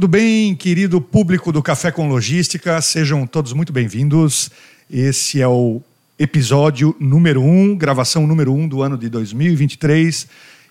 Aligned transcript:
Tudo 0.00 0.08
bem, 0.08 0.54
querido 0.56 0.98
público 0.98 1.52
do 1.52 1.62
Café 1.62 1.92
com 1.92 2.08
Logística? 2.08 2.80
Sejam 2.80 3.26
todos 3.26 3.52
muito 3.52 3.70
bem-vindos. 3.70 4.50
Esse 4.90 5.42
é 5.42 5.46
o 5.46 5.82
episódio 6.18 6.96
número 6.98 7.42
1, 7.42 7.44
um, 7.44 7.76
gravação 7.76 8.26
número 8.26 8.50
1 8.50 8.60
um 8.60 8.66
do 8.66 8.80
ano 8.80 8.96
de 8.96 9.10
2023. 9.10 10.26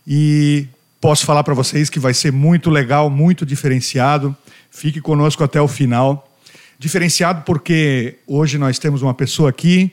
E 0.07 0.65
posso 0.99 1.27
falar 1.27 1.43
para 1.43 1.53
vocês 1.53 1.91
que 1.91 1.99
vai 1.99 2.11
ser 2.11 2.31
muito 2.31 2.71
legal, 2.71 3.07
muito 3.07 3.45
diferenciado. 3.45 4.35
Fique 4.71 4.99
conosco 4.99 5.43
até 5.43 5.61
o 5.61 5.67
final. 5.67 6.27
Diferenciado 6.79 7.43
porque 7.43 8.15
hoje 8.25 8.57
nós 8.57 8.79
temos 8.79 9.03
uma 9.03 9.13
pessoa 9.13 9.51
aqui 9.51 9.91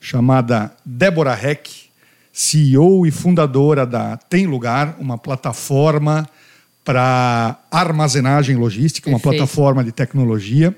chamada 0.00 0.74
Débora 0.82 1.38
Heck, 1.38 1.90
CEO 2.32 3.06
e 3.06 3.10
fundadora 3.10 3.84
da 3.84 4.16
Tem 4.16 4.46
Lugar, 4.46 4.96
uma 4.98 5.18
plataforma 5.18 6.26
para 6.88 7.58
armazenagem 7.70 8.56
logística, 8.56 9.10
uma 9.10 9.20
plataforma 9.20 9.84
de 9.84 9.92
tecnologia. 9.92 10.74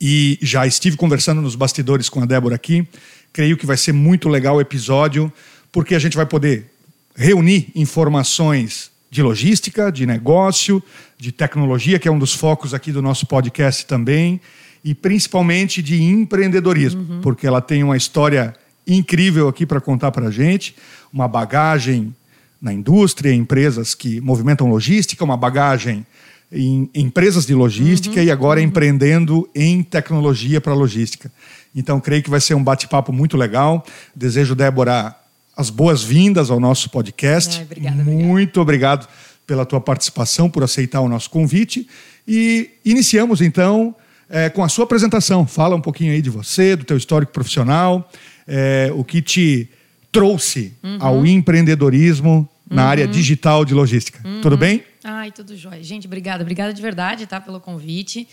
E 0.00 0.38
já 0.40 0.64
estive 0.64 0.96
conversando 0.96 1.42
nos 1.42 1.56
bastidores 1.56 2.08
com 2.08 2.22
a 2.22 2.24
Débora 2.24 2.54
aqui. 2.54 2.86
Creio 3.32 3.56
que 3.56 3.66
vai 3.66 3.76
ser 3.76 3.90
muito 3.90 4.28
legal 4.28 4.54
o 4.54 4.60
episódio, 4.60 5.32
porque 5.72 5.96
a 5.96 5.98
gente 5.98 6.16
vai 6.16 6.24
poder 6.24 6.70
reunir 7.16 7.66
informações 7.74 8.92
de 9.10 9.24
logística, 9.24 9.90
de 9.90 10.06
negócio, 10.06 10.80
de 11.18 11.32
tecnologia, 11.32 11.98
que 11.98 12.06
é 12.06 12.12
um 12.12 12.18
dos 12.18 12.32
focos 12.32 12.72
aqui 12.72 12.92
do 12.92 13.02
nosso 13.02 13.26
podcast 13.26 13.86
também, 13.86 14.40
e 14.84 14.94
principalmente 14.94 15.82
de 15.82 16.00
empreendedorismo, 16.00 17.00
uhum. 17.10 17.20
porque 17.20 17.44
ela 17.44 17.60
tem 17.60 17.82
uma 17.82 17.96
história 17.96 18.54
incrível 18.86 19.48
aqui 19.48 19.66
para 19.66 19.80
contar 19.80 20.12
para 20.12 20.28
a 20.28 20.30
gente, 20.30 20.76
uma 21.12 21.26
bagagem 21.26 22.14
na 22.64 22.72
indústria, 22.72 23.32
empresas 23.32 23.94
que 23.94 24.20
movimentam 24.22 24.68
logística, 24.68 25.22
uma 25.22 25.36
bagagem 25.36 26.06
em 26.50 26.88
empresas 26.94 27.44
de 27.44 27.54
logística 27.54 28.18
uhum, 28.18 28.26
e 28.26 28.30
agora 28.30 28.58
uhum. 28.58 28.66
empreendendo 28.66 29.48
em 29.54 29.82
tecnologia 29.82 30.60
para 30.60 30.72
logística. 30.72 31.30
Então, 31.76 32.00
creio 32.00 32.22
que 32.22 32.30
vai 32.30 32.40
ser 32.40 32.54
um 32.54 32.64
bate-papo 32.64 33.12
muito 33.12 33.36
legal. 33.36 33.84
Desejo, 34.16 34.54
Débora, 34.54 35.14
as 35.54 35.68
boas-vindas 35.68 36.50
ao 36.50 36.58
nosso 36.58 36.88
podcast. 36.88 37.58
Ai, 37.58 37.64
obrigada, 37.64 38.02
muito 38.02 38.60
obrigado. 38.60 39.02
obrigado 39.02 39.08
pela 39.46 39.66
tua 39.66 39.80
participação, 39.80 40.48
por 40.48 40.62
aceitar 40.62 41.00
o 41.00 41.08
nosso 41.08 41.28
convite. 41.28 41.86
E 42.26 42.70
iniciamos, 42.82 43.42
então, 43.42 43.94
é, 44.28 44.48
com 44.48 44.64
a 44.64 44.68
sua 44.68 44.84
apresentação. 44.84 45.46
Fala 45.46 45.76
um 45.76 45.80
pouquinho 45.80 46.12
aí 46.12 46.22
de 46.22 46.30
você, 46.30 46.74
do 46.76 46.84
teu 46.84 46.96
histórico 46.96 47.32
profissional, 47.32 48.10
é, 48.46 48.90
o 48.94 49.04
que 49.04 49.20
te 49.20 49.68
trouxe 50.10 50.72
uhum. 50.82 50.96
ao 51.00 51.26
empreendedorismo 51.26 52.48
na 52.68 52.82
uhum. 52.82 52.88
área 52.88 53.06
digital 53.06 53.64
de 53.64 53.74
logística. 53.74 54.26
Uhum. 54.26 54.40
Tudo 54.40 54.56
bem? 54.56 54.82
Ai, 55.02 55.30
tudo 55.30 55.56
jóia. 55.56 55.82
Gente, 55.82 56.06
obrigada. 56.06 56.42
Obrigada 56.42 56.72
de 56.72 56.80
verdade, 56.80 57.26
tá, 57.26 57.40
pelo 57.40 57.60
convite. 57.60 58.26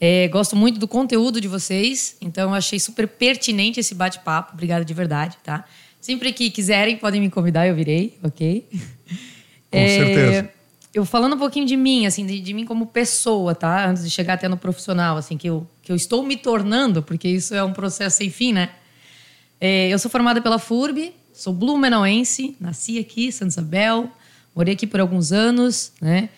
É, 0.00 0.28
gosto 0.28 0.56
muito 0.56 0.78
do 0.78 0.88
conteúdo 0.88 1.40
de 1.40 1.48
vocês, 1.48 2.16
então 2.22 2.54
achei 2.54 2.80
super 2.80 3.06
pertinente 3.06 3.80
esse 3.80 3.94
bate-papo. 3.94 4.54
Obrigada 4.54 4.82
de 4.84 4.94
verdade, 4.94 5.36
tá? 5.44 5.66
Sempre 6.00 6.32
que 6.32 6.50
quiserem, 6.50 6.96
podem 6.96 7.20
me 7.20 7.28
convidar, 7.28 7.66
eu 7.66 7.74
virei, 7.74 8.18
ok? 8.22 8.66
Com 9.70 9.78
é, 9.78 9.88
certeza. 9.88 10.50
Eu 10.92 11.04
falando 11.04 11.36
um 11.36 11.38
pouquinho 11.38 11.66
de 11.66 11.76
mim, 11.76 12.06
assim, 12.06 12.24
de, 12.24 12.40
de, 12.40 12.54
mim 12.54 12.64
como 12.64 12.86
pessoa, 12.86 13.54
tá? 13.54 13.88
Antes 13.88 14.02
de 14.02 14.10
chegar 14.10 14.34
até 14.34 14.48
no 14.48 14.56
profissional, 14.56 15.18
assim, 15.18 15.36
que 15.36 15.48
eu, 15.48 15.66
que 15.82 15.92
eu 15.92 15.96
estou 15.96 16.22
me 16.22 16.36
tornando, 16.36 17.02
porque 17.02 17.28
isso 17.28 17.54
é 17.54 17.62
um 17.62 17.72
processo 17.72 18.16
sem 18.16 18.30
fim, 18.30 18.54
né? 18.54 18.70
É, 19.60 19.88
eu 19.90 19.98
sou 19.98 20.10
formada 20.10 20.40
pela 20.40 20.58
FURB, 20.58 21.12
Sou 21.40 21.54
blumenauense, 21.54 22.54
nasci 22.60 22.98
aqui, 22.98 23.32
Santa 23.32 23.52
Isabel, 23.52 24.10
morei 24.54 24.74
aqui 24.74 24.86
por 24.86 25.00
alguns 25.00 25.32
anos, 25.32 25.90
né? 25.98 26.28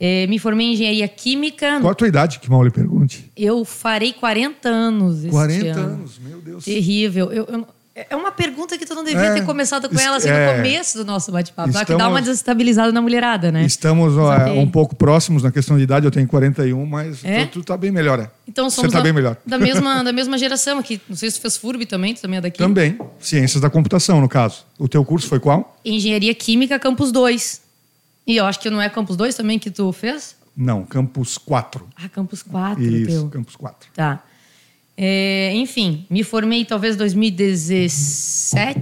É, 0.00 0.26
me 0.28 0.38
formei 0.38 0.68
em 0.68 0.72
engenharia 0.72 1.06
química. 1.06 1.78
Qual 1.78 1.92
a 1.92 1.94
tua 1.94 2.08
idade, 2.08 2.38
que 2.38 2.48
mal 2.48 2.64
lhe 2.64 2.70
pergunte? 2.70 3.30
Eu 3.36 3.66
farei 3.66 4.14
40 4.14 4.66
anos. 4.66 5.26
40 5.26 5.66
ano. 5.66 5.80
anos, 5.92 6.18
meu 6.18 6.40
Deus. 6.40 6.64
Terrível. 6.64 7.30
Eu, 7.30 7.44
eu, 7.44 7.66
é 7.96 8.14
uma 8.14 8.30
pergunta 8.30 8.76
que 8.76 8.84
tu 8.84 8.94
não 8.94 9.02
devia 9.02 9.28
é, 9.28 9.34
ter 9.34 9.44
começado 9.46 9.88
com 9.88 9.98
ela 9.98 10.18
assim, 10.18 10.28
é, 10.28 10.52
no 10.52 10.56
começo 10.56 10.98
do 10.98 11.04
nosso 11.04 11.32
bate-papo. 11.32 11.70
Estamos, 11.70 11.86
que 11.86 11.96
dá 11.96 12.08
uma 12.08 12.20
desestabilizada 12.20 12.92
na 12.92 13.00
mulherada, 13.00 13.50
né? 13.50 13.64
Estamos 13.64 14.14
okay. 14.14 14.58
um 14.58 14.70
pouco 14.70 14.94
próximos 14.94 15.42
na 15.42 15.50
questão 15.50 15.78
de 15.78 15.84
idade. 15.84 16.04
Eu 16.04 16.10
tenho 16.10 16.28
41, 16.28 16.84
mas 16.84 17.24
é? 17.24 17.46
tu, 17.46 17.60
tu 17.60 17.64
tá 17.64 17.74
bem 17.74 17.90
melhor. 17.90 18.20
É. 18.20 18.30
Então 18.46 18.68
somos 18.68 18.90
Você 18.90 18.92
tá 18.92 18.98
da, 18.98 19.04
bem 19.04 19.14
melhor. 19.14 19.38
Da 19.46 19.58
mesma, 19.58 20.04
da 20.04 20.12
mesma 20.12 20.36
geração 20.36 20.78
aqui. 20.78 21.00
Não 21.08 21.16
sei 21.16 21.30
se 21.30 21.38
tu 21.38 21.40
fez 21.40 21.56
FURB 21.56 21.86
também, 21.86 22.12
tu 22.12 22.20
também 22.20 22.36
é 22.36 22.42
daqui. 22.42 22.58
Também. 22.58 22.98
Ciências 23.18 23.62
da 23.62 23.70
computação, 23.70 24.20
no 24.20 24.28
caso. 24.28 24.66
O 24.78 24.86
teu 24.86 25.02
curso 25.02 25.26
foi 25.26 25.40
qual? 25.40 25.78
Engenharia 25.82 26.34
Química, 26.34 26.78
Campus 26.78 27.10
2. 27.10 27.62
E 28.26 28.36
eu 28.36 28.44
acho 28.44 28.60
que 28.60 28.68
não 28.68 28.82
é 28.82 28.90
Campus 28.90 29.16
2 29.16 29.34
também 29.34 29.58
que 29.58 29.70
tu 29.70 29.90
fez? 29.90 30.36
Não, 30.54 30.84
Campus 30.84 31.38
4. 31.38 31.88
Ah, 31.96 32.08
Campus 32.10 32.42
4. 32.42 32.82
Isso, 32.82 33.06
teu. 33.06 33.28
Campus 33.30 33.56
4. 33.56 33.88
Tá. 33.94 34.22
É, 34.96 35.52
enfim, 35.54 36.06
me 36.08 36.22
formei 36.22 36.64
talvez 36.64 36.96
2017. 36.96 38.80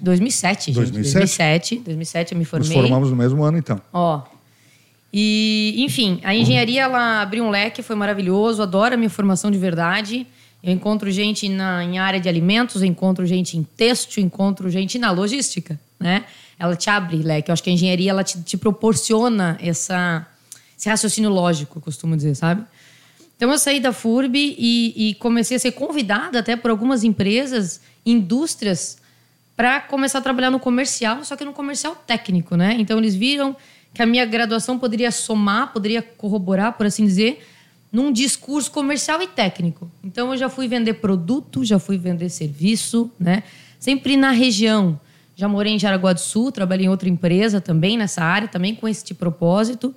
2007, 0.00 0.72
2007? 0.72 0.72
2007. 0.72 1.78
2007 1.78 2.32
eu 2.32 2.38
me 2.38 2.44
formei. 2.44 2.68
Nos 2.68 2.76
formamos 2.76 3.10
no 3.10 3.16
mesmo 3.16 3.42
ano, 3.42 3.56
então. 3.58 3.80
Ó. 3.92 4.22
E, 5.12 5.74
enfim, 5.78 6.20
a 6.22 6.34
engenharia 6.34 6.82
ela 6.82 7.22
abriu 7.22 7.44
um 7.44 7.50
leque, 7.50 7.82
foi 7.82 7.96
maravilhoso, 7.96 8.62
adoro 8.62 8.94
a 8.94 8.96
minha 8.96 9.10
formação 9.10 9.50
de 9.50 9.58
verdade. 9.58 10.26
Eu 10.62 10.72
encontro 10.72 11.10
gente 11.10 11.48
na, 11.48 11.82
em 11.82 11.98
área 11.98 12.20
de 12.20 12.28
alimentos, 12.28 12.82
encontro 12.82 13.26
gente 13.26 13.56
em 13.56 13.62
têxtil, 13.62 14.22
encontro 14.22 14.68
gente 14.70 14.98
na 14.98 15.10
logística, 15.10 15.80
né? 15.98 16.24
Ela 16.58 16.76
te 16.76 16.90
abre 16.90 17.16
leque. 17.16 17.50
Eu 17.50 17.54
acho 17.54 17.62
que 17.62 17.70
a 17.70 17.72
engenharia 17.72 18.10
ela 18.10 18.22
te, 18.22 18.40
te 18.42 18.56
proporciona 18.58 19.58
essa, 19.60 20.26
esse 20.78 20.88
raciocínio 20.88 21.30
lógico, 21.30 21.78
eu 21.78 21.82
costumo 21.82 22.14
dizer, 22.14 22.34
sabe? 22.34 22.62
Então 23.40 23.50
eu 23.50 23.58
saí 23.58 23.80
da 23.80 23.90
FURB 23.90 24.36
e, 24.36 24.92
e 25.08 25.14
comecei 25.14 25.56
a 25.56 25.60
ser 25.60 25.72
convidada 25.72 26.40
até 26.40 26.56
por 26.56 26.70
algumas 26.70 27.02
empresas, 27.02 27.80
indústrias, 28.04 28.98
para 29.56 29.80
começar 29.80 30.18
a 30.18 30.20
trabalhar 30.20 30.50
no 30.50 30.60
comercial, 30.60 31.24
só 31.24 31.34
que 31.36 31.44
no 31.46 31.54
comercial 31.54 31.96
técnico, 32.06 32.54
né? 32.54 32.76
Então 32.78 32.98
eles 32.98 33.14
viram 33.14 33.56
que 33.94 34.02
a 34.02 34.04
minha 34.04 34.26
graduação 34.26 34.78
poderia 34.78 35.10
somar, 35.10 35.72
poderia 35.72 36.02
corroborar, 36.02 36.74
por 36.74 36.84
assim 36.84 37.06
dizer, 37.06 37.42
num 37.90 38.12
discurso 38.12 38.70
comercial 38.70 39.22
e 39.22 39.26
técnico. 39.26 39.90
Então 40.04 40.32
eu 40.32 40.36
já 40.36 40.50
fui 40.50 40.68
vender 40.68 40.92
produto, 40.94 41.64
já 41.64 41.78
fui 41.78 41.96
vender 41.96 42.28
serviço, 42.28 43.10
né? 43.18 43.42
Sempre 43.78 44.18
na 44.18 44.32
região. 44.32 45.00
Já 45.34 45.48
morei 45.48 45.72
em 45.72 45.78
Jaraguá 45.78 46.12
do 46.12 46.20
Sul, 46.20 46.52
trabalhei 46.52 46.84
em 46.84 46.90
outra 46.90 47.08
empresa 47.08 47.58
também 47.58 47.96
nessa 47.96 48.22
área, 48.22 48.46
também 48.46 48.74
com 48.74 48.86
esse 48.86 49.14
propósito. 49.14 49.94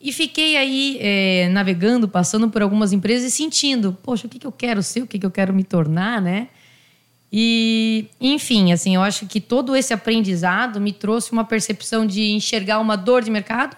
E 0.00 0.12
fiquei 0.12 0.56
aí 0.56 0.98
é, 1.00 1.48
navegando, 1.48 2.06
passando 2.08 2.50
por 2.50 2.62
algumas 2.62 2.92
empresas 2.92 3.32
e 3.32 3.34
sentindo, 3.34 3.96
poxa, 4.02 4.26
o 4.26 4.30
que, 4.30 4.38
que 4.38 4.46
eu 4.46 4.52
quero 4.52 4.82
ser, 4.82 5.02
o 5.02 5.06
que, 5.06 5.18
que 5.18 5.24
eu 5.24 5.30
quero 5.30 5.54
me 5.54 5.64
tornar, 5.64 6.20
né? 6.20 6.48
E, 7.32 8.06
enfim, 8.20 8.72
assim, 8.72 8.94
eu 8.94 9.02
acho 9.02 9.26
que 9.26 9.40
todo 9.40 9.74
esse 9.74 9.92
aprendizado 9.92 10.80
me 10.80 10.92
trouxe 10.92 11.32
uma 11.32 11.44
percepção 11.44 12.06
de 12.06 12.30
enxergar 12.30 12.78
uma 12.78 12.96
dor 12.96 13.22
de 13.22 13.30
mercado. 13.30 13.76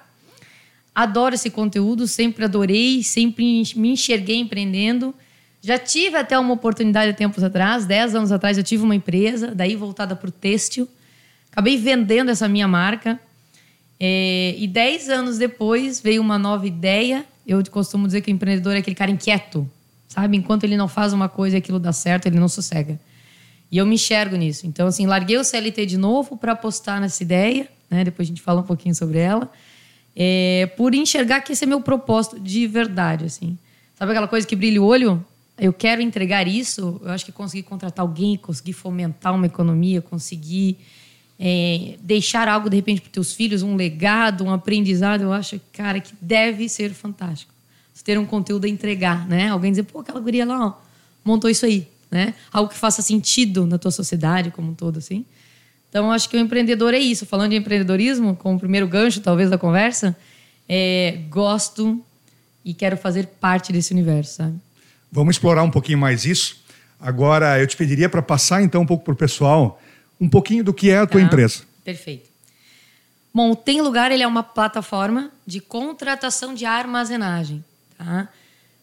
Adoro 0.94 1.34
esse 1.34 1.50
conteúdo, 1.50 2.06
sempre 2.08 2.44
adorei, 2.44 3.02
sempre 3.02 3.62
me 3.76 3.90
enxerguei 3.90 4.36
empreendendo. 4.36 5.14
Já 5.62 5.78
tive 5.78 6.16
até 6.16 6.38
uma 6.38 6.54
oportunidade 6.54 7.10
há 7.10 7.14
tempos 7.14 7.42
atrás, 7.42 7.86
10 7.86 8.14
anos 8.16 8.32
atrás 8.32 8.58
eu 8.58 8.64
tive 8.64 8.82
uma 8.82 8.94
empresa, 8.94 9.54
daí 9.54 9.76
voltada 9.76 10.14
para 10.14 10.28
o 10.28 10.32
têxtil. 10.32 10.88
Acabei 11.50 11.76
vendendo 11.76 12.30
essa 12.30 12.48
minha 12.48 12.68
marca 12.68 13.18
é, 14.00 14.54
e 14.56 14.66
dez 14.66 15.08
anos 15.08 15.38
depois 15.38 16.00
veio 16.00 16.22
uma 16.22 16.38
nova 16.38 16.66
ideia. 16.66 17.24
Eu 17.46 17.62
costumo 17.70 18.06
dizer 18.06 18.20
que 18.20 18.30
o 18.30 18.34
empreendedor 18.34 18.74
é 18.76 18.78
aquele 18.78 18.94
cara 18.94 19.10
inquieto, 19.10 19.68
sabe? 20.06 20.36
Enquanto 20.36 20.64
ele 20.64 20.76
não 20.76 20.86
faz 20.86 21.12
uma 21.12 21.28
coisa 21.28 21.56
e 21.56 21.58
aquilo 21.58 21.78
dá 21.78 21.92
certo, 21.92 22.26
ele 22.26 22.38
não 22.38 22.48
sossega. 22.48 23.00
E 23.70 23.76
eu 23.76 23.84
me 23.84 23.96
enxergo 23.96 24.36
nisso. 24.36 24.66
Então, 24.66 24.86
assim, 24.86 25.06
larguei 25.06 25.36
o 25.36 25.44
CLT 25.44 25.86
de 25.86 25.96
novo 25.96 26.36
para 26.36 26.52
apostar 26.52 27.00
nessa 27.00 27.22
ideia, 27.22 27.68
né? 27.90 28.04
Depois 28.04 28.26
a 28.26 28.30
gente 28.30 28.40
fala 28.40 28.60
um 28.60 28.64
pouquinho 28.64 28.94
sobre 28.94 29.18
ela. 29.18 29.50
É, 30.14 30.66
por 30.76 30.94
enxergar 30.94 31.40
que 31.42 31.52
esse 31.52 31.64
é 31.64 31.66
meu 31.66 31.80
propósito 31.80 32.40
de 32.40 32.66
verdade, 32.66 33.24
assim. 33.24 33.58
Sabe 33.94 34.12
aquela 34.12 34.28
coisa 34.28 34.46
que 34.46 34.56
brilha 34.56 34.80
o 34.80 34.84
olho? 34.84 35.24
Eu 35.58 35.72
quero 35.72 36.00
entregar 36.00 36.46
isso. 36.46 37.00
Eu 37.04 37.10
acho 37.10 37.24
que 37.24 37.32
conseguir 37.32 37.64
contratar 37.64 38.04
alguém, 38.04 38.36
conseguir 38.36 38.72
fomentar 38.72 39.34
uma 39.34 39.46
economia, 39.46 40.00
conseguir 40.00 40.78
é, 41.40 41.94
deixar 42.00 42.48
algo 42.48 42.68
de 42.68 42.76
repente 42.76 43.00
para 43.00 43.10
teus 43.10 43.32
filhos, 43.32 43.62
um 43.62 43.76
legado, 43.76 44.44
um 44.44 44.52
aprendizado, 44.52 45.22
eu 45.22 45.32
acho, 45.32 45.60
cara, 45.72 46.00
que 46.00 46.12
deve 46.20 46.68
ser 46.68 46.92
fantástico. 46.92 47.52
Você 47.94 48.02
ter 48.04 48.18
um 48.18 48.26
conteúdo 48.26 48.64
a 48.64 48.68
entregar, 48.68 49.26
né? 49.28 49.48
Alguém 49.48 49.70
dizer, 49.70 49.84
pô, 49.84 50.00
aquela 50.00 50.20
guria 50.20 50.44
lá, 50.44 50.66
ó, 50.66 50.72
montou 51.24 51.48
isso 51.48 51.64
aí, 51.64 51.86
né? 52.10 52.34
Algo 52.52 52.70
que 52.70 52.76
faça 52.76 53.02
sentido 53.02 53.66
na 53.66 53.78
tua 53.78 53.90
sociedade 53.90 54.50
como 54.50 54.70
um 54.70 54.74
todo, 54.74 54.98
assim. 54.98 55.24
Então, 55.88 56.12
acho 56.12 56.28
que 56.28 56.36
o 56.36 56.40
empreendedor 56.40 56.92
é 56.92 56.98
isso. 56.98 57.24
Falando 57.24 57.50
de 57.50 57.56
empreendedorismo, 57.56 58.36
como 58.36 58.56
o 58.56 58.60
primeiro 58.60 58.86
gancho, 58.86 59.20
talvez, 59.20 59.48
da 59.48 59.56
conversa, 59.56 60.16
é, 60.68 61.20
gosto 61.30 62.00
e 62.64 62.74
quero 62.74 62.96
fazer 62.96 63.26
parte 63.40 63.72
desse 63.72 63.92
universo, 63.92 64.34
sabe? 64.34 64.54
Vamos 65.10 65.36
explorar 65.36 65.62
um 65.62 65.70
pouquinho 65.70 65.98
mais 65.98 66.26
isso. 66.26 66.58
Agora, 67.00 67.58
eu 67.58 67.66
te 67.66 67.76
pediria 67.76 68.08
para 68.08 68.20
passar, 68.20 68.62
então, 68.62 68.82
um 68.82 68.86
pouco 68.86 69.04
para 69.04 69.14
o 69.14 69.16
pessoal 69.16 69.80
um 70.20 70.28
pouquinho 70.28 70.64
do 70.64 70.74
que 70.74 70.90
é 70.90 70.98
a 70.98 71.06
tua 71.06 71.20
ah, 71.20 71.24
empresa. 71.24 71.62
Perfeito. 71.84 72.28
Bom, 73.32 73.52
o 73.52 73.56
Tem 73.56 73.80
Lugar 73.80 74.10
ele 74.10 74.22
é 74.22 74.26
uma 74.26 74.42
plataforma 74.42 75.30
de 75.46 75.60
contratação 75.60 76.54
de 76.54 76.64
armazenagem. 76.64 77.64
Tá? 77.96 78.28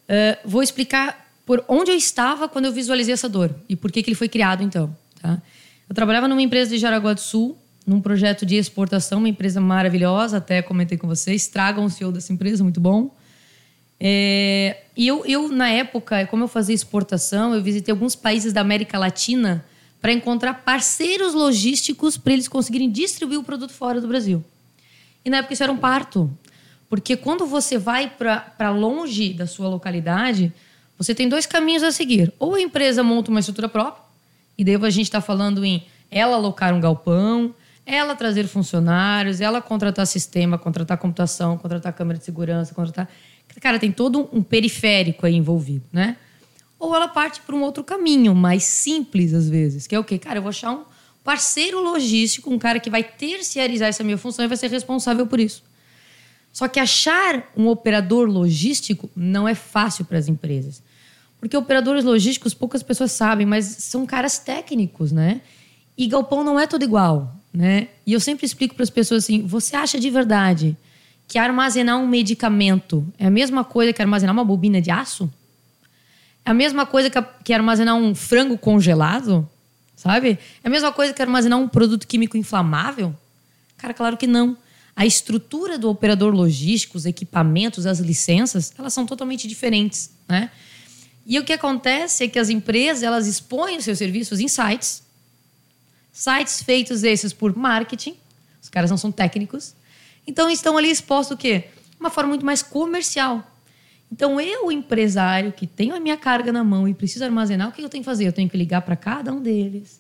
Uh, 0.08 0.50
vou 0.50 0.64
explicar 0.64 1.30
por 1.46 1.64
onde 1.68 1.92
eu 1.92 1.98
estava 1.98 2.48
quando 2.48 2.66
eu 2.66 2.72
visualizei 2.72 3.14
essa 3.14 3.30
dor 3.30 3.54
e 3.68 3.76
por 3.76 3.92
que, 3.92 4.02
que 4.02 4.10
ele 4.10 4.16
foi 4.16 4.30
criado, 4.30 4.64
então. 4.64 4.96
Tá? 5.22 5.42
Eu 5.88 5.94
trabalhava 5.94 6.28
numa 6.28 6.42
empresa 6.42 6.72
de 6.72 6.78
Jaraguá 6.78 7.14
do 7.14 7.22
Sul, 7.22 7.58
num 7.86 8.02
projeto 8.02 8.46
de 8.46 8.56
exportação, 8.56 9.20
uma 9.20 9.30
empresa 9.30 9.62
maravilhosa, 9.62 10.38
até 10.38 10.62
comentei 10.62 10.98
com 10.98 11.08
vocês. 11.08 11.48
Tragam 11.48 11.86
o 11.86 11.90
CEO 11.90 12.12
dessa 12.12 12.34
empresa, 12.34 12.64
muito 12.64 12.80
bom. 12.80 13.16
É, 14.00 14.78
e 14.98 15.08
eu, 15.08 15.24
eu, 15.26 15.50
na 15.50 15.70
época, 15.70 16.26
como 16.28 16.44
eu 16.44 16.48
fazia 16.48 16.74
exportação, 16.74 17.54
eu 17.54 17.62
visitei 17.62 17.92
alguns 17.92 18.16
países 18.16 18.52
da 18.52 18.62
América 18.62 18.98
Latina 18.98 19.64
para 20.06 20.14
encontrar 20.14 20.54
parceiros 20.64 21.34
logísticos 21.34 22.16
para 22.16 22.34
eles 22.34 22.48
conseguirem 22.48 22.92
distribuir 22.92 23.40
o 23.40 23.44
produto 23.44 23.74
fora 23.74 24.00
do 24.00 24.08
Brasil. 24.08 24.46
E 25.26 25.32
na 25.32 25.38
época 25.38 25.56
isso 25.56 25.64
era 25.64 25.72
um 25.72 25.78
parto. 25.78 26.30
Porque 26.88 27.18
quando 27.18 27.48
você 27.48 27.76
vai 27.76 28.08
para 28.08 28.70
longe 28.70 29.34
da 29.34 29.48
sua 29.48 29.68
localidade, 29.68 30.54
você 30.96 31.16
tem 31.16 31.28
dois 31.28 31.48
caminhos 31.48 31.82
a 31.82 31.92
seguir. 31.92 32.32
Ou 32.38 32.54
a 32.54 32.62
empresa 32.62 33.02
monta 33.02 33.32
uma 33.32 33.40
estrutura 33.40 33.68
própria, 33.68 34.04
e 34.56 34.64
daí 34.64 34.76
a 34.76 34.90
gente 34.92 35.08
está 35.08 35.22
falando 35.22 35.66
em 35.66 35.84
ela 36.12 36.36
alocar 36.36 36.72
um 36.76 36.80
galpão, 36.80 37.56
ela 37.84 38.16
trazer 38.16 38.46
funcionários, 38.46 39.42
ela 39.42 39.60
contratar 39.60 40.06
sistema, 40.06 40.56
contratar 40.56 41.00
computação, 41.00 41.58
contratar 41.58 41.92
câmera 41.94 42.20
de 42.20 42.26
segurança, 42.26 42.76
contratar. 42.76 43.10
Cara, 43.60 43.80
tem 43.80 43.92
todo 43.92 44.30
um 44.32 44.44
periférico 44.44 45.26
aí 45.26 45.34
envolvido, 45.34 45.86
né? 45.92 46.16
Ou 46.80 46.96
ela 46.96 47.08
parte 47.08 47.42
para 47.42 47.56
um 47.56 47.62
outro 47.62 47.84
caminho, 47.84 48.36
mais 48.36 48.64
simples 48.64 49.34
às 49.34 49.50
vezes, 49.50 49.88
que 49.88 49.96
é 49.96 50.00
o 50.00 50.04
quê? 50.04 50.18
Cara, 50.18 50.40
eu 50.40 50.42
vou 50.42 50.50
achar 50.50 50.72
um 50.72 50.84
parceiro 51.24 51.82
logístico, 51.82 52.54
um 52.54 52.60
cara 52.60 52.80
que 52.80 52.90
vai 52.90 53.04
terciarizar 53.04 53.90
essa 53.90 54.04
minha 54.04 54.18
função 54.18 54.46
e 54.46 54.48
vai 54.48 54.58
ser 54.58 54.70
responsável 54.70 55.26
por 55.26 55.40
isso. 55.40 55.64
Só 56.52 56.68
que 56.68 56.80
achar 56.80 57.52
um 57.56 57.68
operador 57.68 58.30
logístico 58.30 59.10
não 59.16 59.48
é 59.48 59.56
fácil 59.56 60.06
para 60.06 60.18
as 60.18 60.28
empresas. 60.28 60.82
Porque 61.40 61.58
operadores 61.58 62.04
logísticos 62.04 62.54
poucas 62.54 62.82
pessoas 62.82 63.12
sabem, 63.12 63.46
mas 63.46 63.66
são 63.66 64.06
caras 64.06 64.40
técnicos, 64.40 65.12
né? 65.12 65.42
E 65.98 66.08
galpão 66.08 66.44
não 66.44 66.60
é 66.60 66.66
tudo 66.66 66.84
igual 66.84 67.36
né? 67.56 67.88
E 68.06 68.14
eu 68.14 68.20
sempre 68.20 68.46
explico 68.46 68.76
para 68.76 68.84
as 68.84 68.90
pessoas 68.90 69.24
assim: 69.24 69.42
você 69.42 69.76
acha 69.76 70.00
de 70.00 70.10
verdade 70.10 70.78
que 71.28 71.40
armazenar 71.40 71.98
um 71.98 72.06
medicamento 72.06 73.08
é 73.18 73.26
a 73.26 73.32
mesma 73.32 73.64
coisa 73.64 73.94
que 73.94 74.02
armazenar 74.02 74.34
uma 74.34 74.44
bobina 74.44 74.82
de 74.82 74.92
aço? 74.92 75.32
É 76.46 76.52
a 76.52 76.54
mesma 76.54 76.86
coisa 76.86 77.10
que 77.44 77.54
armazenar 77.54 77.96
um 77.96 78.14
frango 78.14 78.58
congelado? 78.58 79.48
Sabe? 79.96 80.38
É 80.64 80.68
a 80.68 80.70
mesma 80.70 80.92
coisa 80.92 81.14
que 81.14 81.22
armazenar 81.22 81.60
um 81.60 81.68
produto 81.68 82.08
químico 82.08 82.38
inflamável? 82.38 83.16
Cara, 83.78 83.94
claro 83.94 84.16
que 84.16 84.28
não. 84.28 84.56
A 84.96 85.06
estrutura 85.06 85.78
do 85.78 85.90
operador 85.90 86.34
logístico, 86.34 86.98
os 86.98 87.06
equipamentos, 87.06 87.86
as 87.86 88.00
licenças, 88.00 88.72
elas 88.78 88.94
são 88.94 89.06
totalmente 89.06 89.48
diferentes, 89.48 90.12
né? 90.28 90.52
E 91.26 91.40
o 91.40 91.44
que 91.44 91.52
acontece 91.52 92.24
é 92.24 92.28
que 92.28 92.38
as 92.38 92.50
empresas, 92.50 93.02
elas 93.02 93.26
expõem 93.26 93.78
os 93.78 93.84
seus 93.84 93.98
serviços 93.98 94.40
em 94.40 94.48
sites 94.48 95.04
Sites 96.16 96.64
feitos 96.64 97.04
esses 97.04 97.34
por 97.34 97.54
marketing, 97.58 98.16
os 98.62 98.70
caras 98.70 98.90
não 98.90 98.96
são 98.96 99.12
técnicos. 99.12 99.76
Então 100.26 100.50
estão 100.50 100.78
ali 100.78 100.90
expostos 100.90 101.36
o 101.36 101.38
quê? 101.38 101.66
Uma 102.00 102.10
forma 102.10 102.30
muito 102.30 102.46
mais 102.46 102.64
comercial. 102.64 103.46
Então 104.12 104.40
eu, 104.40 104.72
empresário, 104.72 105.52
que 105.52 105.68
tenho 105.68 105.96
a 105.96 106.00
minha 106.00 106.16
carga 106.16 106.52
na 106.52 106.64
mão 106.64 106.88
e 106.88 106.94
preciso 106.94 107.26
armazenar, 107.26 107.70
o 107.70 107.72
que 107.72 107.82
eu 107.82 107.90
tenho 107.90 108.04
que 108.04 108.06
fazer? 108.06 108.28
Eu 108.28 108.34
tenho 108.34 108.50
que 108.50 108.58
ligar 108.58 108.82
para 108.82 108.96
cada 108.96 109.34
um 109.34 109.42
deles. 109.42 110.00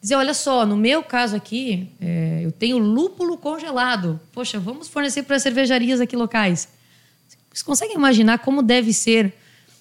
Dizer, 0.00 0.14
olha 0.14 0.32
só, 0.32 0.64
no 0.64 0.76
meu 0.76 1.02
caso 1.02 1.36
aqui, 1.36 1.90
é, 2.00 2.40
eu 2.42 2.52
tenho 2.52 2.78
lúpulo 2.78 3.36
congelado. 3.36 4.18
Poxa, 4.32 4.58
vamos 4.58 4.88
fornecer 4.88 5.24
para 5.24 5.38
cervejarias 5.38 6.00
aqui 6.00 6.16
locais. 6.16 6.68
Vocês 7.50 7.62
conseguem 7.62 7.96
imaginar 7.96 8.38
como 8.38 8.62
deve 8.62 8.92
ser 8.92 9.34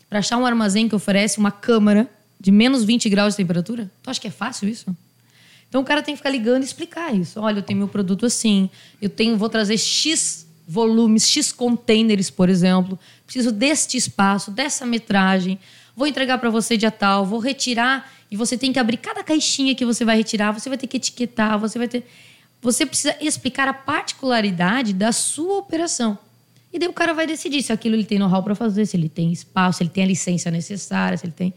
para 0.10 0.20
achar 0.20 0.38
um 0.38 0.46
armazém 0.46 0.90
que 0.90 0.96
oferece 0.96 1.38
uma 1.38 1.52
câmara 1.52 2.10
de 2.40 2.52
menos 2.52 2.84
20 2.84 3.08
graus 3.10 3.34
de 3.34 3.38
temperatura? 3.38 3.90
Tu 4.02 4.10
acha 4.10 4.20
que 4.20 4.28
é 4.28 4.32
fácil 4.32 4.68
isso? 4.68 4.96
Então 5.70 5.82
o 5.82 5.86
cara 5.86 6.02
tem 6.02 6.16
que 6.16 6.18
ficar 6.18 6.32
ligando 6.32 6.64
e 6.64 6.66
explicar 6.66 7.14
isso. 7.14 7.40
Olha, 7.40 7.60
eu 7.60 7.64
tenho 7.64 7.78
meu 7.78 7.88
produto 7.88 8.26
assim, 8.26 8.70
eu 9.02 9.10
tenho, 9.10 9.38
vou 9.38 9.48
trazer 9.48 9.78
X 9.78 10.48
volumes, 10.70 11.28
X 11.28 11.52
containers, 11.52 12.30
por 12.30 12.48
exemplo. 12.48 12.98
Preciso 13.26 13.52
deste 13.52 13.98
espaço, 13.98 14.52
dessa 14.52 14.86
metragem. 14.86 15.58
Vou 15.96 16.06
entregar 16.06 16.38
para 16.38 16.52
você 16.52 16.78
dia 16.78 16.92
tal, 16.92 17.26
vou 17.26 17.40
retirar 17.40 18.12
e 18.30 18.38
você 18.38 18.56
tem 18.56 18.72
que 18.72 18.78
abrir 18.78 18.98
cada 18.98 19.24
caixinha 19.24 19.74
que 19.74 19.84
você 19.84 20.06
vai 20.06 20.18
retirar, 20.18 20.52
você 20.52 20.70
vai 20.70 20.78
ter 20.78 20.86
que 20.86 20.98
etiquetar, 20.98 21.58
você 21.58 21.80
vai 21.80 21.88
ter 21.88 22.06
você 22.62 22.86
precisa 22.86 23.16
explicar 23.22 23.70
a 23.70 23.74
particularidade 23.74 24.94
da 24.94 25.12
sua 25.14 25.60
operação. 25.60 26.18
E 26.72 26.78
daí 26.78 26.90
o 26.90 26.94
cara 26.94 27.14
vai 27.14 27.26
decidir 27.26 27.64
se 27.64 27.72
aquilo 27.72 27.96
ele 27.96 28.04
tem 28.04 28.20
know-how 28.20 28.44
para 28.44 28.54
fazer, 28.54 28.86
se 28.86 28.98
ele 28.98 29.08
tem 29.08 29.32
espaço, 29.32 29.78
se 29.78 29.84
ele 29.84 29.90
tem 29.90 30.04
a 30.04 30.08
licença 30.08 30.52
necessária, 30.52 31.18
se 31.18 31.26
ele 31.26 31.34
tem. 31.34 31.54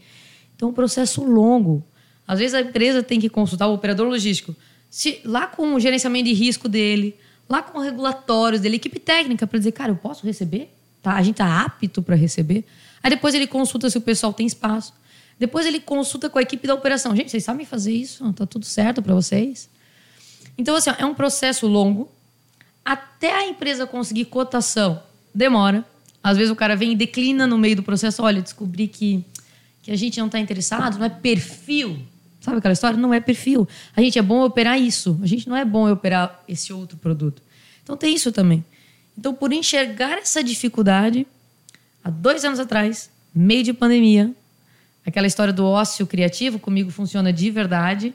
Então, 0.55 0.69
é 0.69 0.71
um 0.71 0.73
processo 0.73 1.21
longo. 1.23 1.83
Às 2.25 2.39
vezes 2.39 2.53
a 2.53 2.61
empresa 2.61 3.03
tem 3.03 3.19
que 3.19 3.27
consultar 3.27 3.67
o 3.67 3.73
operador 3.73 4.07
logístico, 4.07 4.55
se, 4.89 5.19
lá 5.25 5.45
com 5.45 5.75
o 5.75 5.79
gerenciamento 5.79 6.25
de 6.25 6.33
risco 6.33 6.69
dele, 6.69 7.17
lá 7.49 7.61
com 7.61 7.79
regulatórios 7.79 8.61
dele, 8.61 8.77
equipe 8.77 8.99
técnica, 8.99 9.45
para 9.45 9.57
dizer, 9.57 9.71
cara, 9.71 9.91
eu 9.91 9.95
posso 9.95 10.25
receber? 10.25 10.73
Tá, 11.01 11.13
a 11.13 11.21
gente 11.21 11.35
está 11.35 11.61
apto 11.63 12.01
para 12.01 12.15
receber. 12.15 12.65
Aí 13.01 13.09
depois 13.09 13.35
ele 13.35 13.47
consulta 13.47 13.89
se 13.89 13.97
o 13.97 14.01
pessoal 14.01 14.31
tem 14.33 14.47
espaço. 14.47 14.93
Depois 15.37 15.65
ele 15.65 15.79
consulta 15.79 16.29
com 16.29 16.39
a 16.39 16.41
equipe 16.41 16.65
da 16.65 16.73
operação. 16.73 17.15
Gente, 17.15 17.31
vocês 17.31 17.43
sabem 17.43 17.65
fazer 17.65 17.91
isso? 17.91 18.31
Tá 18.33 18.45
tudo 18.45 18.65
certo 18.65 19.01
para 19.01 19.13
vocês? 19.13 19.69
Então, 20.57 20.75
assim, 20.75 20.91
é 20.97 21.05
um 21.05 21.13
processo 21.13 21.67
longo. 21.67 22.09
Até 22.85 23.33
a 23.33 23.45
empresa 23.45 23.85
conseguir 23.85 24.25
cotação, 24.25 25.01
demora. 25.33 25.85
Às 26.23 26.37
vezes 26.37 26.51
o 26.51 26.55
cara 26.55 26.75
vem 26.75 26.93
e 26.93 26.95
declina 26.95 27.45
no 27.45 27.57
meio 27.57 27.75
do 27.75 27.83
processo. 27.83 28.23
Olha, 28.23 28.41
descobri 28.41 28.87
que, 28.87 29.25
que 29.81 29.91
a 29.91 29.95
gente 29.95 30.19
não 30.19 30.27
está 30.27 30.39
interessado, 30.39 30.97
não 30.97 31.05
é 31.05 31.09
perfil 31.09 31.99
Sabe 32.43 32.57
aquela 32.57 32.73
história? 32.73 32.97
Não 32.97 33.13
é 33.13 33.21
perfil. 33.21 33.65
A 33.95 34.01
gente 34.01 34.19
é 34.19 34.21
bom 34.21 34.43
operar 34.43 34.77
isso. 34.77 35.17
A 35.23 35.25
gente 35.25 35.47
não 35.47 35.55
é 35.55 35.63
bom 35.63 35.89
operar 35.89 36.43
esse 36.45 36.73
outro 36.73 36.97
produto. 36.97 37.41
Então 37.81 37.95
tem 37.95 38.13
isso 38.13 38.33
também. 38.33 38.65
Então, 39.17 39.33
por 39.33 39.53
enxergar 39.53 40.17
essa 40.17 40.43
dificuldade, 40.43 41.25
há 42.03 42.09
dois 42.09 42.43
anos 42.43 42.59
atrás, 42.59 43.09
meio 43.33 43.63
de 43.63 43.71
pandemia, 43.71 44.29
aquela 45.05 45.25
história 45.25 45.53
do 45.53 45.63
ócio 45.63 46.05
criativo 46.05 46.59
comigo 46.59 46.91
funciona 46.91 47.31
de 47.31 47.49
verdade. 47.49 48.13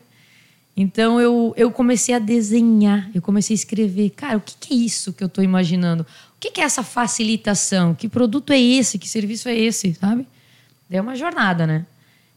Então 0.76 1.18
eu, 1.18 1.54
eu 1.56 1.70
comecei 1.70 2.14
a 2.14 2.18
desenhar, 2.18 3.10
eu 3.14 3.22
comecei 3.22 3.54
a 3.54 3.58
escrever. 3.58 4.10
Cara, 4.10 4.36
o 4.36 4.42
que, 4.42 4.54
que 4.60 4.74
é 4.74 4.76
isso 4.76 5.10
que 5.14 5.24
eu 5.24 5.28
estou 5.28 5.42
imaginando? 5.42 6.02
O 6.02 6.38
que, 6.38 6.50
que 6.50 6.60
é 6.60 6.64
essa 6.64 6.82
facilitação? 6.82 7.94
Que 7.94 8.10
produto 8.10 8.52
é 8.52 8.60
esse? 8.60 8.98
Que 8.98 9.08
serviço 9.08 9.48
é 9.48 9.56
esse? 9.56 9.94
Sabe? 9.94 10.28
É 10.90 11.00
uma 11.00 11.16
jornada, 11.16 11.66
né? 11.66 11.86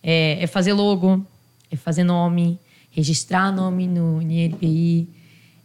É, 0.02 0.42
é 0.42 0.48
fazer 0.48 0.72
logo, 0.72 1.26
é 1.72 1.76
fazer 1.76 2.04
nome, 2.04 2.60
registrar 2.92 3.52
nome 3.52 3.88
no 3.88 4.22
INPI, 4.22 5.08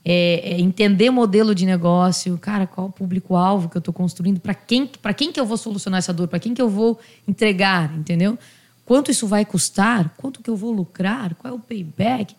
é, 0.04 0.52
é 0.52 0.60
entender 0.60 1.10
modelo 1.10 1.52
de 1.52 1.66
negócio, 1.66 2.38
cara, 2.38 2.64
qual 2.64 2.86
o 2.86 2.92
público-alvo 2.92 3.68
que 3.68 3.76
eu 3.76 3.80
estou 3.80 3.92
construindo, 3.92 4.38
para 4.38 4.54
quem, 4.54 4.88
quem 5.16 5.32
que 5.32 5.40
eu 5.40 5.44
vou 5.44 5.56
solucionar 5.56 5.98
essa 5.98 6.12
dor, 6.12 6.28
para 6.28 6.38
quem 6.38 6.54
que 6.54 6.62
eu 6.62 6.68
vou 6.68 6.98
entregar, 7.26 7.92
entendeu? 7.98 8.38
Quanto 8.84 9.10
isso 9.10 9.26
vai 9.26 9.44
custar? 9.44 10.14
Quanto 10.16 10.40
que 10.40 10.48
eu 10.48 10.54
vou 10.54 10.70
lucrar? 10.70 11.34
Qual 11.34 11.52
é 11.52 11.56
o 11.56 11.58
payback? 11.58 12.36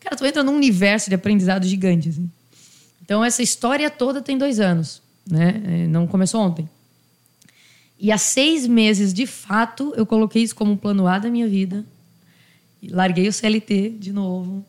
Cara, 0.00 0.16
tu 0.16 0.26
entra 0.26 0.42
num 0.42 0.56
universo 0.56 1.08
de 1.08 1.14
aprendizado 1.14 1.64
gigante. 1.64 2.08
Assim. 2.08 2.28
Então, 3.00 3.24
essa 3.24 3.44
história 3.44 3.88
toda 3.88 4.20
tem 4.20 4.36
dois 4.36 4.58
anos, 4.58 5.00
né? 5.24 5.62
É, 5.64 5.86
não 5.86 6.04
começou 6.04 6.40
ontem. 6.40 6.68
E 7.96 8.10
há 8.10 8.18
seis 8.18 8.66
meses, 8.66 9.14
de 9.14 9.24
fato, 9.24 9.92
eu 9.96 10.04
coloquei 10.04 10.42
isso 10.42 10.56
como 10.56 10.72
um 10.72 10.76
plano 10.76 11.06
A 11.06 11.20
da 11.20 11.30
minha 11.30 11.46
vida 11.46 11.86
larguei 12.90 13.28
o 13.28 13.32
CLT 13.32 13.90
de 13.98 14.12
novo 14.12 14.64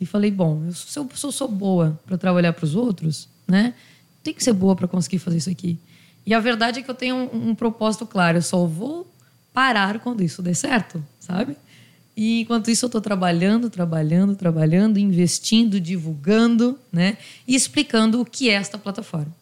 e 0.00 0.06
falei: 0.06 0.30
bom, 0.30 0.64
eu, 0.66 0.72
se 0.72 0.98
eu, 0.98 1.32
sou 1.32 1.48
boa 1.48 1.98
para 2.06 2.18
trabalhar 2.18 2.52
para 2.52 2.64
os 2.64 2.74
outros, 2.74 3.28
né? 3.46 3.74
Tem 4.22 4.32
que 4.32 4.42
ser 4.42 4.52
boa 4.52 4.76
para 4.76 4.88
conseguir 4.88 5.18
fazer 5.18 5.38
isso 5.38 5.50
aqui. 5.50 5.78
E 6.24 6.32
a 6.32 6.40
verdade 6.40 6.80
é 6.80 6.82
que 6.82 6.90
eu 6.90 6.94
tenho 6.94 7.16
um, 7.16 7.50
um, 7.50 7.54
propósito 7.54 8.06
claro. 8.06 8.38
Eu 8.38 8.42
só 8.42 8.64
vou 8.64 9.10
parar 9.52 9.98
quando 9.98 10.22
isso 10.22 10.40
der 10.40 10.54
certo, 10.54 11.04
sabe? 11.18 11.56
E 12.16 12.42
enquanto 12.42 12.70
isso 12.70 12.84
eu 12.84 12.88
estou 12.88 13.00
trabalhando, 13.00 13.68
trabalhando, 13.68 14.36
trabalhando, 14.36 14.98
investindo, 14.98 15.80
divulgando, 15.80 16.78
né? 16.92 17.16
E 17.46 17.54
explicando 17.54 18.20
o 18.20 18.24
que 18.24 18.48
é 18.48 18.54
esta 18.54 18.78
plataforma. 18.78 19.34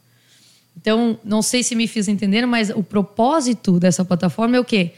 Então, 0.76 1.19
não 1.25 1.43
sei 1.43 1.62
se 1.62 1.75
me 1.75 1.87
fiz 1.87 2.09
entender, 2.09 2.47
mas 2.47 2.71
o 2.71 2.83
propósito 2.83 3.79
dessa 3.79 4.05
plataforma 4.05 4.57
é 4.57 4.61
o 4.61 4.64
quê? 4.64 4.93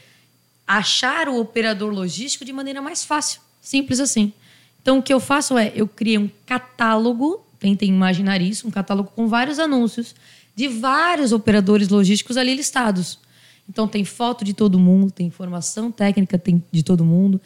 Achar 0.67 1.29
o 1.29 1.41
operador 1.41 1.93
logístico 1.93 2.45
de 2.45 2.53
maneira 2.53 2.81
mais 2.81 3.05
fácil. 3.05 3.41
Simples 3.61 4.01
assim. 4.01 4.33
Então, 4.81 4.99
o 4.99 5.03
que 5.03 5.13
eu 5.13 5.21
faço 5.21 5.57
é, 5.57 5.73
eu 5.75 5.87
criei 5.87 6.19
um 6.19 6.29
catálogo, 6.45 7.45
tentem 7.59 7.89
imaginar 7.89 8.41
isso, 8.41 8.67
um 8.67 8.71
catálogo 8.71 9.11
com 9.15 9.29
vários 9.29 9.59
anúncios 9.59 10.15
de 10.55 10.69
vários 10.69 11.33
operadores 11.33 11.89
logísticos 11.89 12.37
ali 12.37 12.55
listados. 12.55 13.19
Então, 13.69 13.87
tem 13.87 14.05
foto 14.05 14.45
de 14.45 14.53
todo 14.53 14.79
mundo, 14.79 15.11
tem 15.11 15.27
informação 15.27 15.91
técnica 15.91 16.41
de 16.71 16.83
todo 16.83 17.05
mundo, 17.05 17.41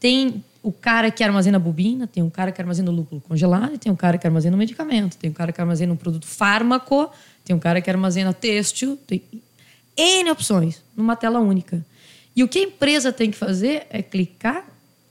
tem 0.00 0.42
o 0.62 0.72
cara 0.72 1.10
que 1.10 1.22
armazena 1.22 1.58
bobina, 1.58 2.06
tem 2.06 2.22
um 2.22 2.30
cara 2.30 2.50
que 2.50 2.60
armazena 2.60 2.90
lúpulo 2.90 3.20
congelado, 3.20 3.78
tem 3.78 3.92
um 3.92 3.96
cara 3.96 4.18
que 4.18 4.26
armazena 4.26 4.56
um 4.56 4.58
medicamento, 4.58 5.16
tem 5.16 5.30
um 5.30 5.32
cara 5.32 5.52
que 5.52 5.60
armazena 5.60 5.92
um 5.92 5.96
produto 5.96 6.26
fármaco, 6.26 7.10
tem 7.44 7.54
um 7.54 7.58
cara 7.58 7.80
que 7.80 7.88
armazena 7.88 8.32
têxtil, 8.32 8.98
tem 9.06 9.22
N 9.96 10.30
opções 10.30 10.82
numa 10.96 11.16
tela 11.16 11.38
única. 11.38 11.84
E 12.38 12.42
o 12.44 12.46
que 12.46 12.60
a 12.60 12.62
empresa 12.62 13.12
tem 13.12 13.32
que 13.32 13.36
fazer 13.36 13.88
é 13.90 14.00
clicar 14.00 14.64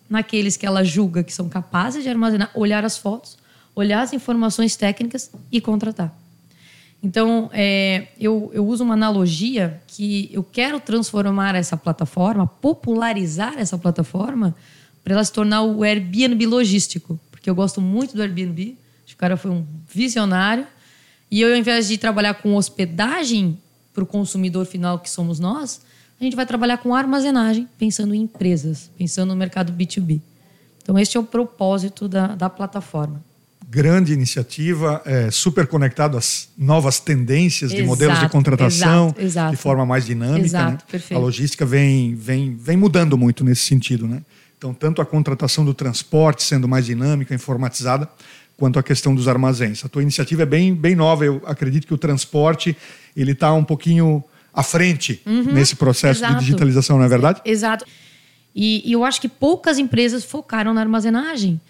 naqueles 0.10 0.55
que 0.55 0.65
ela 0.65 0.81
julga 0.81 1.25
que 1.25 1.34
são 1.34 1.50
capazes 1.50 2.01
de 2.01 2.07
armazenar, 2.07 2.50
olhar 2.55 2.86
as 2.86 2.98
fotos, 2.98 3.38
olhar 3.75 4.01
as 4.01 4.13
informações 4.13 4.77
técnicas 4.77 5.29
e 5.51 5.60
contratar. 5.60 6.17
Então, 7.03 7.50
é, 7.51 8.07
eu, 8.17 8.50
eu 8.53 8.65
uso 8.65 8.81
uma 8.81 8.93
analogia 8.93 9.81
que 9.88 10.29
eu 10.31 10.41
quero 10.41 10.79
transformar 10.79 11.53
essa 11.53 11.75
plataforma, 11.75 12.48
popularizar 12.48 13.55
essa 13.57 13.77
plataforma, 13.77 14.55
para 15.03 15.15
ela 15.15 15.24
se 15.25 15.34
tornar 15.34 15.63
o 15.63 15.84
Airbnb 15.84 16.46
logístico. 16.46 17.19
Porque 17.29 17.50
eu 17.50 17.55
gosto 17.55 17.81
muito 17.81 18.15
do 18.15 18.22
Airbnb, 18.22 18.77
acho 19.03 19.07
que 19.07 19.15
o 19.15 19.17
cara 19.17 19.36
foi 19.36 19.51
um 19.51 19.65
visionário. 19.86 20.65
E 21.29 21.41
eu, 21.41 21.51
ao 21.51 21.57
invés 21.57 21.89
de 21.89 21.98
trabalhar 21.98 22.36
com 22.36 22.55
hospedagem 22.55 23.60
para 23.93 24.05
o 24.05 24.07
consumidor 24.07 24.65
final, 24.65 24.98
que 24.98 25.10
somos 25.10 25.41
nós, 25.41 25.81
a 26.19 26.24
gente 26.24 26.36
vai 26.36 26.45
trabalhar 26.45 26.77
com 26.77 26.95
armazenagem, 26.95 27.67
pensando 27.77 28.13
em 28.13 28.21
empresas, 28.24 28.89
pensando 28.97 29.29
no 29.29 29.36
mercado 29.36 29.71
B2B. 29.74 30.21
Então, 30.81 30.97
este 30.97 31.17
é 31.17 31.19
o 31.19 31.24
propósito 31.24 32.07
da, 32.07 32.36
da 32.36 32.50
plataforma 32.50 33.21
grande 33.69 34.13
iniciativa, 34.13 35.01
é, 35.05 35.29
super 35.29 35.67
conectado 35.67 36.17
às 36.17 36.50
novas 36.57 37.00
tendências 37.00 37.71
de 37.71 37.77
exato, 37.77 37.89
modelos 37.89 38.19
de 38.19 38.29
contratação 38.29 39.07
exato, 39.07 39.21
exato. 39.21 39.51
de 39.51 39.57
forma 39.57 39.86
mais 39.86 40.05
dinâmica. 40.05 40.71
Né? 40.71 40.77
A 41.12 41.17
logística 41.17 41.65
vem, 41.65 42.15
vem, 42.15 42.55
vem 42.55 42.77
mudando 42.77 43.17
muito 43.17 43.43
nesse 43.43 43.63
sentido. 43.63 44.07
Né? 44.07 44.21
Então, 44.57 44.74
tanto 44.74 45.01
a 45.01 45.05
contratação 45.05 45.65
do 45.65 45.74
transporte 45.74 46.43
sendo 46.43 46.67
mais 46.67 46.86
dinâmica, 46.86 47.36
informatizada, 47.36 48.09
quanto 48.55 48.79
a 48.79 48.83
questão 48.83 49.13
dos 49.13 49.27
armazéns. 49.27 49.83
A 49.83 49.89
tua 49.89 50.01
iniciativa 50.01 50.43
é 50.43 50.45
bem, 50.45 50.74
bem 50.74 50.95
nova. 50.95 51.25
Eu 51.25 51.41
acredito 51.45 51.86
que 51.86 51.93
o 51.93 51.97
transporte 51.97 52.75
ele 53.15 53.33
está 53.33 53.53
um 53.53 53.63
pouquinho 53.63 54.24
à 54.54 54.63
frente 54.63 55.22
uhum, 55.25 55.54
nesse 55.54 55.75
processo 55.75 56.25
de 56.25 56.36
digitalização, 56.39 56.98
não 56.98 57.06
é 57.06 57.08
verdade? 57.08 57.42
Exato. 57.46 57.86
E, 58.56 58.82
e 58.84 58.92
eu 58.92 59.06
acho 59.06 59.22
que 59.22 59.30
poucas 59.30 59.77
empresas 59.77 60.24
focaram 60.24 60.74
na 60.74 60.82
armazenagem. 60.82 61.62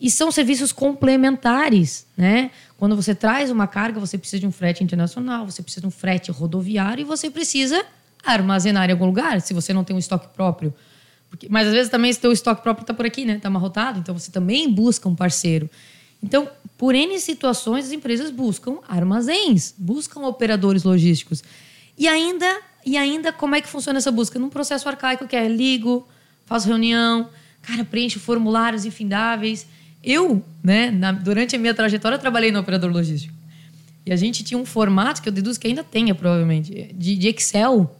E 0.00 0.10
são 0.10 0.32
serviços 0.32 0.72
complementares, 0.72 2.06
né? 2.16 2.50
Quando 2.76 2.96
você 2.96 3.14
traz 3.14 3.50
uma 3.50 3.68
carga, 3.68 4.00
você 4.00 4.18
precisa 4.18 4.40
de 4.40 4.46
um 4.46 4.50
frete 4.50 4.82
internacional, 4.82 5.46
você 5.46 5.62
precisa 5.62 5.82
de 5.82 5.86
um 5.86 5.90
frete 5.90 6.32
rodoviário 6.32 7.02
e 7.02 7.04
você 7.04 7.30
precisa 7.30 7.84
armazenar 8.24 8.88
em 8.88 8.92
algum 8.92 9.06
lugar, 9.06 9.40
se 9.40 9.54
você 9.54 9.72
não 9.72 9.84
tem 9.84 9.94
um 9.94 9.98
estoque 9.98 10.28
próprio. 10.34 10.74
Porque, 11.30 11.48
mas 11.48 11.68
às 11.68 11.72
vezes 11.72 11.90
também 11.90 12.12
se 12.12 12.20
teu 12.20 12.32
estoque 12.32 12.62
próprio 12.62 12.82
está 12.82 12.92
por 12.92 13.06
aqui, 13.06 13.24
né? 13.24 13.36
Está 13.36 13.48
amarrotado, 13.48 13.98
então 13.98 14.18
você 14.18 14.32
também 14.32 14.68
busca 14.72 15.08
um 15.08 15.14
parceiro. 15.14 15.70
Então, 16.22 16.48
por 16.76 16.94
N 16.94 17.18
situações, 17.18 17.86
as 17.86 17.92
empresas 17.92 18.30
buscam 18.30 18.78
armazéns, 18.88 19.74
buscam 19.76 20.20
operadores 20.26 20.82
logísticos. 20.82 21.42
E 21.96 22.08
ainda, 22.08 22.60
e 22.84 22.96
ainda 22.96 23.32
como 23.32 23.54
é 23.54 23.60
que 23.60 23.68
funciona 23.68 23.98
essa 23.98 24.10
busca? 24.10 24.38
Num 24.38 24.48
processo 24.48 24.88
arcaico 24.88 25.26
que 25.26 25.36
é 25.36 25.46
ligo, 25.48 26.06
faço 26.46 26.68
reunião, 26.68 27.28
cara, 27.60 27.84
preencho 27.84 28.18
formulários 28.18 28.84
infindáveis. 28.84 29.66
Eu, 30.02 30.44
né, 30.62 30.90
na, 30.90 31.12
durante 31.12 31.54
a 31.54 31.58
minha 31.58 31.74
trajetória, 31.74 32.18
trabalhei 32.18 32.50
no 32.50 32.58
operador 32.58 32.90
logístico. 32.90 33.34
E 34.04 34.12
a 34.12 34.16
gente 34.16 34.42
tinha 34.42 34.58
um 34.58 34.64
formato 34.64 35.22
que 35.22 35.28
eu 35.28 35.32
deduzo 35.32 35.60
que 35.60 35.66
ainda 35.66 35.84
tenha, 35.84 36.14
provavelmente, 36.14 36.92
de, 36.92 37.16
de 37.16 37.28
Excel 37.28 37.94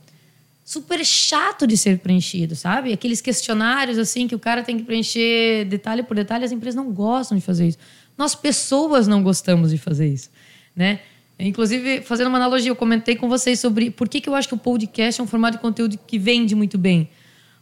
super 0.65 1.05
chato 1.05 1.67
de 1.67 1.77
ser 1.77 1.99
preenchido, 1.99 2.55
sabe? 2.57 2.93
Aqueles 2.93 3.21
questionários 3.21 3.99
assim 3.99 4.27
que 4.27 4.35
o 4.35 4.39
cara 4.39 4.63
tem 4.63 4.79
que 4.79 4.85
preencher 4.85 5.65
detalhe 5.67 6.03
por 6.03 6.15
detalhe, 6.15 6.45
as 6.45 6.53
empresas 6.53 6.75
não 6.75 6.91
gostam 6.93 7.37
de 7.37 7.45
fazer 7.45 7.69
isso. 7.69 7.79
Nós 8.17 8.35
pessoas 8.35 9.07
não 9.07 9.23
gostamos 9.23 9.71
de 9.71 9.79
fazer 9.79 10.09
isso, 10.09 10.31
né? 10.75 11.01
Inclusive, 11.47 12.03
fazendo 12.03 12.29
uma 12.29 12.39
analogia, 12.39 12.71
eu 12.71 12.77
comentei 12.77 13.17
com 13.17 13.29
vocês 13.29 13.59
sobre 13.59 13.91
por 13.91 14.09
que, 14.09 14.21
que 14.21 14.29
eu 14.29 14.35
acho 14.35 14.47
que 14.47 14.55
o 14.55 14.59
podcast 14.59 15.21
é 15.21 15.25
um 15.25 15.27
formato 15.27 15.57
de 15.57 15.63
conteúdo 15.63 15.99
que 16.07 16.19
vende 16.19 16.55
muito 16.55 16.79
bem. 16.79 17.11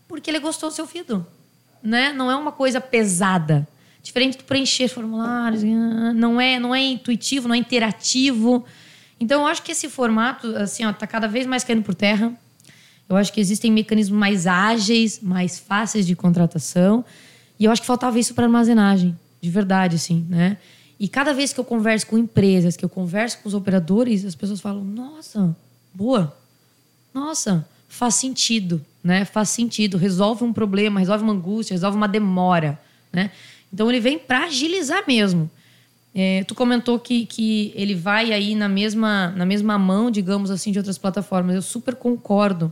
Porque 0.06 0.30
ele 0.30 0.36
é 0.36 0.40
gostoso 0.40 0.72
do 0.72 0.76
seu 0.76 0.84
ouvido, 0.84 1.26
né? 1.82 2.12
Não 2.12 2.30
é 2.30 2.36
uma 2.36 2.52
coisa 2.52 2.80
pesada. 2.80 3.66
Diferente 4.02 4.38
de 4.38 4.44
preencher 4.44 4.88
formulários, 4.88 5.62
não 5.62 6.40
é, 6.40 6.58
não 6.58 6.74
é 6.74 6.82
intuitivo, 6.82 7.48
não 7.48 7.54
é 7.54 7.58
interativo. 7.58 8.64
Então, 9.18 9.42
eu 9.42 9.46
acho 9.46 9.62
que 9.62 9.72
esse 9.72 9.88
formato, 9.88 10.56
assim, 10.56 10.82
tá 10.92 11.06
cada 11.06 11.26
vez 11.26 11.46
mais 11.46 11.64
caindo 11.64 11.82
por 11.82 11.94
terra. 11.94 12.32
Eu 13.08 13.16
acho 13.16 13.32
que 13.32 13.40
existem 13.40 13.72
mecanismos 13.72 14.18
mais 14.18 14.46
ágeis, 14.46 15.20
mais 15.22 15.58
fáceis 15.58 16.06
de 16.06 16.14
contratação. 16.14 17.04
E 17.58 17.64
eu 17.64 17.72
acho 17.72 17.80
que 17.80 17.86
faltava 17.86 18.18
isso 18.18 18.34
para 18.34 18.44
armazenagem, 18.44 19.18
de 19.40 19.50
verdade, 19.50 19.96
assim, 19.96 20.26
né? 20.28 20.56
E 21.00 21.08
cada 21.08 21.32
vez 21.32 21.50
que 21.50 21.58
eu 21.58 21.64
converso 21.64 22.06
com 22.06 22.18
empresas, 22.18 22.76
que 22.76 22.84
eu 22.84 22.88
converso 22.88 23.38
com 23.38 23.48
os 23.48 23.54
operadores, 23.54 24.22
as 24.26 24.34
pessoas 24.34 24.60
falam: 24.60 24.84
"Nossa, 24.84 25.56
boa. 25.94 26.36
Nossa, 27.14 27.66
faz 27.88 28.16
sentido, 28.16 28.84
né? 29.02 29.24
Faz 29.24 29.48
sentido, 29.48 29.96
resolve 29.96 30.44
um 30.44 30.52
problema, 30.52 31.00
resolve 31.00 31.24
uma 31.24 31.32
angústia, 31.32 31.72
resolve 31.72 31.96
uma 31.96 32.06
demora, 32.06 32.78
né? 33.10 33.30
Então 33.72 33.88
ele 33.88 33.98
vem 33.98 34.18
para 34.18 34.44
agilizar 34.44 35.02
mesmo. 35.06 35.50
É, 36.14 36.44
tu 36.44 36.54
comentou 36.54 36.98
que, 36.98 37.24
que 37.24 37.72
ele 37.74 37.94
vai 37.94 38.32
aí 38.32 38.54
na 38.54 38.68
mesma, 38.68 39.28
na 39.30 39.46
mesma 39.46 39.78
mão, 39.78 40.10
digamos 40.10 40.50
assim, 40.50 40.70
de 40.70 40.78
outras 40.78 40.98
plataformas. 40.98 41.54
Eu 41.54 41.62
super 41.62 41.94
concordo. 41.94 42.70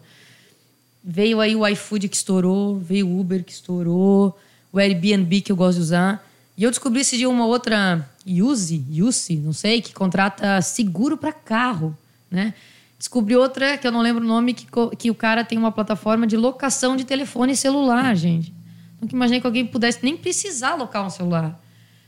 Veio 1.02 1.40
aí 1.40 1.56
o 1.56 1.66
iFood 1.66 2.08
que 2.08 2.16
estourou, 2.16 2.78
veio 2.78 3.08
o 3.08 3.18
Uber 3.18 3.42
que 3.42 3.52
estourou, 3.52 4.38
o 4.70 4.78
Airbnb 4.78 5.40
que 5.40 5.50
eu 5.50 5.56
gosto 5.56 5.76
de 5.76 5.82
usar. 5.84 6.27
E 6.58 6.64
eu 6.64 6.70
descobri 6.70 7.02
esse 7.02 7.16
dia 7.16 7.30
uma 7.30 7.46
outra 7.46 8.10
Yuzi, 8.26 8.84
Yusi, 8.90 9.36
não 9.36 9.52
sei, 9.52 9.80
que 9.80 9.94
contrata 9.94 10.60
seguro 10.60 11.16
para 11.16 11.32
carro, 11.32 11.96
né? 12.28 12.52
Descobri 12.98 13.36
outra 13.36 13.78
que 13.78 13.86
eu 13.86 13.92
não 13.92 14.00
lembro 14.00 14.24
o 14.24 14.26
nome, 14.26 14.52
que, 14.52 14.66
que 14.98 15.08
o 15.08 15.14
cara 15.14 15.44
tem 15.44 15.56
uma 15.56 15.70
plataforma 15.70 16.26
de 16.26 16.36
locação 16.36 16.96
de 16.96 17.04
telefone 17.04 17.54
celular, 17.54 18.12
gente. 18.16 18.52
Nunca 19.00 19.14
imaginei 19.14 19.40
que 19.40 19.46
alguém 19.46 19.64
pudesse 19.64 20.00
nem 20.02 20.16
precisar 20.16 20.70
alocar 20.70 21.06
um 21.06 21.10
celular. 21.10 21.62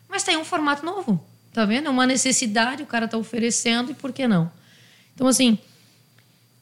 Mas 0.09 0.25
tem 0.25 0.37
um 0.37 0.45
formato 0.45 0.85
novo, 0.85 1.25
tá 1.53 1.65
vendo? 1.65 1.87
É 1.87 1.91
uma 1.91 2.05
necessidade, 2.05 2.83
o 2.83 2.87
cara 2.87 3.05
está 3.05 3.17
oferecendo 3.17 3.93
e 3.93 3.95
por 3.95 4.13
que 4.13 4.27
não? 4.27 4.51
Então, 5.15 5.29
assim, 5.29 5.61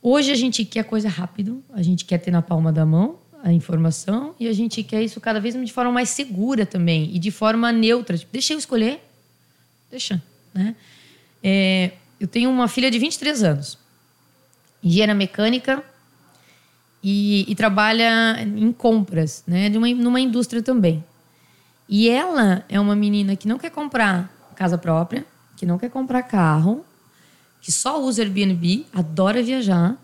hoje 0.03 0.31
a 0.31 0.35
gente 0.35 0.63
quer 0.63 0.85
coisa 0.85 1.09
rápido, 1.09 1.65
a 1.73 1.81
gente 1.81 2.05
quer 2.05 2.19
ter 2.19 2.31
na 2.31 2.43
palma 2.43 2.71
da 2.71 2.85
mão 2.85 3.17
a 3.43 3.53
informação 3.53 4.35
e 4.39 4.49
a 4.49 4.53
gente 4.53 4.83
quer 4.83 5.03
isso 5.03 5.21
cada 5.21 5.41
vez 5.41 5.55
de 5.55 5.73
forma 5.73 5.93
mais 5.93 6.09
segura 6.11 6.67
também 6.67 7.15
e 7.15 7.19
de 7.19 7.31
forma 7.31 7.71
neutra. 7.73 8.17
Tipo, 8.17 8.33
deixa 8.33 8.53
eu 8.53 8.59
escolher, 8.59 9.01
deixa, 9.91 10.23
né? 10.53 10.75
É, 11.43 11.93
eu 12.19 12.27
tenho 12.27 12.51
uma 12.51 12.67
filha 12.67 12.91
de 12.91 12.99
23 12.99 13.43
anos, 13.45 13.79
engenheira 14.83 15.15
mecânica, 15.15 15.85
e, 17.03 17.45
e 17.49 17.55
trabalha 17.55 18.43
em 18.43 18.73
compras, 18.73 19.45
né? 19.47 19.69
De 19.69 19.79
uma, 19.79 19.89
numa 19.89 20.21
indústria 20.21 20.63
também. 20.63 21.05
E 21.89 22.09
ela 22.09 22.65
é 22.69 22.79
uma 22.79 22.95
menina 22.95 23.37
que 23.37 23.49
não 23.49 23.59
quer 23.59 23.71
comprar 23.71 24.31
casa 24.55 24.77
própria, 24.77 25.25
que 25.57 25.65
não 25.65 25.79
quer 25.79 25.89
comprar 25.91 26.23
carro, 26.23 26.85
que 27.61 27.73
só 27.73 28.03
usa 28.03 28.23
Airbnb, 28.23 28.87
adora 28.93 29.43
viajar, 29.43 29.97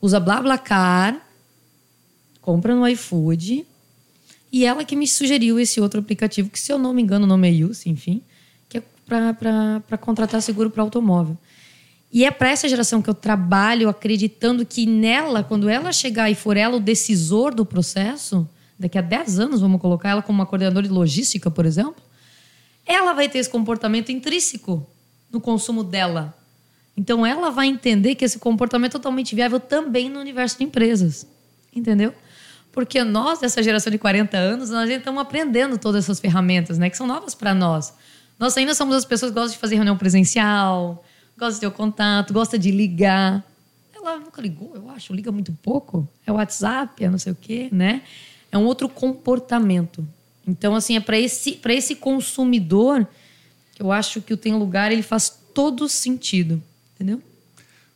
usa 0.00 0.18
BlaBlaCar, 0.20 1.20
compra 2.42 2.74
no 2.74 2.86
iFood. 2.86 3.64
E 4.52 4.66
ela 4.66 4.84
que 4.84 4.94
me 4.94 5.08
sugeriu 5.08 5.58
esse 5.58 5.80
outro 5.80 6.00
aplicativo, 6.00 6.50
que 6.50 6.60
se 6.60 6.70
eu 6.70 6.78
não 6.78 6.92
me 6.92 7.00
engano 7.00 7.24
o 7.24 7.28
nome 7.28 7.48
é 7.48 7.52
Yus, 7.52 7.86
enfim, 7.86 8.20
que 8.68 8.76
é 8.78 8.82
para 9.06 9.96
contratar 9.98 10.42
seguro 10.42 10.68
para 10.68 10.82
automóvel. 10.82 11.38
E 12.12 12.26
é 12.26 12.30
para 12.30 12.50
essa 12.50 12.68
geração 12.68 13.00
que 13.00 13.08
eu 13.08 13.14
trabalho 13.14 13.88
acreditando 13.88 14.66
que 14.66 14.84
nela, 14.84 15.42
quando 15.42 15.70
ela 15.70 15.90
chegar 15.90 16.30
e 16.30 16.34
for 16.34 16.58
ela 16.58 16.76
o 16.76 16.80
decisor 16.80 17.54
do 17.54 17.64
processo, 17.64 18.46
daqui 18.78 18.98
a 18.98 19.00
10 19.00 19.38
anos, 19.38 19.60
vamos 19.62 19.80
colocar 19.80 20.10
ela 20.10 20.20
como 20.20 20.40
uma 20.40 20.44
coordenadora 20.44 20.86
de 20.86 20.92
logística, 20.92 21.50
por 21.50 21.64
exemplo, 21.64 22.02
ela 22.84 23.14
vai 23.14 23.30
ter 23.30 23.38
esse 23.38 23.48
comportamento 23.48 24.12
intrínseco 24.12 24.86
no 25.30 25.40
consumo 25.40 25.82
dela. 25.82 26.36
Então 26.94 27.24
ela 27.24 27.50
vai 27.50 27.68
entender 27.68 28.14
que 28.14 28.24
esse 28.26 28.38
comportamento 28.38 28.90
é 28.90 28.98
totalmente 28.98 29.34
viável 29.34 29.58
também 29.58 30.10
no 30.10 30.20
universo 30.20 30.58
de 30.58 30.64
empresas. 30.64 31.26
Entendeu? 31.74 32.12
Porque 32.72 33.04
nós, 33.04 33.38
dessa 33.38 33.62
geração 33.62 33.90
de 33.90 33.98
40 33.98 34.36
anos, 34.36 34.70
nós 34.70 34.88
já 34.88 34.96
estamos 34.96 35.20
aprendendo 35.20 35.76
todas 35.76 36.04
essas 36.04 36.18
ferramentas, 36.18 36.78
né? 36.78 36.88
Que 36.88 36.96
são 36.96 37.06
novas 37.06 37.34
para 37.34 37.54
nós. 37.54 37.92
Nós 38.38 38.56
ainda 38.56 38.74
somos 38.74 38.96
as 38.96 39.04
pessoas 39.04 39.30
que 39.30 39.34
gostam 39.34 39.52
de 39.52 39.58
fazer 39.58 39.76
reunião 39.76 39.96
presencial, 39.96 41.04
gosta 41.38 41.54
de 41.54 41.60
ter 41.60 41.66
o 41.66 41.70
contato, 41.70 42.32
gosta 42.32 42.58
de 42.58 42.70
ligar. 42.70 43.44
Ela 43.94 44.18
nunca 44.18 44.40
ligou, 44.40 44.72
eu 44.74 44.88
acho, 44.90 45.12
liga 45.12 45.30
muito 45.30 45.52
pouco. 45.62 46.08
É 46.26 46.32
WhatsApp, 46.32 47.04
é 47.04 47.10
não 47.10 47.18
sei 47.18 47.32
o 47.32 47.36
quê, 47.36 47.68
né? 47.70 48.02
É 48.50 48.56
um 48.56 48.64
outro 48.64 48.88
comportamento. 48.88 50.06
Então, 50.46 50.74
assim, 50.74 50.96
é 50.96 51.00
para 51.00 51.18
esse, 51.18 51.60
esse 51.68 51.94
consumidor 51.94 53.06
que 53.74 53.82
eu 53.82 53.92
acho 53.92 54.20
que 54.20 54.32
o 54.32 54.36
Tem 54.36 54.54
Lugar 54.54 54.90
ele 54.90 55.02
faz 55.02 55.30
todo 55.54 55.88
sentido, 55.88 56.60
entendeu? 56.94 57.22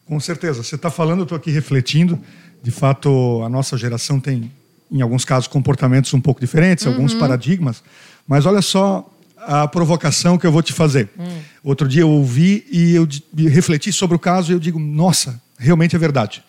Com 0.04 0.20
certeza. 0.20 0.62
Você 0.62 0.76
está 0.76 0.90
falando, 0.90 1.20
eu 1.20 1.24
estou 1.24 1.36
aqui 1.36 1.50
refletindo. 1.50 2.20
De 2.62 2.70
fato, 2.70 3.42
a 3.42 3.48
nossa 3.48 3.76
geração 3.76 4.20
tem 4.20 4.50
em 4.90 5.00
alguns 5.00 5.24
casos, 5.24 5.48
comportamentos 5.48 6.12
um 6.14 6.20
pouco 6.20 6.40
diferentes, 6.40 6.86
alguns 6.86 7.14
paradigmas. 7.14 7.82
Mas 8.26 8.46
olha 8.46 8.62
só 8.62 9.08
a 9.38 9.68
provocação 9.68 10.36
que 10.36 10.46
eu 10.46 10.52
vou 10.52 10.62
te 10.62 10.72
fazer. 10.72 11.08
Outro 11.62 11.86
dia 11.86 12.02
eu 12.02 12.10
ouvi 12.10 12.64
e 12.70 12.94
eu 12.94 13.08
refleti 13.48 13.92
sobre 13.92 14.16
o 14.16 14.18
caso 14.18 14.50
e 14.50 14.54
eu 14.54 14.58
digo, 14.58 14.78
nossa, 14.78 15.40
realmente 15.58 15.94
é 15.94 15.98
verdade. 15.98 16.42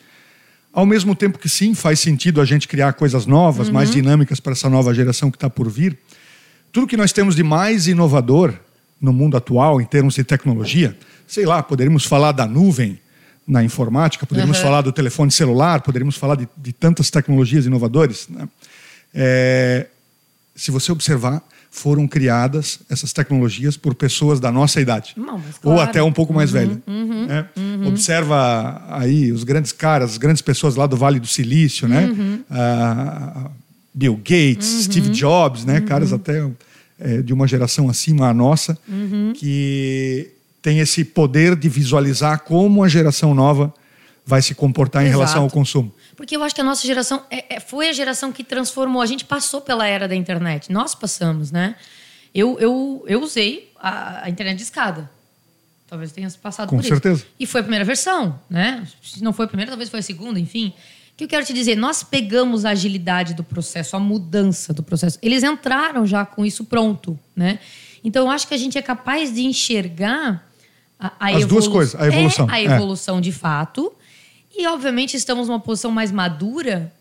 Ao 0.73 0.85
mesmo 0.85 1.15
tempo 1.15 1.39
que 1.39 1.49
sim, 1.49 1.73
faz 1.73 1.99
sentido 1.99 2.39
a 2.39 2.45
gente 2.45 2.67
criar 2.67 2.93
coisas 2.93 3.25
novas, 3.25 3.69
mais 3.69 3.89
dinâmicas 3.89 4.39
para 4.39 4.51
essa 4.51 4.69
nova 4.69 4.93
geração 4.93 5.31
que 5.31 5.37
está 5.37 5.49
por 5.49 5.69
vir, 5.69 5.97
tudo 6.71 6.85
que 6.85 6.97
nós 6.97 7.11
temos 7.11 7.35
de 7.35 7.43
mais 7.43 7.87
inovador 7.87 8.53
no 9.01 9.13
mundo 9.13 9.37
atual, 9.37 9.81
em 9.81 9.85
termos 9.85 10.15
de 10.15 10.23
tecnologia, 10.23 10.97
sei 11.25 11.45
lá, 11.45 11.63
poderíamos 11.63 12.05
falar 12.05 12.31
da 12.31 12.45
nuvem 12.45 12.99
na 13.47 13.63
informática, 13.63 14.25
poderíamos 14.25 14.57
Uhum. 14.57 14.63
falar 14.63 14.81
do 14.81 14.91
telefone 14.91 15.31
celular, 15.31 15.81
poderíamos 15.81 16.17
falar 16.17 16.35
de, 16.35 16.47
de 16.57 16.73
tantas 16.73 17.09
tecnologias 17.09 17.65
inovadoras. 17.65 18.27
Né? 18.29 18.47
É, 19.13 19.87
se 20.55 20.69
você 20.71 20.91
observar, 20.91 21.41
foram 21.71 22.07
criadas 22.07 22.79
essas 22.89 23.13
tecnologias 23.13 23.77
por 23.77 23.93
pessoas 23.93 24.39
da 24.39 24.51
nossa 24.51 24.81
idade. 24.81 25.13
Não, 25.15 25.35
Ou 25.35 25.41
claro. 25.61 25.77
Uhum, 25.77 25.83
até 25.83 26.01
um 26.03 26.11
pouco 26.11 26.33
mais 26.33 26.49
velha. 26.51 26.81
né? 26.87 27.47
Observa 27.87 28.83
aí 28.89 29.31
os 29.31 29.43
grandes 29.43 29.71
caras, 29.71 30.11
as 30.11 30.17
grandes 30.17 30.41
pessoas 30.41 30.75
lá 30.75 30.87
do 30.87 30.97
Vale 30.97 31.19
do 31.19 31.27
Silício, 31.27 31.87
né? 31.87 32.05
Uhum. 32.07 32.39
Ah, 32.49 33.51
Bill 33.93 34.15
Gates, 34.15 34.83
Steve 34.85 35.09
Jobs, 35.09 35.65
né? 35.65 35.81
Caras 35.81 36.11
até 36.13 36.43
é, 36.99 37.21
de 37.21 37.31
uma 37.33 37.47
geração 37.47 37.89
acima 37.89 38.27
à 38.29 38.33
nossa, 38.33 38.77
Uhum. 38.87 39.33
que 39.35 40.31
tem 40.67 40.79
esse 40.79 41.05
poder 41.05 41.55
de 41.55 41.69
visualizar 41.69 42.41
como 42.41 42.83
a 42.83 42.89
geração 42.89 43.33
nova 43.33 43.73
vai 44.25 44.41
se 44.41 44.53
comportar 44.53 45.01
em 45.01 45.05
Exato. 45.05 45.17
relação 45.21 45.43
ao 45.43 45.49
consumo. 45.49 45.95
Porque 46.13 46.35
eu 46.35 46.43
acho 46.43 46.53
que 46.53 46.59
a 46.59 46.63
nossa 46.65 46.85
geração 46.85 47.23
é- 47.31 47.55
é- 47.55 47.59
foi 47.61 47.87
a 47.87 47.93
geração 47.93 48.33
que 48.33 48.43
transformou. 48.43 49.01
A 49.01 49.05
gente 49.05 49.23
passou 49.23 49.61
pela 49.61 49.87
era 49.87 50.09
da 50.09 50.13
internet. 50.15 50.69
Nós 50.69 50.93
passamos, 50.93 51.53
né? 51.53 51.77
Eu, 52.35 52.59
eu, 52.59 53.05
eu 53.07 53.21
usei 53.21 53.71
a, 53.79 54.25
a 54.25 54.29
internet 54.29 54.57
de 54.57 54.63
escada. 54.63 55.09
Talvez 55.87 56.11
tenha 56.11 56.29
passado 56.31 56.67
Com 56.67 56.75
por 56.79 56.83
certeza. 56.85 57.19
isso. 57.21 57.27
E 57.39 57.45
foi 57.45 57.61
a 57.61 57.63
primeira 57.63 57.85
versão, 57.85 58.37
né? 58.49 58.85
Se 59.01 59.23
não 59.23 59.31
foi 59.31 59.45
a 59.45 59.47
primeira, 59.47 59.71
talvez 59.71 59.89
foi 59.89 59.99
a 60.01 60.03
segunda, 60.03 60.37
enfim. 60.37 60.73
O 61.13 61.15
que 61.15 61.23
eu 61.23 61.27
quero 61.29 61.45
te 61.45 61.53
dizer? 61.53 61.77
Nós 61.77 62.03
pegamos 62.03 62.65
a 62.65 62.71
agilidade 62.71 63.33
do 63.33 63.43
processo, 63.45 63.95
a 63.95 64.01
mudança 64.01 64.73
do 64.73 64.83
processo. 64.83 65.17
Eles 65.21 65.43
entraram 65.43 66.05
já 66.05 66.25
com 66.25 66.45
isso 66.45 66.65
pronto, 66.65 67.17
né? 67.33 67.59
Então 68.03 68.25
eu 68.25 68.29
acho 68.29 68.45
que 68.49 68.53
a 68.53 68.57
gente 68.57 68.77
é 68.77 68.81
capaz 68.81 69.33
de 69.33 69.45
enxergar 69.45 70.45
a, 70.99 71.13
a 71.19 71.35
As 71.35 71.45
duas 71.45 71.67
coisas, 71.67 71.99
a 71.99 72.07
evolução, 72.07 72.49
É 72.49 72.53
a 72.53 72.59
é. 72.59 72.63
evolução 72.65 73.21
de 73.21 73.31
fato. 73.31 73.93
E, 74.55 74.65
obviamente, 74.67 75.15
estamos 75.15 75.47
numa 75.47 75.59
posição 75.59 75.91
mais 75.91 76.11
madura 76.11 76.91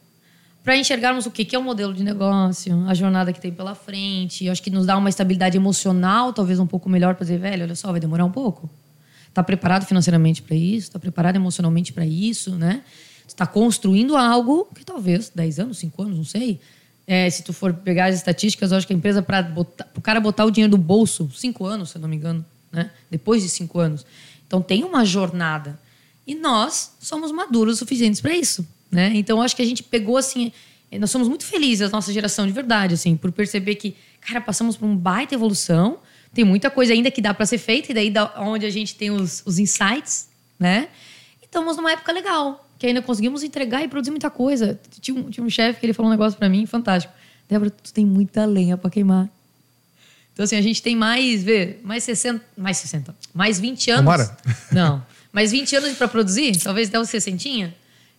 para 0.62 0.76
enxergarmos 0.76 1.26
o 1.26 1.31
que 1.31 1.45
que 1.45 1.55
é 1.55 1.59
o 1.59 1.62
modelo 1.62 1.95
de 1.95 2.03
negócio, 2.03 2.85
a 2.88 2.93
jornada 2.93 3.33
que 3.33 3.41
tem 3.41 3.53
pela 3.53 3.75
frente. 3.75 4.45
Eu 4.45 4.53
acho 4.53 4.62
que 4.62 4.69
nos 4.69 4.85
dá 4.85 4.97
uma 4.97 5.09
estabilidade 5.09 5.57
emocional, 5.57 6.33
talvez 6.33 6.59
um 6.59 6.67
pouco 6.67 6.88
melhor 6.88 7.15
para 7.15 7.25
dizer, 7.25 7.38
velho, 7.38 7.62
olha 7.62 7.75
só, 7.75 7.93
vai 7.93 8.00
demorar 8.00 8.25
um 8.25 8.31
pouco. 8.31 8.69
Está 9.29 9.43
preparado 9.43 9.87
financeiramente 9.87 10.43
para 10.43 10.57
isso? 10.57 10.88
Está 10.88 10.99
preparado 10.99 11.37
emocionalmente 11.37 11.93
para 11.93 12.05
isso, 12.05 12.57
né? 12.57 12.83
Está 13.26 13.47
construindo 13.47 14.17
algo 14.17 14.69
que 14.75 14.85
talvez 14.85 15.31
10 15.35 15.61
anos, 15.61 15.79
5 15.79 16.03
anos, 16.03 16.17
não 16.17 16.25
sei. 16.25 16.61
É, 17.07 17.31
se 17.31 17.45
tu 17.45 17.53
for 17.53 17.73
pegar 17.73 18.07
as 18.07 18.17
estatísticas, 18.17 18.73
eu 18.73 18.79
acho 18.79 18.87
que 18.87 18.93
a 18.93 18.97
empresa 18.97 19.23
para 19.23 19.49
o 19.95 20.00
cara 20.00 20.19
botar 20.21 20.45
o 20.45 20.50
dinheiro 20.50 20.73
do 20.73 20.79
bolso, 20.79 21.31
5 21.33 21.65
anos, 21.65 21.91
se 21.91 21.99
eu 21.99 22.03
não 22.03 22.09
me 22.09 22.17
engano, 22.17 22.45
né? 22.76 22.90
Depois 23.11 23.42
de 23.42 23.49
5 23.49 23.80
anos. 23.80 24.06
Então 24.47 24.61
tem 24.61 24.85
uma 24.85 25.04
jornada. 25.04 25.80
E 26.26 26.35
nós 26.35 26.95
somos 27.00 27.33
maduros 27.33 27.79
suficientes 27.79 28.20
para 28.20 28.35
isso, 28.35 28.66
né? 28.90 29.12
Então 29.14 29.40
acho 29.40 29.57
que 29.57 29.62
a 29.62 29.64
gente 29.64 29.83
pegou 29.83 30.16
assim, 30.16 30.53
eh, 30.90 30.98
nós 30.98 31.11
somos 31.11 31.27
muito 31.27 31.44
felizes 31.44 31.88
a 31.88 31.90
nossa 31.90 32.12
geração 32.12 32.46
de 32.46 32.53
verdade, 32.53 32.94
assim, 32.94 33.16
por 33.16 33.33
perceber 33.33 33.77
que, 33.77 33.96
cara, 34.20 34.40
passamos 34.40 34.77
por 34.77 34.85
uma 34.85 34.96
baita 34.96 35.35
evolução. 35.35 35.98
Tem 36.35 36.44
muita 36.44 36.70
coisa 36.70 36.92
ainda 36.92 37.11
que 37.11 37.22
dá 37.22 37.33
para 37.33 37.46
ser 37.46 37.59
feita 37.59 37.92
e 37.92 37.94
daí 37.94 38.11
da 38.11 38.31
onde 38.38 38.66
a 38.66 38.70
gente 38.70 38.94
tem 38.94 39.11
os, 39.11 39.42
os 39.46 39.59
insights, 39.59 40.29
né? 40.59 40.88
E 41.40 41.46
estamos 41.46 41.77
numa 41.77 41.92
época 41.92 42.12
legal, 42.12 42.68
que 42.79 42.87
ainda 42.87 43.01
conseguimos 43.01 43.42
entregar 43.42 43.83
e 43.83 43.88
produzir 43.88 44.11
muita 44.11 44.29
coisa. 44.29 44.79
Tinha 45.01 45.16
um, 45.16 45.31
um 45.46 45.48
chefe 45.48 45.81
que 45.81 45.87
ele 45.87 45.94
falou 45.94 46.11
um 46.11 46.12
negócio 46.12 46.38
para 46.38 46.48
mim 46.48 46.66
fantástico. 46.66 47.14
Débora, 47.48 47.70
tu 47.70 47.92
tem 47.92 48.05
muita 48.05 48.44
lenha 48.44 48.77
para 48.77 48.90
queimar. 48.90 49.31
Então, 50.37 50.44
assim, 50.44 50.57
a 50.57 50.61
gente 50.61 50.83
tem 50.83 50.94
mais, 50.94 51.42
vê, 51.42 51.79
mais 51.83 52.05
60, 52.05 52.44
mais 52.59 52.77
60, 52.77 53.16
mais 53.33 53.59
20 53.59 53.90
anos. 53.90 54.03
Tomara. 54.05 54.37
Não, 54.70 55.03
mais 55.33 55.51
20 55.51 55.77
anos 55.77 55.92
para 55.96 56.07
produzir, 56.09 56.59
talvez 56.62 56.88
até 56.90 57.01
os 57.01 57.09
60. 57.09 57.49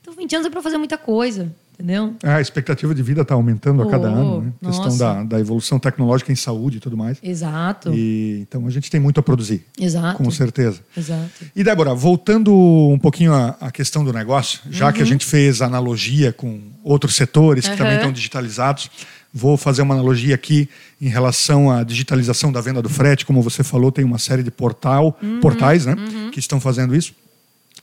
Então, 0.02 0.16
20 0.18 0.36
anos 0.36 0.48
é 0.48 0.50
para 0.50 0.62
fazer 0.64 0.80
muita 0.80 0.98
coisa, 0.98 1.54
entendeu? 1.76 2.16
É, 2.24 2.30
A 2.32 2.42
expectativa 2.42 2.96
de 2.96 3.04
vida 3.04 3.22
está 3.22 3.36
aumentando 3.36 3.84
a 3.84 3.88
cada 3.92 4.10
Oh, 4.10 4.16
ano, 4.16 4.42
né? 4.42 4.54
A 4.64 4.66
questão 4.66 4.98
da, 4.98 5.22
da 5.24 5.40
evolução 5.40 5.78
tecnológica 5.78 6.32
em 6.32 6.36
saúde 6.36 6.78
e 6.78 6.80
tudo 6.80 6.98
mais. 6.98 7.20
Exato. 7.22 7.94
E, 7.94 8.40
então 8.42 8.66
a 8.66 8.72
gente 8.72 8.90
tem 8.90 9.00
muito 9.00 9.20
a 9.20 9.24
produzir, 9.24 9.64
Exato. 9.80 10.18
com 10.18 10.32
certeza. 10.32 10.80
Exato. 10.98 11.30
E 11.56 11.64
Débora, 11.64 11.94
voltando 11.94 12.52
um 12.52 12.98
pouquinho 12.98 13.32
à, 13.32 13.56
à 13.62 13.70
questão 13.70 14.04
do 14.04 14.12
negócio, 14.12 14.60
já 14.72 14.88
Uhum. 14.88 14.94
que 14.94 15.02
a 15.04 15.06
gente 15.06 15.24
fez 15.24 15.62
analogia 15.62 16.34
com 16.34 16.60
outros 16.84 17.16
setores 17.16 17.66
que 17.66 17.70
Aham. 17.74 17.78
também 17.78 17.96
estão 17.98 18.12
digitalizados, 18.12 18.90
vou 19.34 19.58
fazer 19.58 19.82
uma 19.82 19.94
analogia 19.94 20.36
aqui 20.36 20.70
em 21.02 21.10
relação 21.10 21.72
à 21.72 21.84
digitalização 21.84 22.52
da 22.52 22.62
venda 22.62 22.82
do 22.82 22.90
frete. 22.90 23.26
Como 23.26 23.42
você 23.42 23.64
falou, 23.64 23.92
tem 23.92 24.04
uma 24.06 24.18
série 24.18 24.44
de 24.44 24.52
portal, 24.52 25.18
Uhum. 25.22 25.40
portais 25.40 25.86
né, 25.86 25.96
que 26.32 26.40
estão 26.40 26.60
fazendo 26.60 26.96
isso. 26.96 27.14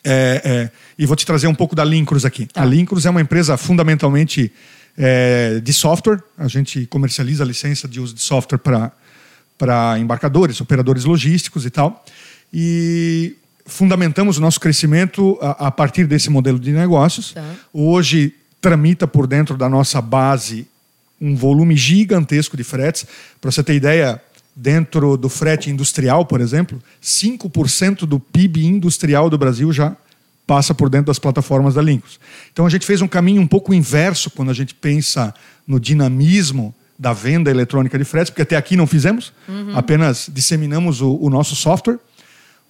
É, 0.02 0.42
é, 0.44 0.70
e 0.98 1.06
vou 1.06 1.16
te 1.16 1.24
trazer 1.24 1.46
um 1.46 1.54
pouco 1.54 1.74
da 1.74 1.84
Lincruz 1.84 2.24
aqui. 2.24 2.46
Tá. 2.46 2.62
A 2.62 2.64
Lincruz 2.64 3.06
é 3.06 3.10
uma 3.10 3.20
empresa 3.20 3.56
fundamentalmente 3.56 4.52
é, 4.98 5.60
de 5.60 5.72
software. 5.72 6.22
A 6.36 6.46
gente 6.48 6.86
comercializa 6.86 7.42
a 7.42 7.46
licença 7.46 7.88
de 7.88 8.00
uso 8.00 8.14
de 8.14 8.22
software 8.22 8.58
para 8.58 8.92
para 9.56 9.96
embarcadores, 10.00 10.60
operadores 10.60 11.04
logísticos 11.04 11.64
e 11.64 11.70
tal. 11.70 12.04
E 12.52 13.36
fundamentamos 13.64 14.36
o 14.36 14.40
nosso 14.40 14.58
crescimento 14.60 15.38
a, 15.40 15.68
a 15.68 15.70
partir 15.70 16.06
desse 16.06 16.28
modelo 16.28 16.58
de 16.58 16.72
negócios. 16.72 17.32
Tá. 17.32 17.44
Hoje 17.72 18.34
tramita 18.60 19.06
por 19.06 19.26
dentro 19.26 19.56
da 19.56 19.68
nossa 19.68 20.00
base 20.00 20.66
um 21.20 21.34
volume 21.34 21.76
gigantesco 21.76 22.56
de 22.56 22.64
fretes. 22.64 23.06
Para 23.40 23.50
você 23.50 23.62
ter 23.62 23.74
ideia, 23.74 24.20
dentro 24.54 25.16
do 25.16 25.28
frete 25.28 25.70
industrial, 25.70 26.24
por 26.24 26.40
exemplo, 26.40 26.80
5% 27.02 28.00
do 28.00 28.20
PIB 28.20 28.64
industrial 28.64 29.28
do 29.28 29.38
Brasil 29.38 29.72
já 29.72 29.96
passa 30.46 30.74
por 30.74 30.90
dentro 30.90 31.06
das 31.06 31.18
plataformas 31.18 31.74
da 31.74 31.82
Lincos. 31.82 32.20
Então 32.52 32.66
a 32.66 32.68
gente 32.68 32.86
fez 32.86 33.00
um 33.00 33.08
caminho 33.08 33.40
um 33.40 33.46
pouco 33.46 33.72
inverso 33.72 34.30
quando 34.30 34.50
a 34.50 34.54
gente 34.54 34.74
pensa 34.74 35.34
no 35.66 35.80
dinamismo 35.80 36.74
da 36.98 37.12
venda 37.12 37.50
eletrônica 37.50 37.98
de 37.98 38.04
fretes, 38.04 38.30
porque 38.30 38.42
até 38.42 38.56
aqui 38.56 38.76
não 38.76 38.86
fizemos, 38.86 39.32
apenas 39.74 40.30
disseminamos 40.32 41.00
o, 41.00 41.16
o 41.16 41.28
nosso 41.28 41.56
software. 41.56 41.98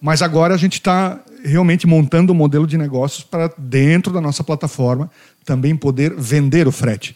Mas 0.01 0.21
agora 0.21 0.53
a 0.53 0.57
gente 0.57 0.73
está 0.73 1.21
realmente 1.43 1.87
montando 1.87 2.33
um 2.33 2.35
modelo 2.35 2.65
de 2.65 2.77
negócios 2.77 3.23
para, 3.23 3.51
dentro 3.57 4.11
da 4.11 4.19
nossa 4.19 4.43
plataforma, 4.43 5.09
também 5.43 5.75
poder 5.75 6.13
vender 6.15 6.67
o 6.67 6.71
frete. 6.71 7.15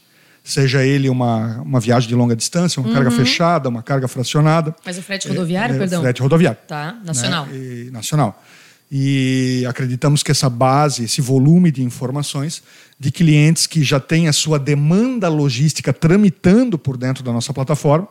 Seja 0.50 0.84
ele 0.84 1.08
uma, 1.10 1.62
uma 1.62 1.80
viagem 1.80 2.10
de 2.10 2.16
longa 2.16 2.36
distância, 2.36 2.82
uma 2.82 2.92
carga 2.92 3.12
fechada, 3.12 3.70
uma 3.70 3.84
carga 3.84 4.08
fracionada. 4.08 4.76
Mas 4.84 4.98
o 4.98 5.04
frete 5.04 5.28
rodoviário, 5.28 5.74
É, 5.74 5.76
é, 5.76 5.80
perdão? 5.80 6.02
Frete 6.02 6.22
rodoviário. 6.24 6.60
Tá, 6.68 6.98
nacional. 7.06 7.46
né? 7.46 7.56
E, 7.56 7.92
nacional. 7.92 8.44
E 8.92 9.64
acreditamos 9.70 10.24
que 10.24 10.32
essa 10.32 10.50
base, 10.50 11.04
esse 11.04 11.22
volume 11.22 11.70
de 11.72 11.84
informações 11.84 12.64
de 13.00 13.12
clientes 13.12 13.68
que 13.68 13.84
já 13.84 14.00
têm 14.00 14.28
a 14.28 14.34
sua 14.34 14.58
demanda 14.58 15.30
logística 15.30 15.94
tramitando 15.94 16.80
por 16.80 16.98
dentro 16.98 17.24
da 17.24 17.32
nossa 17.32 17.54
plataforma, 17.54 18.08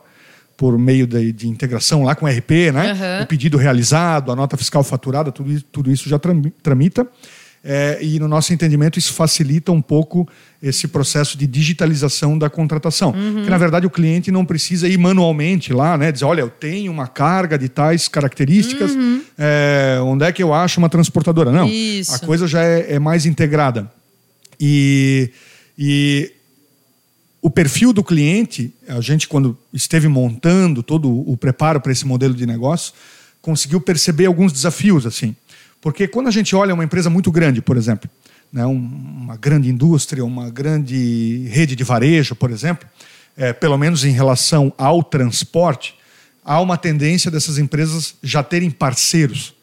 por 0.55 0.77
meio 0.77 1.05
de, 1.05 1.33
de 1.33 1.47
integração 1.49 2.03
lá 2.03 2.15
com 2.15 2.25
o 2.25 2.29
RP, 2.29 2.71
né? 2.73 2.91
Aham. 2.91 3.23
o 3.23 3.27
pedido 3.27 3.57
realizado, 3.57 4.31
a 4.31 4.35
nota 4.35 4.55
fiscal 4.55 4.81
faturada, 4.83 5.29
tudo 5.31 5.51
isso, 5.51 5.65
tudo 5.69 5.91
isso 5.91 6.07
já 6.07 6.17
trami- 6.17 6.53
tramita. 6.63 7.05
É, 7.63 7.99
e 8.01 8.19
no 8.19 8.27
nosso 8.27 8.53
entendimento 8.53 8.97
isso 8.97 9.13
facilita 9.13 9.71
um 9.71 9.81
pouco 9.81 10.27
esse 10.63 10.87
processo 10.87 11.37
de 11.37 11.45
digitalização 11.45 12.37
da 12.37 12.49
contratação. 12.49 13.11
Que 13.43 13.49
na 13.49 13.57
verdade 13.57 13.85
o 13.85 13.89
cliente 13.89 14.31
não 14.31 14.45
precisa 14.45 14.87
ir 14.87 14.97
manualmente 14.97 15.73
lá, 15.73 15.97
né? 15.97 16.11
Dizer, 16.11 16.25
olha, 16.25 16.41
eu 16.41 16.49
tenho 16.49 16.91
uma 16.91 17.07
carga 17.07 17.57
de 17.57 17.67
tais 17.67 18.07
características, 18.07 18.91
é, 19.37 19.99
onde 20.03 20.25
é 20.25 20.31
que 20.31 20.41
eu 20.41 20.53
acho 20.53 20.79
uma 20.79 20.89
transportadora? 20.89 21.51
Não, 21.51 21.67
Isso. 21.67 22.15
a 22.15 22.19
coisa 22.19 22.47
já 22.47 22.63
é, 22.63 22.93
é 22.93 22.99
mais 22.99 23.25
integrada. 23.25 23.91
E, 24.59 25.31
e 25.77 26.31
o 27.41 27.49
perfil 27.49 27.93
do 27.93 28.03
cliente, 28.03 28.73
a 28.87 28.99
gente, 28.99 29.27
quando 29.27 29.57
esteve 29.73 30.07
montando 30.07 30.83
todo 30.83 31.09
o 31.09 31.37
preparo 31.37 31.79
para 31.79 31.91
esse 31.91 32.05
modelo 32.05 32.33
de 32.33 32.45
negócio, 32.45 32.93
conseguiu 33.41 33.79
perceber 33.79 34.25
alguns 34.25 34.51
desafios. 34.51 35.05
assim. 35.05 35.35
Porque 35.81 36.07
quando 36.07 36.27
a 36.27 36.31
gente 36.31 36.55
olha 36.55 36.73
uma 36.73 36.83
empresa 36.83 37.09
muito 37.09 37.31
grande, 37.31 37.61
por 37.61 37.77
exemplo, 37.77 38.09
né, 38.51 38.65
um- 38.65 38.73
uma 39.23 39.37
grande 39.37 39.69
indústria, 39.69 40.23
uma 40.25 40.49
grande 40.49 41.47
rede 41.49 41.75
de 41.75 41.83
varejo, 41.83 42.35
por 42.35 42.51
exemplo, 42.51 42.87
é, 43.37 43.53
pelo 43.53 43.77
menos 43.77 44.03
em 44.03 44.11
relação 44.11 44.73
ao 44.77 45.01
transporte, 45.03 45.95
há 46.43 46.59
uma 46.59 46.77
tendência 46.77 47.29
dessas 47.31 47.57
empresas 47.57 48.15
já 48.21 48.43
terem 48.43 48.69
parceiros 48.69 49.53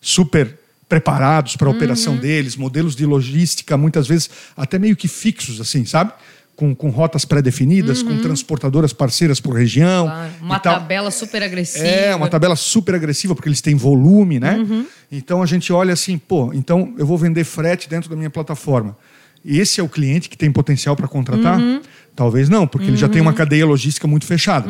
super 0.00 0.58
preparados 0.88 1.56
para 1.56 1.66
a 1.66 1.70
operação 1.72 2.16
deles, 2.16 2.54
modelos 2.56 2.94
de 2.94 3.04
logística 3.04 3.76
muitas 3.76 4.06
vezes 4.06 4.30
até 4.56 4.78
meio 4.78 4.94
que 4.94 5.08
fixos, 5.08 5.60
assim, 5.60 5.84
sabe? 5.84 6.12
Com, 6.56 6.74
com 6.74 6.88
rotas 6.88 7.24
pré-definidas, 7.26 8.02
com 8.02 8.16
transportadoras 8.22 8.92
parceiras 8.92 9.38
por 9.38 9.54
região. 9.54 10.06
Claro, 10.06 10.32
Uma 10.40 10.58
tabela 10.58 11.10
super 11.10 11.42
agressiva. 11.42 11.84
É, 11.86 12.14
uma 12.14 12.28
tabela 12.28 12.56
super 12.56 12.94
agressiva, 12.94 13.34
porque 13.34 13.48
eles 13.48 13.60
têm 13.60 13.74
volume, 13.74 14.40
né? 14.40 14.58
Então 15.12 15.42
a 15.42 15.46
gente 15.46 15.70
olha 15.72 15.92
assim, 15.92 16.16
pô, 16.18 16.52
então 16.54 16.94
eu 16.96 17.06
vou 17.06 17.18
vender 17.18 17.44
frete 17.44 17.88
dentro 17.88 18.08
da 18.08 18.16
minha 18.16 18.30
plataforma. 18.30 18.96
Esse 19.44 19.80
é 19.80 19.84
o 19.84 19.88
cliente 19.88 20.28
que 20.28 20.36
tem 20.36 20.50
potencial 20.50 20.96
para 20.96 21.06
contratar? 21.06 21.60
Talvez 22.16 22.48
não, 22.48 22.66
porque 22.66 22.86
ele 22.86 22.96
já 22.96 23.08
tem 23.08 23.20
uma 23.20 23.34
cadeia 23.34 23.66
logística 23.66 24.08
muito 24.08 24.24
fechada. 24.26 24.66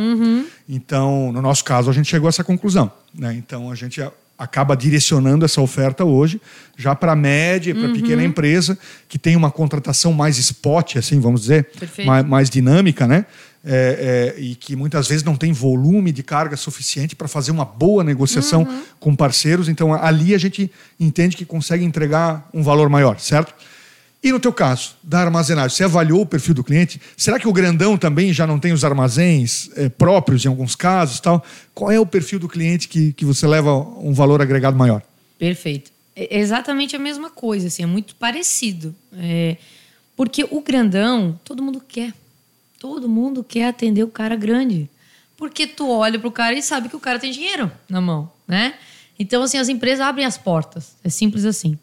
Então, 0.68 1.30
no 1.32 1.40
nosso 1.40 1.64
caso, 1.64 1.88
a 1.88 1.92
gente 1.92 2.08
chegou 2.10 2.26
a 2.26 2.30
essa 2.30 2.42
conclusão. 2.44 2.90
Né? 3.14 3.34
Então, 3.38 3.70
a 3.70 3.74
gente 3.74 4.02
a- 4.02 4.10
acaba 4.38 4.76
direcionando 4.76 5.44
essa 5.44 5.60
oferta 5.60 6.04
hoje 6.04 6.40
já 6.76 6.94
para 6.94 7.12
a 7.12 7.16
média 7.16 7.74
para 7.74 7.88
a 7.88 7.92
pequena 7.92 8.22
empresa 8.22 8.78
que 9.08 9.18
tem 9.18 9.34
uma 9.34 9.50
contratação 9.50 10.12
mais 10.12 10.38
spot, 10.38 10.96
assim, 10.96 11.18
vamos 11.20 11.42
dizer, 11.42 11.68
mais, 12.04 12.26
mais 12.26 12.50
dinâmica, 12.50 13.06
né? 13.06 13.24
É, 13.68 14.34
é, 14.36 14.40
e 14.40 14.54
que 14.54 14.76
muitas 14.76 15.08
vezes 15.08 15.24
não 15.24 15.34
tem 15.34 15.52
volume 15.52 16.12
de 16.12 16.22
carga 16.22 16.56
suficiente 16.56 17.16
para 17.16 17.26
fazer 17.26 17.50
uma 17.50 17.64
boa 17.64 18.04
negociação 18.04 18.64
com 19.00 19.16
parceiros. 19.16 19.68
Então, 19.68 19.92
ali 19.92 20.36
a 20.36 20.38
gente 20.38 20.70
entende 21.00 21.36
que 21.36 21.44
consegue 21.44 21.84
entregar 21.84 22.48
um 22.54 22.62
valor 22.62 22.88
maior, 22.88 23.18
certo? 23.18 23.52
E 24.26 24.32
no 24.32 24.40
teu 24.40 24.52
caso, 24.52 24.96
da 25.04 25.20
armazenagem, 25.20 25.70
você 25.70 25.84
avaliou 25.84 26.22
o 26.22 26.26
perfil 26.26 26.52
do 26.52 26.64
cliente? 26.64 27.00
Será 27.16 27.38
que 27.38 27.46
o 27.46 27.52
grandão 27.52 27.96
também 27.96 28.32
já 28.32 28.44
não 28.44 28.58
tem 28.58 28.72
os 28.72 28.84
armazéns 28.84 29.70
eh, 29.76 29.88
próprios 29.88 30.44
em 30.44 30.48
alguns 30.48 30.74
casos? 30.74 31.20
tal? 31.20 31.44
Qual 31.72 31.92
é 31.92 32.00
o 32.00 32.04
perfil 32.04 32.40
do 32.40 32.48
cliente 32.48 32.88
que, 32.88 33.12
que 33.12 33.24
você 33.24 33.46
leva 33.46 33.72
um 33.72 34.12
valor 34.12 34.42
agregado 34.42 34.76
maior? 34.76 35.00
Perfeito. 35.38 35.92
É 36.16 36.40
exatamente 36.40 36.96
a 36.96 36.98
mesma 36.98 37.30
coisa, 37.30 37.68
assim, 37.68 37.84
é 37.84 37.86
muito 37.86 38.16
parecido. 38.16 38.92
É, 39.16 39.58
porque 40.16 40.44
o 40.50 40.60
grandão, 40.60 41.38
todo 41.44 41.62
mundo 41.62 41.80
quer. 41.80 42.12
Todo 42.80 43.08
mundo 43.08 43.44
quer 43.44 43.68
atender 43.68 44.02
o 44.02 44.08
cara 44.08 44.34
grande. 44.34 44.90
Porque 45.36 45.68
tu 45.68 45.88
olha 45.88 46.18
pro 46.18 46.32
cara 46.32 46.56
e 46.56 46.62
sabe 46.62 46.88
que 46.88 46.96
o 46.96 47.00
cara 47.00 47.20
tem 47.20 47.30
dinheiro 47.30 47.70
na 47.88 48.00
mão, 48.00 48.28
né? 48.48 48.74
Então, 49.16 49.44
assim, 49.44 49.56
as 49.56 49.68
empresas 49.68 50.00
abrem 50.00 50.26
as 50.26 50.36
portas. 50.36 50.96
É 51.04 51.08
simples 51.08 51.44
assim. 51.44 51.78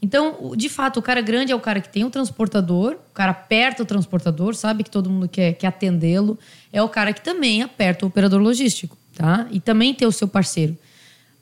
Então, 0.00 0.52
de 0.56 0.68
fato, 0.68 1.00
o 1.00 1.02
cara 1.02 1.20
grande 1.20 1.50
é 1.50 1.56
o 1.56 1.60
cara 1.60 1.80
que 1.80 1.88
tem 1.88 2.04
o 2.04 2.10
transportador, 2.10 2.92
o 3.10 3.14
cara 3.14 3.32
aperta 3.32 3.82
o 3.82 3.86
transportador, 3.86 4.54
sabe 4.54 4.84
que 4.84 4.90
todo 4.90 5.10
mundo 5.10 5.28
quer, 5.28 5.54
quer 5.54 5.66
atendê-lo. 5.66 6.38
É 6.72 6.80
o 6.80 6.88
cara 6.88 7.12
que 7.12 7.20
também 7.20 7.62
aperta 7.62 8.04
o 8.04 8.08
operador 8.08 8.40
logístico, 8.40 8.96
tá? 9.14 9.48
E 9.50 9.58
também 9.58 9.92
tem 9.92 10.06
o 10.06 10.12
seu 10.12 10.28
parceiro. 10.28 10.78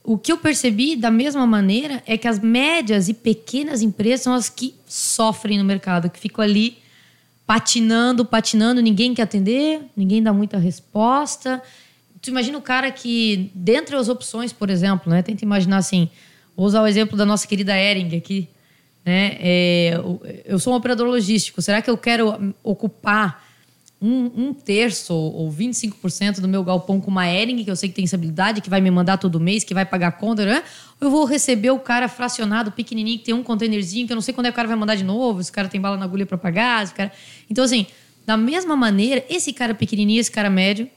O 0.03 0.17
que 0.17 0.33
eu 0.33 0.39
percebi 0.39 0.97
da 0.97 1.11
mesma 1.11 1.47
maneira 1.47 2.03
é 2.07 2.17
que 2.17 2.29
as 2.29 2.39
médias 2.39 3.09
e 3.09 3.15
pequenas 3.15 3.83
empresas 3.83 4.23
são 4.23 4.33
as 4.33 4.49
que 4.49 4.75
sofrem 4.87 5.59
no 5.59 5.65
mercado, 5.65 6.09
que 6.09 6.19
ficam 6.19 6.43
ali 6.43 6.79
patinando, 7.47 8.25
patinando, 8.25 8.81
ninguém 8.81 9.15
quer 9.15 9.23
atender, 9.23 9.83
ninguém 9.97 10.23
dá 10.23 10.33
muita 10.33 10.59
resposta. 10.59 11.63
Tu 12.23 12.31
imagina 12.31 12.57
o 12.57 12.63
cara 12.63 12.91
que, 12.91 13.51
dentre 13.55 13.97
as 13.97 14.09
opções, 14.09 14.53
por 14.53 14.71
exemplo, 14.71 15.11
né? 15.11 15.23
Tenta 15.23 15.45
imaginar 15.45 15.77
assim, 15.77 16.09
vou 16.57 16.67
usar 16.67 16.83
o 16.83 16.87
exemplo 16.87 17.17
da 17.17 17.27
nossa 17.27 17.47
querida 17.47 17.77
Ering 17.77 18.17
aqui, 18.17 18.49
né? 19.05 19.37
É, 19.41 20.01
eu 20.45 20.59
sou 20.59 20.73
um 20.73 20.77
operador 20.77 21.07
logístico, 21.07 21.61
será 21.61 21.83
que 21.83 21.91
eu 21.91 21.99
quero 21.99 22.55
ocupar 22.65 23.47
um, 24.01 24.31
um 24.37 24.55
terço 24.55 25.15
ou 25.15 25.51
25% 25.51 26.41
do 26.41 26.49
meu 26.49 26.63
galpão 26.63 27.01
com 27.01 27.11
uma 27.11 27.27
Ering, 27.27 27.65
que 27.65 27.71
eu 27.71 27.77
sei 27.77 27.89
que 27.89 27.95
tem 27.95 28.05
estabilidade, 28.05 28.61
que 28.61 28.69
vai 28.69 28.81
me 28.81 28.91
mandar 28.91 29.17
todo 29.17 29.41
mês, 29.41 29.65
que 29.65 29.73
vai 29.73 29.85
pagar 29.85 30.09
a 30.09 30.13
conta, 30.13 30.45
né? 30.45 30.63
Ou 31.01 31.09
eu 31.09 31.11
vou 31.11 31.25
receber 31.25 31.71
o 31.71 31.79
cara 31.79 32.09
fracionado, 32.09 32.71
pequenininho, 32.73 33.19
que 33.19 33.25
tem 33.25 33.35
um 33.35 33.43
containerzinho, 33.43 34.07
que 34.07 34.13
eu 34.13 34.17
não 34.17 34.23
sei 34.23 34.35
quando 34.35 34.47
é 34.47 34.51
que 34.51 34.55
o 34.55 34.57
cara 34.57 34.69
vai 34.69 34.77
mandar 34.77 34.97
de 34.97 35.05
novo, 35.05 35.43
se 35.43 35.51
o 35.51 35.53
cara 35.53 35.69
tem 35.69 35.81
bala 35.81 35.97
na 35.97 36.05
agulha 36.05 36.27
para 36.27 36.39
pagar, 36.39 36.89
cara... 36.93 37.13
Então, 37.51 37.65
assim, 37.65 37.87
da 38.27 38.37
mesma 38.37 38.77
maneira, 38.77 39.25
esse 39.31 39.53
cara 39.53 39.75
pequenininho, 39.75 40.21
esse 40.21 40.31
cara 40.31 40.51
médio, 40.51 40.91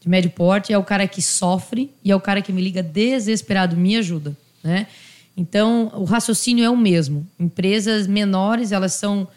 de 0.00 0.08
médio 0.08 0.30
porte, 0.30 0.72
é 0.72 0.78
o 0.78 0.84
cara 0.84 1.08
que 1.08 1.22
sofre 1.22 1.90
e 2.04 2.10
é 2.10 2.16
o 2.16 2.20
cara 2.20 2.42
que 2.42 2.52
me 2.52 2.60
liga 2.60 2.82
desesperado, 2.82 3.76
me 3.76 3.96
ajuda, 3.96 4.36
né? 4.66 4.86
Então, 5.36 5.92
o 5.94 6.04
raciocínio 6.04 6.64
é 6.64 6.70
o 6.70 6.76
mesmo. 6.76 7.26
Empresas 7.38 8.06
menores, 8.06 8.72
elas 8.72 8.94
são 8.94 9.28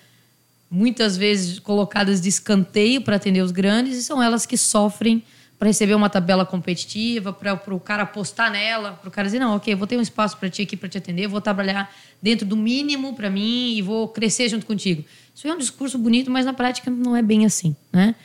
muitas 0.69 1.17
vezes 1.17 1.59
colocadas 1.59 2.21
de 2.21 2.29
escanteio 2.29 3.01
para 3.01 3.15
atender 3.15 3.41
os 3.41 3.51
grandes 3.51 3.97
e 3.97 4.03
são 4.03 4.21
elas 4.21 4.45
que 4.45 4.57
sofrem 4.57 5.23
para 5.57 5.67
receber 5.67 5.93
uma 5.93 6.09
tabela 6.09 6.45
competitiva, 6.45 7.33
para 7.33 7.75
o 7.75 7.79
cara 7.81 8.03
apostar 8.03 8.49
nela, 8.49 8.93
para 8.93 9.09
o 9.09 9.11
cara 9.11 9.27
dizer, 9.27 9.39
não, 9.39 9.57
ok, 9.57 9.75
vou 9.75 9.85
ter 9.85 9.97
um 9.97 10.01
espaço 10.01 10.37
para 10.37 10.49
ti 10.49 10.61
aqui 10.61 10.77
para 10.77 10.87
te 10.87 10.97
atender, 10.97 11.27
vou 11.27 11.41
trabalhar 11.41 11.93
dentro 12.21 12.45
do 12.45 12.55
mínimo 12.55 13.13
para 13.13 13.29
mim 13.29 13.73
e 13.75 13.81
vou 13.81 14.07
crescer 14.07 14.47
junto 14.47 14.65
contigo. 14.65 15.03
Isso 15.35 15.45
é 15.47 15.53
um 15.53 15.57
discurso 15.57 15.97
bonito, 15.97 16.31
mas 16.31 16.45
na 16.45 16.53
prática 16.53 16.89
não 16.89 17.13
é 17.13 17.21
bem 17.21 17.45
assim, 17.45 17.75
né? 17.91 18.15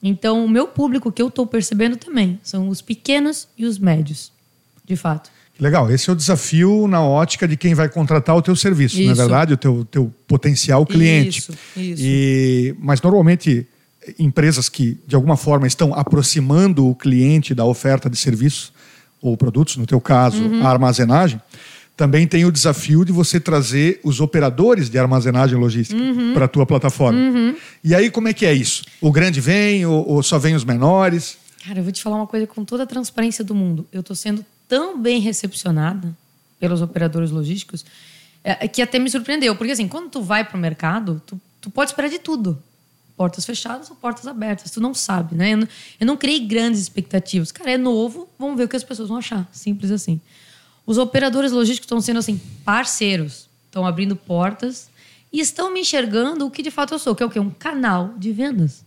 Então, 0.00 0.44
o 0.44 0.48
meu 0.48 0.68
público 0.68 1.10
que 1.10 1.20
eu 1.20 1.26
estou 1.26 1.44
percebendo 1.44 1.96
também 1.96 2.38
são 2.40 2.68
os 2.68 2.80
pequenos 2.80 3.48
e 3.58 3.64
os 3.64 3.78
médios, 3.78 4.30
de 4.84 4.94
fato. 4.94 5.28
Legal, 5.58 5.90
esse 5.90 6.10
é 6.10 6.12
o 6.12 6.16
desafio 6.16 6.86
na 6.86 7.02
ótica 7.02 7.48
de 7.48 7.56
quem 7.56 7.72
vai 7.74 7.88
contratar 7.88 8.36
o 8.36 8.42
teu 8.42 8.54
serviço, 8.54 8.96
não 9.00 9.08
é 9.08 9.12
Isso. 9.12 9.16
verdade? 9.16 9.54
O 9.54 9.56
teu, 9.56 9.84
teu 9.90 10.12
potencial 10.26 10.84
cliente. 10.84 11.38
Isso, 11.38 11.52
isso. 11.76 12.02
E, 12.04 12.74
mas 12.78 13.00
normalmente 13.00 13.66
empresas 14.18 14.68
que 14.68 14.98
de 15.06 15.14
alguma 15.16 15.36
forma 15.36 15.66
estão 15.66 15.94
aproximando 15.94 16.86
o 16.88 16.94
cliente 16.94 17.54
da 17.54 17.64
oferta 17.64 18.08
de 18.10 18.16
serviços 18.16 18.72
ou 19.20 19.36
produtos, 19.36 19.76
no 19.78 19.86
teu 19.86 20.00
caso, 20.00 20.42
Uhum. 20.44 20.64
a 20.64 20.68
armazenagem, 20.70 21.40
também 21.96 22.26
tem 22.26 22.44
o 22.44 22.52
desafio 22.52 23.04
de 23.04 23.10
você 23.10 23.40
trazer 23.40 23.98
os 24.04 24.20
operadores 24.20 24.90
de 24.90 24.98
armazenagem 24.98 25.58
logística 25.58 25.98
Uhum. 26.00 26.34
para 26.34 26.44
a 26.44 26.48
tua 26.48 26.66
plataforma. 26.66 27.18
E 27.82 27.94
aí 27.94 28.10
como 28.10 28.28
é 28.28 28.34
que 28.34 28.44
é 28.44 28.52
isso? 28.52 28.84
O 29.00 29.10
grande 29.10 29.40
vem 29.40 29.86
ou, 29.86 30.06
ou 30.06 30.22
só 30.22 30.38
vem 30.38 30.54
os 30.54 30.64
menores? 30.64 31.38
Cara, 31.66 31.78
eu 31.80 31.82
vou 31.82 31.90
te 31.92 32.02
falar 32.02 32.16
uma 32.16 32.26
coisa 32.26 32.46
com 32.46 32.62
toda 32.64 32.82
a 32.82 32.86
transparência 32.86 33.42
do 33.42 33.54
mundo. 33.54 33.86
Eu 33.90 34.00
estou 34.00 34.14
sendo 34.14 34.44
tão 34.68 35.00
bem 35.00 35.20
recepcionada 35.20 36.16
pelos 36.58 36.82
operadores 36.82 37.30
logísticos 37.30 37.84
é, 38.42 38.68
que 38.68 38.80
até 38.80 38.98
me 38.98 39.10
surpreendeu. 39.10 39.56
Porque 39.56 39.72
assim, 39.72 39.88
quando 39.88 40.10
tu 40.10 40.22
vai 40.22 40.44
para 40.44 40.56
o 40.56 40.60
mercado, 40.60 41.20
tu, 41.26 41.40
tu 41.60 41.70
pode 41.70 41.90
esperar 41.90 42.08
de 42.08 42.18
tudo. 42.18 42.62
Portas 43.16 43.44
fechadas 43.44 43.90
ou 43.90 43.96
portas 43.96 44.26
abertas. 44.26 44.70
Tu 44.70 44.80
não 44.80 44.94
sabe, 44.94 45.34
né? 45.34 45.54
Eu 45.54 45.56
não, 45.58 45.68
eu 46.00 46.06
não 46.06 46.16
criei 46.16 46.40
grandes 46.40 46.80
expectativas. 46.80 47.50
Cara, 47.50 47.72
é 47.72 47.78
novo, 47.78 48.28
vamos 48.38 48.56
ver 48.56 48.64
o 48.64 48.68
que 48.68 48.76
as 48.76 48.84
pessoas 48.84 49.08
vão 49.08 49.18
achar. 49.18 49.48
Simples 49.52 49.90
assim. 49.90 50.20
Os 50.86 50.98
operadores 50.98 51.50
logísticos 51.50 51.86
estão 51.86 52.00
sendo 52.00 52.18
assim, 52.18 52.40
parceiros. 52.64 53.48
Estão 53.66 53.86
abrindo 53.86 54.14
portas 54.14 54.88
e 55.32 55.40
estão 55.40 55.72
me 55.72 55.80
enxergando 55.80 56.46
o 56.46 56.50
que 56.50 56.62
de 56.62 56.70
fato 56.70 56.94
eu 56.94 56.98
sou, 56.98 57.14
que 57.14 57.22
é 57.22 57.26
o 57.26 57.30
quê? 57.30 57.40
Um 57.40 57.50
canal 57.50 58.14
de 58.16 58.32
vendas. 58.32 58.84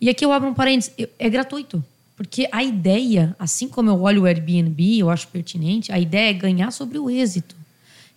E 0.00 0.08
aqui 0.08 0.24
eu 0.24 0.32
abro 0.32 0.48
um 0.48 0.54
parênteses, 0.54 0.92
é 1.18 1.28
gratuito. 1.28 1.84
Porque 2.20 2.46
a 2.52 2.62
ideia, 2.62 3.34
assim 3.38 3.66
como 3.66 3.88
eu 3.88 3.98
olho 4.02 4.24
o 4.24 4.26
Airbnb, 4.26 4.98
eu 4.98 5.08
acho 5.08 5.26
pertinente, 5.28 5.90
a 5.90 5.98
ideia 5.98 6.28
é 6.28 6.32
ganhar 6.34 6.70
sobre 6.70 6.98
o 6.98 7.08
êxito. 7.08 7.56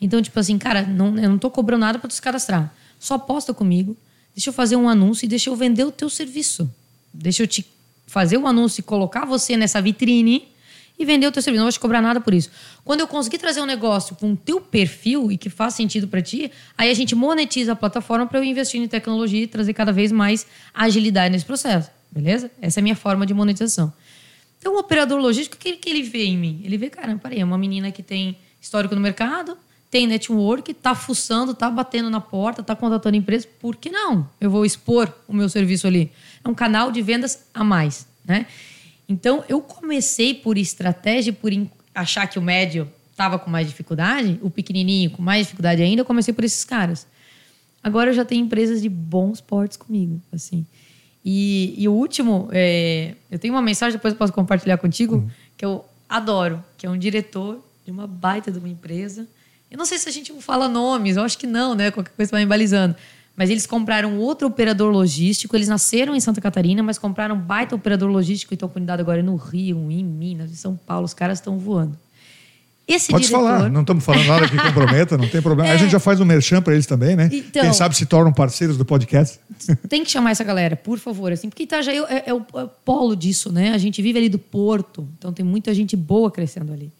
Então, 0.01 0.21
tipo 0.21 0.37
assim, 0.37 0.57
cara, 0.57 0.81
não, 0.81 1.17
eu 1.17 1.29
não 1.29 1.37
tô 1.37 1.49
cobrando 1.49 1.79
nada 1.79 1.97
para 1.97 2.09
tu 2.09 2.13
se 2.13 2.21
cadastrar. 2.21 2.75
Só 2.99 3.13
aposta 3.13 3.53
comigo, 3.53 3.95
deixa 4.35 4.49
eu 4.49 4.53
fazer 4.53 4.75
um 4.75 4.89
anúncio 4.89 5.23
e 5.23 5.29
deixa 5.29 5.49
eu 5.49 5.55
vender 5.55 5.85
o 5.85 5.91
teu 5.91 6.09
serviço. 6.09 6.69
Deixa 7.13 7.43
eu 7.43 7.47
te 7.47 7.65
fazer 8.05 8.37
o 8.37 8.45
anúncio 8.45 8.81
e 8.81 8.83
colocar 8.83 9.23
você 9.23 9.55
nessa 9.55 9.81
vitrine 9.81 10.49
e 10.99 11.05
vender 11.05 11.27
o 11.27 11.31
teu 11.31 11.41
serviço. 11.41 11.61
Não 11.61 11.67
vou 11.67 11.71
te 11.71 11.79
cobrar 11.79 12.01
nada 12.01 12.19
por 12.19 12.33
isso. 12.33 12.49
Quando 12.83 12.99
eu 12.99 13.07
conseguir 13.07 13.37
trazer 13.37 13.61
um 13.61 13.65
negócio 13.65 14.17
com 14.17 14.33
o 14.33 14.35
teu 14.35 14.59
perfil 14.59 15.31
e 15.31 15.37
que 15.37 15.49
faz 15.49 15.75
sentido 15.75 16.09
para 16.09 16.21
ti, 16.21 16.51
aí 16.77 16.91
a 16.91 16.93
gente 16.93 17.15
monetiza 17.15 17.71
a 17.71 17.75
plataforma 17.75 18.27
para 18.27 18.37
eu 18.39 18.43
investir 18.43 18.81
em 18.81 18.87
tecnologia 18.89 19.43
e 19.43 19.47
trazer 19.47 19.73
cada 19.73 19.93
vez 19.93 20.11
mais 20.11 20.45
agilidade 20.73 21.31
nesse 21.31 21.45
processo. 21.45 21.89
Beleza? 22.13 22.51
Essa 22.61 22.79
é 22.79 22.81
a 22.81 22.83
minha 22.83 22.95
forma 22.95 23.25
de 23.25 23.33
monetização. 23.33 23.91
Então, 24.59 24.75
o 24.75 24.79
operador 24.79 25.19
logístico, 25.19 25.55
o 25.55 25.59
que, 25.59 25.73
que 25.73 25.89
ele 25.89 26.03
vê 26.03 26.25
em 26.25 26.37
mim? 26.37 26.61
Ele 26.63 26.77
vê, 26.77 26.89
cara, 26.89 27.17
parei, 27.17 27.39
é 27.39 27.43
uma 27.43 27.57
menina 27.57 27.91
que 27.91 28.03
tem 28.03 28.37
histórico 28.61 28.93
no 28.93 29.01
mercado, 29.01 29.57
tem 29.89 30.05
network, 30.05 30.73
tá 30.75 30.93
fuçando, 30.93 31.53
tá 31.53 31.69
batendo 31.69 32.09
na 32.09 32.21
porta, 32.21 32.61
tá 32.61 32.75
contratando 32.75 33.17
empresa. 33.17 33.47
Por 33.59 33.75
que 33.75 33.89
não? 33.89 34.29
Eu 34.39 34.51
vou 34.51 34.63
expor 34.63 35.11
o 35.27 35.33
meu 35.33 35.49
serviço 35.49 35.87
ali. 35.87 36.11
É 36.43 36.47
um 36.47 36.53
canal 36.53 36.91
de 36.91 37.01
vendas 37.01 37.45
a 37.53 37.63
mais, 37.63 38.07
né? 38.23 38.45
Então, 39.09 39.43
eu 39.49 39.59
comecei 39.59 40.33
por 40.33 40.57
estratégia, 40.57 41.33
por 41.33 41.51
achar 41.93 42.27
que 42.27 42.37
o 42.37 42.41
médio 42.41 42.89
estava 43.11 43.37
com 43.39 43.49
mais 43.49 43.67
dificuldade, 43.67 44.39
o 44.41 44.49
pequenininho 44.49 45.11
com 45.11 45.21
mais 45.21 45.47
dificuldade 45.47 45.81
ainda, 45.81 46.01
eu 46.01 46.05
comecei 46.05 46.33
por 46.33 46.43
esses 46.43 46.63
caras. 46.63 47.05
Agora 47.83 48.11
eu 48.11 48.13
já 48.13 48.23
tenho 48.23 48.45
empresas 48.45 48.81
de 48.81 48.87
bons 48.87 49.41
portes 49.41 49.77
comigo, 49.77 50.21
assim. 50.31 50.65
E, 51.25 51.73
e 51.77 51.87
o 51.87 51.93
último, 51.93 52.49
é, 52.51 53.15
eu 53.31 53.39
tenho 53.39 53.53
uma 53.53 53.61
mensagem, 53.61 53.97
depois 53.97 54.13
eu 54.13 54.17
posso 54.17 54.33
compartilhar 54.33 54.77
contigo, 54.77 55.29
que 55.55 55.63
eu 55.63 55.85
adoro, 56.09 56.63
que 56.77 56.85
é 56.85 56.89
um 56.89 56.97
diretor 56.97 57.63
de 57.85 57.91
uma 57.91 58.05
baita 58.05 58.51
de 58.51 58.59
uma 58.59 58.67
empresa. 58.67 59.27
Eu 59.71 59.77
não 59.77 59.85
sei 59.85 59.97
se 59.97 60.07
a 60.07 60.11
gente 60.11 60.33
fala 60.41 60.67
nomes, 60.67 61.15
eu 61.17 61.23
acho 61.23 61.37
que 61.37 61.47
não, 61.47 61.73
né? 61.75 61.91
Qualquer 61.91 62.11
coisa 62.11 62.31
vai 62.31 62.41
me 62.41 62.49
balizando. 62.49 62.95
Mas 63.35 63.49
eles 63.49 63.65
compraram 63.65 64.19
outro 64.19 64.47
operador 64.47 64.91
logístico, 64.91 65.55
eles 65.55 65.67
nasceram 65.67 66.15
em 66.15 66.19
Santa 66.19 66.39
Catarina, 66.39 66.83
mas 66.83 66.99
compraram 66.99 67.35
um 67.35 67.39
baita 67.39 67.75
operador 67.75 68.09
logístico 68.09 68.53
e 68.53 68.55
estão 68.55 68.69
com 68.69 68.77
unidade 68.77 69.01
agora 69.01 69.23
no 69.23 69.35
Rio, 69.35 69.89
em 69.89 70.03
Minas, 70.03 70.51
em 70.51 70.55
São 70.55 70.75
Paulo, 70.75 71.05
os 71.05 71.13
caras 71.13 71.39
estão 71.39 71.57
voando. 71.57 71.97
Esse 72.85 73.11
Pode 73.11 73.27
diretor... 73.27 73.45
falar, 73.45 73.69
não 73.69 73.81
estamos 73.81 74.03
falando 74.03 74.27
nada 74.27 74.49
que 74.49 74.57
comprometa, 74.57 75.17
não 75.17 75.27
tem 75.27 75.41
problema. 75.41 75.71
A 75.71 75.77
gente 75.77 75.89
já 75.89 75.99
faz 75.99 76.19
um 76.19 76.25
merchan 76.25 76.61
para 76.61 76.73
eles 76.73 76.85
também, 76.85 77.15
né? 77.15 77.29
Então- 77.31 77.61
Quem 77.61 77.73
sabe 77.73 77.95
se 77.95 78.05
tornam 78.05 78.33
parceiros 78.33 78.77
do 78.77 78.83
podcast. 78.83 79.39
Tem 79.87 80.03
que 80.03 80.11
chamar 80.11 80.31
essa 80.31 80.43
galera, 80.43 80.75
por 80.75 80.99
favor, 80.99 81.31
assim, 81.31 81.47
porque 81.47 81.63
Itajaí 81.63 81.97
é, 82.09 82.23
é 82.27 82.33
o, 82.33 82.45
é 82.55 82.63
o 82.63 82.67
polo 82.67 83.15
disso, 83.15 83.51
né? 83.51 83.71
A 83.71 83.77
gente 83.77 84.01
vive 84.01 84.19
ali 84.19 84.27
do 84.27 84.39
porto, 84.39 85.07
então 85.17 85.31
tem 85.31 85.45
muita 85.45 85.73
gente 85.73 85.95
boa 85.95 86.29
crescendo 86.29 86.73
ali. 86.73 86.91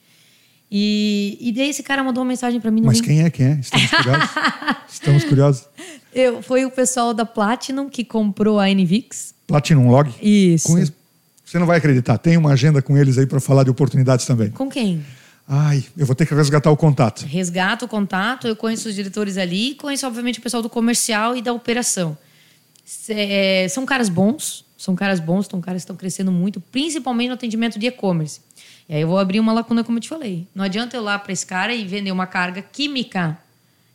E, 0.72 1.38
e 1.40 1.52
daí 1.52 1.70
esse 1.70 1.84
cara 1.84 2.04
mandou 2.04 2.24
uma 2.24 2.30
mensagem 2.30 2.60
para 2.60 2.72
mim 2.72 2.82
Mas 2.82 3.00
quem 3.00 3.22
é 3.22 3.30
quem 3.30 3.46
é? 3.46 3.60
Estamos 3.60 3.90
curiosos. 3.92 4.30
Estamos 4.90 5.24
curiosos. 5.26 5.66
Eu, 6.14 6.42
foi 6.42 6.66
o 6.66 6.72
pessoal 6.72 7.14
da 7.14 7.26
Platinum 7.26 7.90
que 7.90 8.04
comprou 8.04 8.60
a 8.60 8.68
NVix. 8.68 9.36
Platinum 9.46 9.90
Log. 9.90 10.10
Isso. 10.22 10.68
Com 10.68 10.80
isso, 10.80 10.94
você 11.46 11.60
não 11.60 11.68
vai 11.68 11.78
acreditar. 11.78 12.18
Tem 12.18 12.38
uma 12.38 12.54
agenda 12.54 12.82
com 12.82 12.98
eles 12.98 13.18
aí 13.18 13.28
para 13.28 13.40
falar 13.40 13.64
de 13.64 13.70
oportunidades 13.70 14.26
também. 14.26 14.50
Com 14.50 14.70
quem? 14.70 15.04
Ai, 15.48 15.84
eu 15.98 16.06
vou 16.06 16.16
ter 16.16 16.26
que 16.26 16.34
resgatar 16.34 16.72
o 16.72 16.78
contato. 16.78 17.26
Resgato 17.26 17.86
o 17.86 17.88
contato, 17.88 18.48
eu 18.48 18.56
conheço 18.56 18.88
os 18.88 18.96
diretores 18.96 19.38
ali, 19.38 19.76
conheço, 19.76 20.08
obviamente, 20.08 20.40
o 20.40 20.42
pessoal 20.42 20.64
do 20.64 20.70
comercial 20.70 21.36
e 21.36 21.42
da 21.42 21.52
operação. 21.52 22.18
É, 23.10 23.68
são 23.70 23.86
caras 23.86 24.10
bons, 24.10 24.66
são 24.78 24.96
caras 24.96 25.20
bons, 25.20 25.48
são 25.50 25.62
caras 25.62 25.82
que 25.82 25.84
estão 25.84 25.96
crescendo 25.96 26.32
muito, 26.32 26.60
principalmente 26.60 27.28
no 27.30 27.34
atendimento 27.34 27.78
de 27.78 27.88
e-commerce. 27.88 28.42
E 28.88 28.96
aí 28.96 29.02
eu 29.02 29.08
vou 29.08 29.18
abrir 29.18 29.40
uma 29.40 29.54
lacuna, 29.54 29.84
como 29.84 29.98
eu 29.98 30.02
te 30.02 30.10
falei. 30.10 30.48
Não 30.54 30.64
adianta 30.64 30.96
eu 30.96 31.02
ir 31.02 31.06
lá 31.06 31.20
para 31.20 31.32
esse 31.34 31.46
cara 31.46 31.74
e 31.74 31.86
vender 31.86 32.12
uma 32.12 32.28
carga 32.28 32.62
química. 32.62 33.38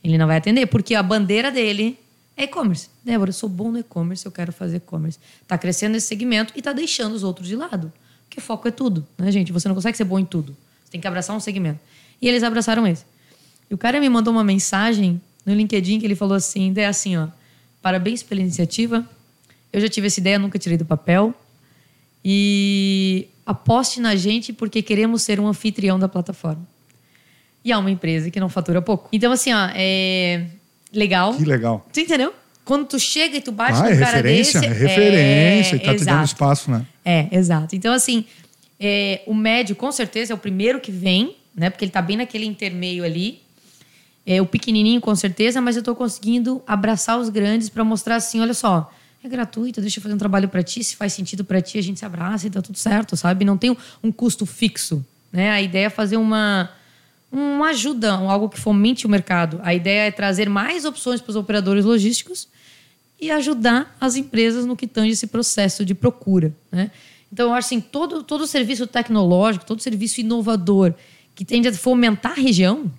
Ele 0.02 0.16
não 0.16 0.26
vai 0.26 0.36
atender, 0.36 0.66
porque 0.66 0.94
a 0.94 1.02
bandeira 1.02 1.50
dele 1.50 1.98
é 2.36 2.44
e-commerce. 2.44 2.88
Débora, 3.04 3.30
eu 3.30 3.34
sou 3.34 3.48
bom 3.48 3.70
no 3.70 3.78
e-commerce, 3.78 4.24
eu 4.24 4.32
quero 4.32 4.52
fazer 4.52 4.76
e-commerce. 4.76 5.18
Está 5.42 5.58
crescendo 5.58 5.96
esse 5.96 6.06
segmento 6.06 6.52
e 6.54 6.60
está 6.60 6.72
deixando 6.72 7.14
os 7.14 7.22
outros 7.22 7.48
de 7.48 7.56
lado. 7.56 7.92
Porque 8.26 8.40
foco 8.40 8.68
é 8.68 8.70
tudo, 8.70 9.06
né, 9.16 9.30
gente? 9.32 9.50
Você 9.52 9.66
não 9.66 9.74
consegue 9.74 9.96
ser 9.96 10.04
bom 10.04 10.18
em 10.18 10.24
tudo. 10.24 10.56
Você 10.88 10.92
tem 10.92 11.00
que 11.02 11.06
abraçar 11.06 11.36
um 11.36 11.40
segmento. 11.40 11.78
E 12.20 12.26
eles 12.26 12.42
abraçaram 12.42 12.86
esse. 12.86 13.04
E 13.70 13.74
o 13.74 13.78
cara 13.78 14.00
me 14.00 14.08
mandou 14.08 14.32
uma 14.32 14.42
mensagem 14.42 15.20
no 15.44 15.52
LinkedIn 15.54 16.00
que 16.00 16.06
ele 16.06 16.14
falou 16.14 16.34
assim, 16.34 16.72
é 16.74 16.86
assim, 16.86 17.14
ó. 17.18 17.28
Parabéns 17.82 18.22
pela 18.22 18.40
iniciativa. 18.40 19.06
Eu 19.70 19.82
já 19.82 19.88
tive 19.88 20.06
essa 20.06 20.18
ideia, 20.18 20.38
nunca 20.38 20.58
tirei 20.58 20.78
do 20.78 20.86
papel. 20.86 21.34
E 22.24 23.28
aposte 23.44 24.00
na 24.00 24.16
gente 24.16 24.50
porque 24.50 24.80
queremos 24.80 25.20
ser 25.20 25.38
um 25.38 25.46
anfitrião 25.46 25.98
da 25.98 26.08
plataforma. 26.08 26.66
E 27.62 27.70
é 27.70 27.76
uma 27.76 27.90
empresa 27.90 28.30
que 28.30 28.40
não 28.40 28.48
fatura 28.48 28.80
pouco. 28.80 29.10
Então, 29.12 29.30
assim, 29.30 29.52
ó, 29.52 29.68
é 29.74 30.46
legal. 30.90 31.34
Que 31.34 31.44
legal. 31.44 31.86
Tu 31.92 32.00
entendeu? 32.00 32.32
Quando 32.64 32.86
tu 32.86 32.98
chega 32.98 33.36
e 33.36 33.42
tu 33.42 33.52
bate 33.52 33.78
Ah, 33.78 33.82
no 33.82 33.88
é 33.90 33.98
cara 33.98 34.16
referência, 34.16 34.60
desse... 34.60 34.72
é 34.72 34.78
referência, 34.78 35.76
e 35.76 35.78
tá 35.80 35.84
te 35.94 35.98
dando 35.98 36.00
exato. 36.00 36.24
espaço, 36.24 36.70
né? 36.70 36.86
É, 37.04 37.28
exato. 37.30 37.76
Então, 37.76 37.92
assim, 37.92 38.24
é, 38.80 39.22
o 39.26 39.34
médio, 39.34 39.74
com 39.74 39.90
certeza, 39.90 40.32
é 40.32 40.34
o 40.34 40.38
primeiro 40.38 40.80
que 40.80 40.92
vem, 40.92 41.36
né? 41.54 41.70
Porque 41.70 41.84
ele 41.84 41.92
tá 41.92 42.00
bem 42.00 42.16
naquele 42.16 42.46
intermeio 42.46 43.04
ali. 43.04 43.40
É, 44.24 44.40
o 44.40 44.46
pequenininho, 44.46 45.00
com 45.00 45.14
certeza, 45.14 45.60
mas 45.60 45.76
eu 45.76 45.82
tô 45.82 45.94
conseguindo 45.94 46.62
abraçar 46.66 47.18
os 47.18 47.28
grandes 47.28 47.68
para 47.68 47.82
mostrar 47.82 48.16
assim, 48.16 48.40
olha 48.40 48.54
só, 48.54 48.92
é 49.24 49.28
gratuito, 49.28 49.80
deixa 49.80 49.98
eu 49.98 50.02
fazer 50.02 50.14
um 50.14 50.18
trabalho 50.18 50.48
para 50.48 50.62
ti, 50.62 50.84
se 50.84 50.94
faz 50.94 51.12
sentido 51.12 51.44
para 51.44 51.60
ti, 51.60 51.78
a 51.78 51.82
gente 51.82 51.98
se 51.98 52.04
abraça 52.04 52.46
e 52.46 52.50
tá 52.50 52.62
tudo 52.62 52.78
certo, 52.78 53.16
sabe? 53.16 53.44
Não 53.44 53.56
tem 53.56 53.76
um, 54.02 54.12
custo 54.12 54.46
fixo, 54.46 55.04
né? 55.32 55.50
A 55.50 55.60
ideia 55.60 55.86
é 55.86 55.90
fazer 55.90 56.16
uma 56.16 56.70
uma 57.30 57.68
ajuda, 57.68 58.12
algo 58.12 58.48
que 58.48 58.58
fomente 58.58 59.06
o 59.06 59.08
mercado. 59.08 59.60
A 59.62 59.74
ideia 59.74 60.06
é 60.06 60.10
trazer 60.10 60.48
mais 60.48 60.86
opções 60.86 61.20
para 61.20 61.28
os 61.28 61.36
operadores 61.36 61.84
logísticos 61.84 62.48
e 63.20 63.30
ajudar 63.30 63.94
as 64.00 64.16
empresas 64.16 64.64
no 64.64 64.74
que 64.74 64.86
tange 64.86 65.12
esse 65.12 65.26
processo 65.26 65.84
de 65.84 65.94
procura. 65.94 66.54
Né? 66.72 66.90
Então, 67.32 67.48
eu 67.48 67.54
acho 67.54 67.66
assim, 67.66 67.80
todo, 67.80 68.22
todo 68.22 68.46
serviço 68.46 68.86
tecnológico, 68.86 69.64
todo 69.66 69.82
serviço 69.82 70.20
inovador 70.20 70.94
que 71.34 71.44
tende 71.44 71.68
a 71.68 71.72
fomentar 71.72 72.32
a 72.32 72.40
região, 72.40 72.90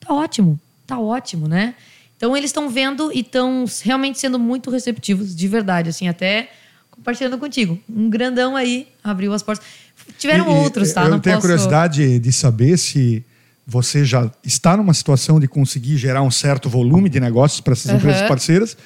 tá 0.00 0.12
ótimo, 0.14 0.58
tá 0.86 0.98
ótimo, 0.98 1.46
né? 1.46 1.74
Então, 2.16 2.34
eles 2.36 2.48
estão 2.48 2.68
vendo 2.70 3.12
e 3.12 3.20
estão 3.20 3.64
realmente 3.82 4.18
sendo 4.18 4.38
muito 4.38 4.70
receptivos, 4.70 5.36
de 5.36 5.46
verdade, 5.46 5.90
assim, 5.90 6.08
até 6.08 6.50
compartilhando 6.90 7.36
contigo. 7.38 7.78
Um 7.88 8.08
grandão 8.08 8.56
aí 8.56 8.88
abriu 9.04 9.32
as 9.34 9.42
portas. 9.42 9.64
Tiveram 10.18 10.50
E- 10.50 10.54
outros, 10.54 10.92
tá? 10.94 11.04
Eu 11.04 11.10
Não 11.10 11.20
tenho 11.20 11.34
a 11.34 11.38
posso- 11.38 11.46
curiosidade 11.48 12.18
de 12.18 12.32
saber 12.32 12.78
se 12.78 13.22
você 13.66 14.04
já 14.04 14.30
está 14.42 14.76
numa 14.76 14.94
situação 14.94 15.38
de 15.38 15.46
conseguir 15.46 15.98
gerar 15.98 16.22
um 16.22 16.30
certo 16.30 16.70
volume 16.70 17.10
de 17.10 17.20
negócios 17.20 17.60
para 17.60 17.74
essas 17.74 17.90
Aham. 17.90 17.98
empresas 17.98 18.22
parceiras, 18.26 18.76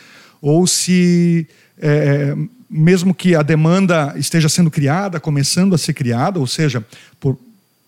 ou 0.43 0.67
se, 0.67 1.47
é, 1.81 2.35
mesmo 2.71 3.13
que 3.13 3.35
a 3.35 3.43
demanda 3.43 4.15
esteja 4.17 4.49
sendo 4.49 4.71
criada, 4.71 5.19
começando 5.19 5.75
a 5.75 5.79
ser 5.79 5.93
criada, 5.93 6.39
ou 6.39 6.47
seja, 6.47 6.85
por, 7.19 7.37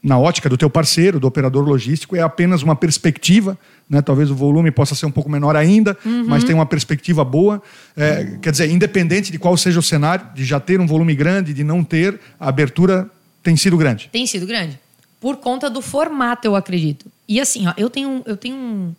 na 0.02 0.18
ótica 0.18 0.48
do 0.48 0.56
teu 0.56 0.68
parceiro, 0.68 1.20
do 1.20 1.26
operador 1.28 1.64
logístico, 1.64 2.16
é 2.16 2.20
apenas 2.20 2.62
uma 2.62 2.74
perspectiva, 2.74 3.56
né? 3.88 4.02
talvez 4.02 4.28
o 4.30 4.34
volume 4.34 4.70
possa 4.72 4.94
ser 4.96 5.06
um 5.06 5.10
pouco 5.12 5.30
menor 5.30 5.54
ainda, 5.54 5.96
Uhum. 6.04 6.24
mas 6.26 6.42
tem 6.42 6.54
uma 6.54 6.66
perspectiva 6.66 7.24
boa. 7.24 7.62
É, 7.96 8.36
quer 8.42 8.50
dizer, 8.50 8.68
independente 8.70 9.30
de 9.30 9.38
qual 9.38 9.56
seja 9.56 9.78
o 9.78 9.82
cenário, 9.82 10.26
de 10.34 10.44
já 10.44 10.58
ter 10.58 10.80
um 10.80 10.86
volume 10.86 11.14
grande, 11.14 11.54
de 11.54 11.62
não 11.62 11.84
ter, 11.84 12.18
a 12.40 12.48
abertura 12.48 13.08
tem 13.42 13.56
sido 13.56 13.76
grande. 13.76 14.08
Tem 14.10 14.26
sido 14.26 14.46
grande. 14.46 14.78
Por 15.20 15.36
conta 15.36 15.70
do 15.70 15.80
formato, 15.80 16.44
eu 16.48 16.56
acredito. 16.56 17.06
E 17.28 17.40
assim, 17.40 17.68
ó, 17.68 17.72
eu 17.76 17.88
tenho, 17.88 18.22
eu 18.26 18.36
tenho 18.36 18.56
um- 18.56 18.92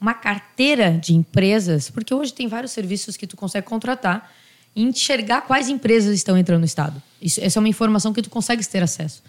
uma 0.00 0.14
carteira 0.14 0.92
de 0.92 1.14
empresas, 1.14 1.90
porque 1.90 2.14
hoje 2.14 2.32
tem 2.32 2.46
vários 2.46 2.70
serviços 2.72 3.16
que 3.16 3.26
tu 3.26 3.36
consegue 3.36 3.66
contratar 3.66 4.30
enxergar 4.74 5.42
quais 5.42 5.68
empresas 5.68 6.14
estão 6.14 6.36
entrando 6.36 6.60
no 6.60 6.66
estado. 6.66 7.00
Isso, 7.20 7.40
essa 7.42 7.58
é 7.58 7.60
uma 7.60 7.68
informação 7.68 8.12
que 8.12 8.22
tu 8.22 8.30
consegues 8.30 8.66
ter 8.66 8.82
acesso. 8.82 9.22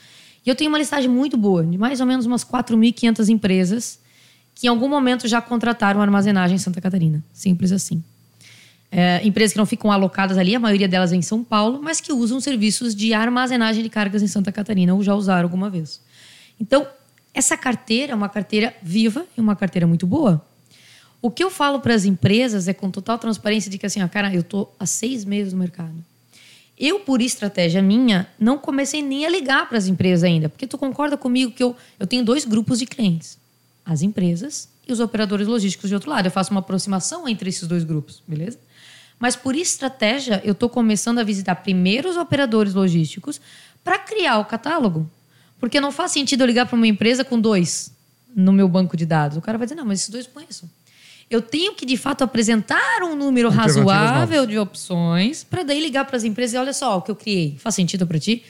E 0.46 0.50
eu 0.50 0.56
tenho 0.56 0.70
uma 0.70 0.78
listagem 0.78 1.10
muito 1.10 1.38
boa, 1.38 1.64
de 1.64 1.78
mais 1.78 2.00
ou 2.00 2.06
menos 2.06 2.26
umas 2.26 2.44
4.500 2.44 3.30
empresas 3.30 4.00
que 4.54 4.68
em 4.68 4.70
algum 4.70 4.88
momento 4.88 5.28
já 5.28 5.42
contrataram 5.42 6.02
armazenagem 6.02 6.56
em 6.56 6.60
Santa 6.60 6.80
Catarina. 6.80 7.24
Simples 7.34 7.72
assim. 7.72 8.04
É, 8.92 9.20
empresas 9.26 9.52
que 9.52 9.58
não 9.58 9.66
ficam 9.66 9.92
alocadas 9.92 10.38
ali, 10.38 10.56
a 10.56 10.60
maioria 10.60 10.88
delas 10.88 11.12
é 11.12 11.16
em 11.16 11.22
São 11.22 11.44
Paulo, 11.44 11.82
mas 11.84 12.00
que 12.00 12.14
usam 12.14 12.40
serviços 12.40 12.96
de 12.96 13.14
armazenagem 13.14 13.84
de 13.84 13.90
cargas 13.90 14.24
em 14.24 14.28
Santa 14.28 14.52
Catarina 14.52 14.94
ou 14.94 15.04
já 15.04 15.14
usaram 15.14 15.44
alguma 15.44 15.70
vez. 15.70 16.00
Então, 16.60 16.88
essa 17.34 17.58
carteira 17.58 18.14
é 18.14 18.16
uma 18.16 18.30
carteira 18.30 18.74
viva 18.82 19.26
e 19.38 19.42
uma 19.42 19.56
carteira 19.56 19.86
muito 19.86 20.08
boa. 20.08 20.42
O 21.26 21.32
que 21.32 21.44
eu 21.44 21.50
falo 21.50 21.80
para 21.80 21.96
as 21.96 22.06
empresas 22.06 22.68
é 22.68 22.74
com 22.74 22.92
total 22.92 23.18
transparência 23.18 23.72
de 23.72 23.80
que 23.80 23.86
assim, 23.88 24.00
ó, 24.04 24.08
cara, 24.08 24.32
eu 24.32 24.44
tô 24.44 24.68
há 24.80 24.86
seis 24.86 25.26
meses 25.26 25.54
no 25.54 25.58
mercado. 25.58 25.96
Eu, 26.78 27.00
por 27.00 27.20
estratégia 27.20 27.82
minha, 27.82 28.30
não 28.40 28.60
comecei 28.60 29.02
nem 29.02 29.26
a 29.26 29.30
ligar 29.30 29.68
para 29.68 29.76
as 29.76 29.88
empresas 29.88 30.24
ainda, 30.24 30.50
porque 30.50 30.68
tu 30.68 30.78
concorda 30.78 31.18
comigo 31.18 31.52
que 31.52 31.64
eu, 31.64 31.76
eu 32.00 32.06
tenho 32.06 32.24
dois 32.24 32.46
grupos 32.46 32.78
de 32.78 32.86
clientes: 32.86 33.40
as 33.84 34.04
empresas 34.04 34.70
e 34.88 34.94
os 34.94 35.00
operadores 35.00 35.48
logísticos 35.48 35.90
de 35.90 35.96
outro 35.96 36.12
lado. 36.12 36.28
Eu 36.28 36.32
faço 36.32 36.52
uma 36.52 36.60
aproximação 36.60 37.28
entre 37.28 37.50
esses 37.50 37.68
dois 37.68 37.84
grupos, 37.84 38.22
beleza? 38.28 38.60
Mas 39.18 39.36
por 39.36 39.56
estratégia, 39.56 40.44
eu 40.46 40.52
estou 40.52 40.70
começando 40.70 41.18
a 41.18 41.24
visitar 41.24 41.56
primeiro 41.56 42.08
os 42.08 42.18
operadores 42.18 42.76
logísticos 42.76 43.42
para 43.84 43.98
criar 43.98 44.38
o 44.38 44.46
catálogo. 44.46 45.10
Porque 45.60 45.82
não 45.82 45.92
faz 45.92 46.12
sentido 46.12 46.42
eu 46.42 46.46
ligar 46.46 46.68
para 46.68 46.76
uma 46.76 46.86
empresa 46.86 47.26
com 47.26 47.42
dois 47.42 47.92
no 48.36 48.54
meu 48.54 48.70
banco 48.70 48.96
de 48.96 49.08
dados. 49.08 49.40
O 49.40 49.42
cara 49.42 49.58
vai 49.58 49.66
dizer, 49.66 49.74
não, 49.74 49.86
mas 49.86 50.02
esses 50.02 50.12
dois 50.12 50.28
conheço. 50.28 50.70
Eu 51.30 51.42
tenho 51.42 51.74
que, 51.74 51.86
de 51.86 51.98
fato, 51.98 52.24
apresentar 52.24 53.02
um 53.04 53.16
número 53.16 53.50
razoável 53.50 54.46
de 54.46 54.60
opções 54.60 55.44
para 55.44 55.64
daí 55.64 55.82
ligar 55.82 56.06
para 56.06 56.18
as 56.18 56.24
empresas 56.24 56.54
e 56.54 56.58
olha 56.58 56.74
só 56.74 56.98
o 56.98 57.02
que 57.02 57.10
eu 57.10 57.16
criei. 57.16 57.56
Faz 57.58 57.74
sentido 57.76 58.06
para 58.06 58.20
ti? 58.20 58.44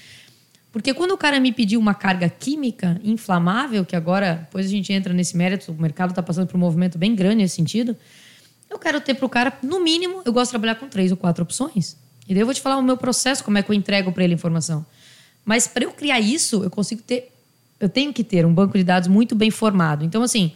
Porque 0.73 0.93
quando 0.93 1.11
o 1.11 1.17
cara 1.17 1.39
me 1.39 1.53
pediu 1.53 1.79
uma 1.79 1.93
carga 1.93 2.27
química 2.27 2.99
inflamável, 3.01 3.85
que 3.85 3.95
agora, 3.95 4.41
depois 4.43 4.65
a 4.65 4.69
gente 4.69 4.91
entra 4.91 5.13
nesse 5.13 5.37
mérito, 5.37 5.71
o 5.71 5.81
mercado 5.81 6.09
está 6.09 6.21
passando 6.21 6.47
por 6.47 6.57
um 6.57 6.59
movimento 6.59 6.97
bem 6.97 7.15
grande 7.15 7.37
nesse 7.37 7.55
sentido, 7.55 7.95
eu 8.69 8.77
quero 8.77 8.99
ter 8.99 9.13
para 9.13 9.25
o 9.25 9.29
cara, 9.29 9.57
no 9.63 9.79
mínimo, 9.81 10.21
eu 10.25 10.33
gosto 10.33 10.47
de 10.47 10.51
trabalhar 10.51 10.75
com 10.75 10.89
três 10.89 11.11
ou 11.11 11.17
quatro 11.17 11.43
opções. 11.43 11.95
E 12.27 12.33
daí 12.33 12.41
eu 12.41 12.45
vou 12.45 12.53
te 12.53 12.59
falar 12.59 12.75
o 12.75 12.83
meu 12.83 12.97
processo, 12.97 13.41
como 13.41 13.57
é 13.57 13.63
que 13.63 13.71
eu 13.71 13.73
entrego 13.73 14.11
para 14.11 14.25
ele 14.25 14.33
a 14.33 14.35
informação. 14.35 14.85
Mas 15.45 15.65
para 15.65 15.85
eu 15.85 15.91
criar 15.91 16.19
isso, 16.19 16.61
eu 16.61 16.69
consigo 16.69 17.01
ter, 17.01 17.31
eu 17.79 17.87
tenho 17.87 18.11
que 18.11 18.23
ter 18.23 18.45
um 18.45 18.53
banco 18.53 18.77
de 18.77 18.83
dados 18.83 19.07
muito 19.07 19.33
bem 19.33 19.51
formado. 19.51 20.03
Então, 20.03 20.23
assim, 20.23 20.51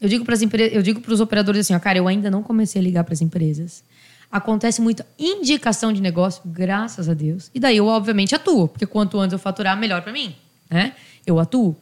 eu 0.00 0.08
digo 0.08 0.24
para 0.24 0.34
eu 0.72 0.82
digo 0.82 1.00
para 1.00 1.12
os 1.12 1.20
operadores 1.20 1.60
assim, 1.60 1.74
ó, 1.74 1.78
cara, 1.78 1.98
eu 1.98 2.08
ainda 2.08 2.30
não 2.30 2.42
comecei 2.42 2.80
a 2.80 2.84
ligar 2.84 3.04
para 3.04 3.12
as 3.12 3.20
empresas. 3.20 3.84
Acontece 4.32 4.80
muita 4.80 5.04
indicação 5.18 5.92
de 5.92 6.00
negócio, 6.00 6.42
graças 6.46 7.08
a 7.08 7.14
Deus. 7.14 7.50
E 7.52 7.58
daí 7.58 7.76
eu, 7.76 7.86
obviamente, 7.86 8.34
atuo, 8.34 8.68
porque 8.68 8.86
quanto 8.86 9.18
antes 9.18 9.32
eu 9.32 9.38
faturar, 9.38 9.76
melhor 9.76 10.02
para 10.02 10.12
mim. 10.12 10.34
Né? 10.70 10.94
Eu 11.26 11.38
atuo. 11.40 11.76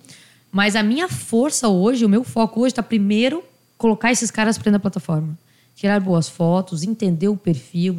Mas 0.51 0.75
a 0.75 0.83
minha 0.83 1.09
força 1.09 1.69
hoje, 1.69 2.07
o 2.07 2.09
meu 2.09 2.25
foco 2.25 2.61
hoje 2.61 2.73
está 2.73 2.83
primeiro 2.83 3.45
colocar 3.77 4.11
esses 4.11 4.31
caras 4.31 4.57
para 4.57 4.73
da 4.73 4.79
plataforma. 4.79 5.39
Tirar 5.77 6.01
boas 6.01 6.29
fotos, 6.29 6.83
entender 6.83 7.29
o 7.29 7.37
perfil, 7.37 7.97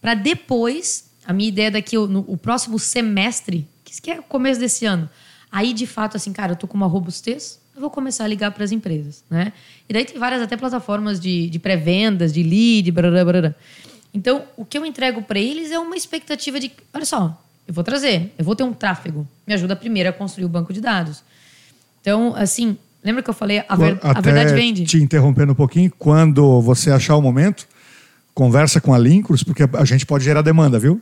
para 0.00 0.14
depois, 0.14 1.10
a 1.24 1.32
minha 1.32 1.48
ideia 1.48 1.70
daqui, 1.70 1.96
no 1.96 2.24
o 2.26 2.36
próximo 2.36 2.78
semestre, 2.78 3.66
que 3.84 4.10
é 4.10 4.18
o 4.18 4.24
começo 4.24 4.58
desse 4.58 4.84
ano, 4.84 5.08
aí 5.50 5.72
de 5.72 5.86
fato, 5.86 6.16
assim, 6.16 6.32
cara, 6.32 6.52
eu 6.52 6.56
tô 6.56 6.66
com 6.66 6.76
uma 6.76 6.86
robustez, 6.86 7.60
eu 7.74 7.80
vou 7.80 7.90
começar 7.90 8.24
a 8.24 8.26
ligar 8.26 8.50
para 8.50 8.64
as 8.64 8.72
empresas, 8.72 9.24
né? 9.30 9.52
E 9.88 9.92
daí 9.92 10.04
tem 10.04 10.18
várias 10.18 10.42
até 10.42 10.56
plataformas 10.56 11.18
de, 11.18 11.48
de 11.48 11.58
pré-vendas, 11.58 12.32
de 12.32 12.42
lead, 12.42 12.90
brará, 12.90 13.24
brará. 13.24 13.54
Então, 14.14 14.42
o 14.56 14.64
que 14.64 14.76
eu 14.76 14.84
entrego 14.84 15.22
para 15.22 15.38
eles 15.38 15.70
é 15.70 15.78
uma 15.78 15.96
expectativa 15.96 16.60
de, 16.60 16.70
olha 16.92 17.04
só, 17.04 17.42
eu 17.66 17.72
vou 17.72 17.82
trazer, 17.82 18.32
eu 18.36 18.44
vou 18.44 18.54
ter 18.54 18.62
um 18.62 18.72
tráfego. 18.72 19.26
Me 19.46 19.54
ajuda 19.54 19.74
primeiro 19.74 20.08
a 20.08 20.12
construir 20.12 20.44
o 20.44 20.48
banco 20.48 20.72
de 20.72 20.80
dados. 20.80 21.22
Então, 22.00 22.34
assim, 22.36 22.76
lembra 23.02 23.22
que 23.22 23.30
eu 23.30 23.34
falei 23.34 23.64
a, 23.66 23.76
ver, 23.76 23.98
a 24.02 24.20
verdade 24.20 24.54
vende? 24.54 24.84
te 24.84 24.98
interrompendo 24.98 25.52
um 25.52 25.54
pouquinho, 25.54 25.90
quando 25.98 26.60
você 26.60 26.90
achar 26.90 27.16
o 27.16 27.22
momento, 27.22 27.66
conversa 28.34 28.80
com 28.80 28.92
a 28.92 28.98
Lincros, 28.98 29.42
porque 29.42 29.62
a 29.62 29.84
gente 29.84 30.04
pode 30.04 30.24
gerar 30.24 30.42
demanda, 30.42 30.78
viu? 30.78 31.00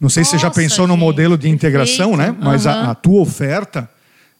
Não 0.00 0.08
sei 0.08 0.24
se 0.24 0.30
você 0.30 0.38
já 0.38 0.48
Nossa, 0.48 0.60
pensou 0.60 0.86
no 0.86 0.94
gente, 0.94 1.00
modelo 1.00 1.36
de 1.36 1.48
integração, 1.48 2.16
né? 2.16 2.26
perfeito. 2.26 2.44
Mas 2.44 2.66
a, 2.66 2.72
Aham. 2.72 2.90
a 2.90 2.94
tua 2.94 3.20
oferta, 3.20 3.90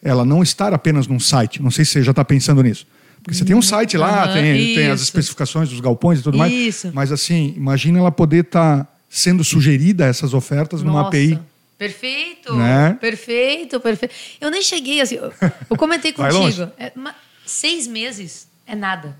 ela 0.02 0.24
não 0.24 0.42
está 0.42 0.68
apenas 0.68 1.06
num 1.06 1.18
site. 1.20 1.62
Não 1.62 1.70
sei 1.70 1.84
se 1.84 1.92
você 1.92 2.02
já 2.02 2.10
está 2.12 2.24
pensando 2.24 2.62
nisso. 2.62 2.86
Porque 3.22 3.36
você 3.36 3.44
tem 3.44 3.56
um 3.56 3.62
site 3.62 3.96
lá, 3.96 4.32
tem, 4.32 4.74
tem 4.74 4.86
as 4.90 5.00
especificações 5.00 5.68
dos 5.68 5.80
galpões 5.80 6.20
e 6.20 6.22
tudo 6.22 6.38
mais. 6.38 6.52
Isso. 6.52 6.90
Mas 6.94 7.10
assim, 7.12 7.52
imagina 7.56 7.98
ela 7.98 8.12
poder 8.12 8.44
estar 8.44 8.86
sendo 9.10 9.42
sugerida 9.42 10.04
essas 10.06 10.32
ofertas 10.34 10.82
numa 10.82 11.02
Nossa, 11.02 11.08
API. 11.08 11.38
Perfeito, 11.76 12.54
Né? 12.56 12.96
perfeito, 13.00 13.78
perfeito. 13.80 14.14
Eu 14.40 14.50
nem 14.50 14.62
cheguei 14.62 15.00
assim. 15.00 15.16
Eu, 15.16 15.32
eu 15.70 15.76
comentei 15.76 16.12
contigo. 16.14 16.70
É, 16.78 16.92
ma- 16.94 17.14
seis 17.46 17.86
meses 17.86 18.48
é 18.66 18.74
nada. 18.74 19.16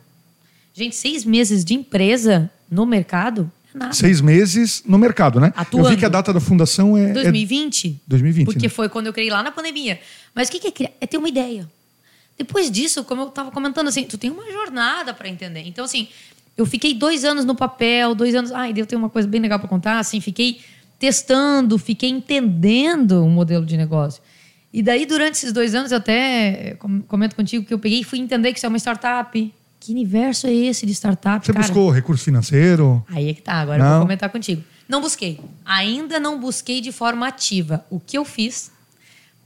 Gente, 0.75 0.95
seis 0.97 1.25
meses 1.25 1.65
de 1.65 1.75
empresa 1.75 2.51
no 2.71 2.85
mercado 2.87 3.51
nada. 3.75 3.93
Seis 3.93 4.21
meses 4.21 4.83
no 4.87 4.99
mercado, 4.99 5.41
né? 5.41 5.53
Eu 5.55 5.61
Atuando. 5.61 5.89
vi 5.91 5.97
que 5.97 6.05
a 6.05 6.09
data 6.09 6.33
da 6.33 6.41
fundação 6.41 6.97
é. 6.97 7.11
é 7.11 7.13
2020. 7.13 8.01
2020. 8.07 8.47
Porque 8.47 8.67
né? 8.67 8.69
foi 8.69 8.89
quando 8.89 9.07
eu 9.07 9.13
criei 9.13 9.31
lá 9.31 9.43
na 9.43 9.51
pandemia. 9.51 10.01
Mas 10.35 10.49
o 10.49 10.53
que 10.53 10.67
é 10.67 10.71
criar? 10.71 10.91
É 11.01 11.07
ter 11.07 11.19
uma 11.19 11.29
ideia. 11.29 11.69
Depois 12.37 12.71
disso, 12.71 13.03
como 13.05 13.23
eu 13.23 13.29
estava 13.29 13.51
comentando, 13.51 13.89
assim, 13.89 14.05
tu 14.05 14.17
tem 14.17 14.31
uma 14.31 14.51
jornada 14.51 15.13
para 15.13 15.29
entender. 15.29 15.65
Então, 15.67 15.85
assim, 15.85 16.09
eu 16.57 16.65
fiquei 16.65 16.95
dois 16.95 17.25
anos 17.25 17.45
no 17.45 17.55
papel, 17.55 18.15
dois 18.15 18.35
anos. 18.35 18.53
Ai, 18.53 18.73
eu 18.77 18.87
tenho 18.87 19.01
uma 19.01 19.11
coisa 19.11 19.27
bem 19.27 19.41
legal 19.41 19.59
para 19.59 19.69
contar. 19.69 19.99
Assim, 19.99 20.21
fiquei 20.21 20.61
testando, 20.99 21.79
fiquei 21.79 22.11
entendendo 22.11 23.25
o 23.25 23.29
modelo 23.29 23.67
de 23.67 23.77
negócio. 23.77 24.23
E 24.73 24.83
daí, 24.83 25.07
durante 25.07 25.35
esses 25.35 25.53
dois 25.53 25.75
anos, 25.75 25.93
eu 25.93 25.99
até 25.99 26.77
com- 26.79 27.01
comento 27.03 27.35
contigo 27.35 27.65
que 27.65 27.73
eu 27.73 27.79
peguei 27.79 28.01
e 28.01 28.05
fui 28.05 28.19
entender 28.19 28.53
que 28.53 28.59
isso 28.59 28.67
é 28.67 28.69
uma 28.69 28.79
startup. 28.79 29.55
Que 29.81 29.93
universo 29.93 30.47
é 30.47 30.53
esse 30.53 30.85
de 30.85 30.93
startup? 30.93 31.45
Você 31.45 31.53
cara? 31.53 31.65
buscou 31.65 31.91
recurso 31.91 32.25
financeiro? 32.25 33.05
Aí 33.09 33.31
é 33.31 33.35
que 33.35 33.43
tá, 33.43 33.55
agora 33.55 33.79
eu 33.79 33.85
Não. 33.85 33.93
vou 33.93 34.01
comentar 34.03 34.29
contigo. 34.31 34.63
Não 34.89 35.01
busquei. 35.01 35.39
Ainda 35.65 36.19
não 36.19 36.41
busquei 36.41 36.81
de 36.81 36.91
forma 36.91 37.27
ativa. 37.29 37.85
O 37.91 38.01
que 38.01 38.17
eu 38.19 38.25
fiz, 38.25 38.71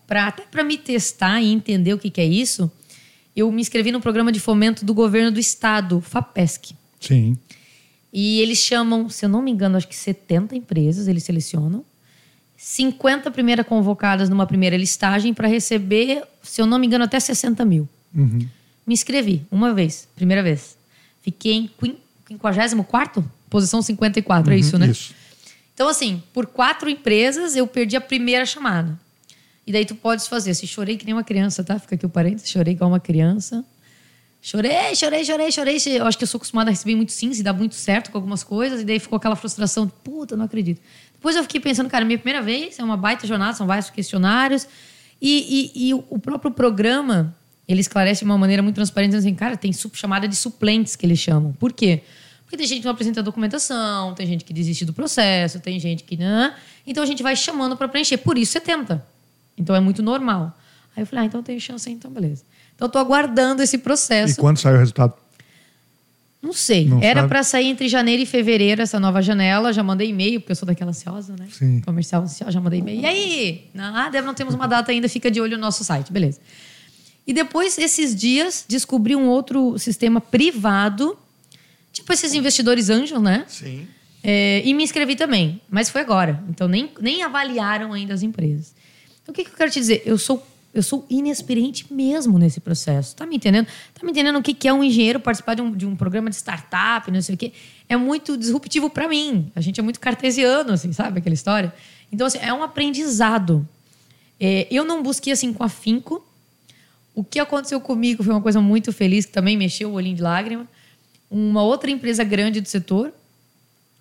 pra, 0.06 0.28
até 0.28 0.42
para 0.44 0.64
me 0.64 0.78
testar 0.78 1.40
e 1.40 1.52
entender 1.52 1.92
o 1.94 1.98
que, 1.98 2.10
que 2.10 2.20
é 2.20 2.24
isso, 2.24 2.70
eu 3.34 3.50
me 3.50 3.60
inscrevi 3.60 3.90
no 3.92 4.00
programa 4.00 4.30
de 4.30 4.40
fomento 4.40 4.84
do 4.84 4.94
governo 4.94 5.30
do 5.30 5.40
estado, 5.40 6.00
FAPESC. 6.00 6.74
Sim. 7.00 7.36
E 8.12 8.40
eles 8.40 8.58
chamam, 8.58 9.08
se 9.08 9.24
eu 9.24 9.28
não 9.28 9.42
me 9.42 9.50
engano, 9.50 9.76
acho 9.76 9.88
que 9.88 9.96
70 9.96 10.54
empresas, 10.54 11.08
eles 11.08 11.24
selecionam. 11.24 11.84
50 12.56 13.30
primeiras 13.30 13.66
convocadas 13.66 14.28
numa 14.28 14.46
primeira 14.46 14.76
listagem 14.76 15.34
para 15.34 15.48
receber, 15.48 16.22
se 16.42 16.60
eu 16.60 16.66
não 16.66 16.78
me 16.78 16.86
engano, 16.86 17.04
até 17.04 17.18
60 17.18 17.64
mil. 17.64 17.88
Uhum. 18.14 18.46
Me 18.86 18.94
inscrevi 18.94 19.46
uma 19.50 19.72
vez, 19.72 20.08
primeira 20.16 20.42
vez. 20.42 20.76
Fiquei 21.22 21.52
em 21.54 21.70
quin- 21.80 21.96
54 22.28 23.24
posição 23.50 23.82
54, 23.82 24.52
é 24.52 24.56
isso, 24.56 24.78
né? 24.78 24.86
Uhum, 24.86 24.92
Isso. 24.92 25.14
Então, 25.74 25.88
assim, 25.88 26.22
por 26.32 26.46
quatro 26.46 26.88
empresas, 26.88 27.54
eu 27.56 27.66
perdi 27.66 27.96
a 27.96 28.00
primeira 28.00 28.44
chamada. 28.46 28.98
E 29.66 29.72
daí 29.72 29.84
tu 29.84 29.94
podes 29.94 30.26
fazer. 30.26 30.54
Se 30.54 30.66
chorei 30.66 30.96
que 30.96 31.04
nem 31.04 31.14
uma 31.14 31.22
criança, 31.24 31.62
tá? 31.62 31.78
Fica 31.78 31.94
aqui 31.94 32.04
o 32.06 32.08
parênteses. 32.08 32.50
Chorei 32.50 32.72
igual 32.74 32.90
uma 32.90 32.98
criança. 33.00 33.64
Chorei, 34.40 34.94
chorei, 34.96 35.24
chorei, 35.24 35.52
chorei. 35.52 35.76
Eu 35.86 36.06
acho 36.06 36.18
que 36.18 36.24
eu 36.24 36.28
sou 36.28 36.38
acostumada 36.38 36.68
a 36.70 36.72
receber 36.72 36.96
muito 36.96 37.12
sims 37.12 37.38
e 37.38 37.42
dá 37.42 37.52
muito 37.52 37.74
certo 37.76 38.10
com 38.10 38.18
algumas 38.18 38.42
coisas. 38.42 38.80
E 38.80 38.84
daí 38.84 38.98
ficou 38.98 39.16
aquela 39.16 39.36
frustração. 39.36 39.86
Puta, 39.88 40.36
não 40.36 40.46
acredito. 40.46 40.80
Depois 41.14 41.36
eu 41.36 41.42
fiquei 41.42 41.60
pensando, 41.60 41.88
cara, 41.88 42.04
minha 42.04 42.18
primeira 42.18 42.42
vez, 42.42 42.78
é 42.78 42.82
uma 42.84 42.96
baita 42.96 43.26
jornada, 43.26 43.52
são 43.52 43.66
vários 43.66 43.88
questionários. 43.88 44.66
E, 45.20 45.70
e, 45.76 45.88
e 45.90 45.94
o 45.94 46.18
próprio 46.18 46.50
programa, 46.50 47.34
ele 47.68 47.80
esclarece 47.80 48.20
de 48.20 48.24
uma 48.24 48.36
maneira 48.38 48.62
muito 48.62 48.74
transparente, 48.74 49.10
dizendo 49.10 49.26
assim, 49.28 49.34
cara, 49.34 49.56
tem 49.56 49.72
chamada 49.92 50.26
de 50.26 50.36
suplentes 50.36 50.96
que 50.96 51.06
eles 51.06 51.18
chamam. 51.18 51.52
Por 51.52 51.72
quê? 51.72 52.02
Porque 52.44 52.56
tem 52.56 52.66
gente 52.66 52.80
que 52.80 52.84
não 52.84 52.92
apresenta 52.92 53.22
documentação, 53.22 54.14
tem 54.14 54.26
gente 54.26 54.44
que 54.44 54.52
desiste 54.52 54.84
do 54.84 54.92
processo, 54.92 55.58
tem 55.60 55.80
gente 55.80 56.04
que 56.04 56.16
não. 56.16 56.52
Então 56.86 57.02
a 57.02 57.06
gente 57.06 57.22
vai 57.22 57.34
chamando 57.34 57.76
para 57.76 57.88
preencher. 57.88 58.18
Por 58.18 58.36
isso 58.36 58.52
70. 58.52 59.02
Então 59.56 59.74
é 59.74 59.80
muito 59.80 60.02
normal. 60.02 60.56
Aí 60.94 61.02
eu 61.02 61.06
falei, 61.06 61.24
ah, 61.24 61.26
então 61.26 61.42
tem 61.42 61.58
chance 61.58 61.88
aí, 61.88 61.94
então 61.94 62.10
beleza. 62.10 62.44
Então 62.74 62.86
eu 62.88 62.92
tô 62.92 62.98
aguardando 62.98 63.62
esse 63.62 63.76
E 63.76 63.78
processo. 63.78 64.36
quando 64.38 64.58
saiu 64.58 64.76
o 64.76 64.78
resultado? 64.80 65.14
Não 66.42 66.52
sei. 66.52 66.88
Não 66.88 67.00
Era 67.00 67.28
para 67.28 67.44
sair 67.44 67.68
entre 67.68 67.88
janeiro 67.88 68.20
e 68.20 68.26
fevereiro 68.26 68.82
essa 68.82 68.98
nova 68.98 69.22
janela. 69.22 69.72
Já 69.72 69.82
mandei 69.82 70.08
e-mail, 70.08 70.40
porque 70.40 70.50
eu 70.50 70.56
sou 70.56 70.66
daquela 70.66 70.90
ansiosa, 70.90 71.36
né? 71.38 71.46
Sim. 71.50 71.80
Comercial 71.82 72.22
ansiosa, 72.22 72.50
já 72.50 72.60
mandei 72.60 72.80
e-mail. 72.80 73.00
E 73.00 73.06
aí? 73.06 73.70
Ah, 73.78 74.08
Débora, 74.10 74.26
não 74.26 74.34
temos 74.34 74.52
uma 74.52 74.66
data 74.66 74.90
ainda, 74.90 75.08
fica 75.08 75.30
de 75.30 75.40
olho 75.40 75.56
no 75.56 75.60
nosso 75.62 75.84
site. 75.84 76.12
Beleza. 76.12 76.40
E 77.26 77.32
depois, 77.32 77.78
esses 77.78 78.14
dias, 78.14 78.64
descobri 78.68 79.14
um 79.14 79.28
outro 79.28 79.78
sistema 79.78 80.20
privado, 80.20 81.16
tipo 81.92 82.12
esses 82.12 82.34
investidores 82.34 82.90
anjos, 82.90 83.20
né? 83.20 83.44
Sim. 83.48 83.86
É, 84.22 84.62
e 84.64 84.72
me 84.72 84.84
inscrevi 84.84 85.16
também, 85.16 85.60
mas 85.68 85.88
foi 85.88 86.00
agora. 86.00 86.42
Então 86.48 86.68
nem, 86.68 86.90
nem 87.00 87.22
avaliaram 87.22 87.92
ainda 87.92 88.14
as 88.14 88.22
empresas. 88.22 88.74
Então 89.22 89.32
o 89.32 89.34
que, 89.34 89.44
que 89.44 89.50
eu 89.50 89.56
quero 89.56 89.70
te 89.70 89.80
dizer? 89.80 90.02
Eu 90.04 90.16
sou, 90.16 90.44
eu 90.72 90.82
sou 90.82 91.04
inexperiente 91.10 91.92
mesmo 91.92 92.38
nesse 92.38 92.60
processo. 92.60 93.16
Tá 93.16 93.26
me 93.26 93.36
entendendo? 93.36 93.66
Tá 93.94 94.04
me 94.04 94.10
entendendo 94.10 94.38
o 94.38 94.42
que, 94.42 94.54
que 94.54 94.68
é 94.68 94.72
um 94.72 94.82
engenheiro 94.82 95.18
participar 95.18 95.54
de 95.54 95.62
um, 95.62 95.72
de 95.72 95.86
um 95.86 95.96
programa 95.96 96.30
de 96.30 96.36
startup, 96.36 97.10
não 97.10 97.20
sei 97.20 97.34
o 97.34 97.38
quê? 97.38 97.52
É 97.88 97.96
muito 97.96 98.36
disruptivo 98.36 98.88
para 98.88 99.08
mim. 99.08 99.50
A 99.54 99.60
gente 99.60 99.80
é 99.80 99.82
muito 99.82 99.98
cartesiano, 99.98 100.72
assim, 100.72 100.92
sabe 100.92 101.18
aquela 101.18 101.34
história? 101.34 101.72
Então, 102.12 102.26
assim, 102.26 102.38
é 102.38 102.52
um 102.52 102.62
aprendizado. 102.62 103.66
É, 104.38 104.66
eu 104.70 104.84
não 104.84 105.02
busquei 105.02 105.32
assim 105.32 105.52
com 105.52 105.64
afinco. 105.64 106.24
O 107.14 107.22
que 107.22 107.38
aconteceu 107.38 107.80
comigo 107.80 108.22
foi 108.22 108.32
uma 108.32 108.40
coisa 108.40 108.60
muito 108.60 108.92
feliz, 108.92 109.26
que 109.26 109.32
também 109.32 109.56
mexeu 109.56 109.90
o 109.90 109.94
olhinho 109.94 110.16
de 110.16 110.22
lágrima. 110.22 110.66
Uma 111.30 111.62
outra 111.62 111.90
empresa 111.90 112.24
grande 112.24 112.60
do 112.60 112.68
setor, 112.68 113.12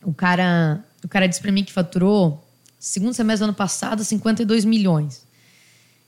o 0.04 0.14
cara, 0.14 0.84
o 1.04 1.08
cara 1.08 1.28
disse 1.28 1.42
para 1.42 1.52
mim 1.52 1.64
que 1.64 1.72
faturou, 1.72 2.46
segundo 2.80 3.14
semestre 3.14 3.46
do 3.46 3.50
ano 3.50 3.54
passado, 3.54 4.04
52 4.04 4.66
milhões. 4.66 5.26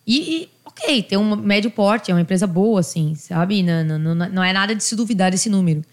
E, 0.05 0.41
e, 0.43 0.49
ok, 0.65 1.03
tem 1.03 1.17
um 1.17 1.35
médio 1.35 1.71
porte, 1.71 2.11
é 2.11 2.13
uma 2.13 2.21
empresa 2.21 2.45
boa, 2.45 2.79
assim, 2.79 3.15
sabe? 3.15 3.63
Não, 3.63 3.83
não, 3.83 3.99
não, 3.99 4.29
não 4.29 4.43
é 4.43 4.51
nada 4.51 4.75
de 4.75 4.83
se 4.83 4.95
duvidar 4.95 5.31
desse 5.31 5.49
número. 5.49 5.83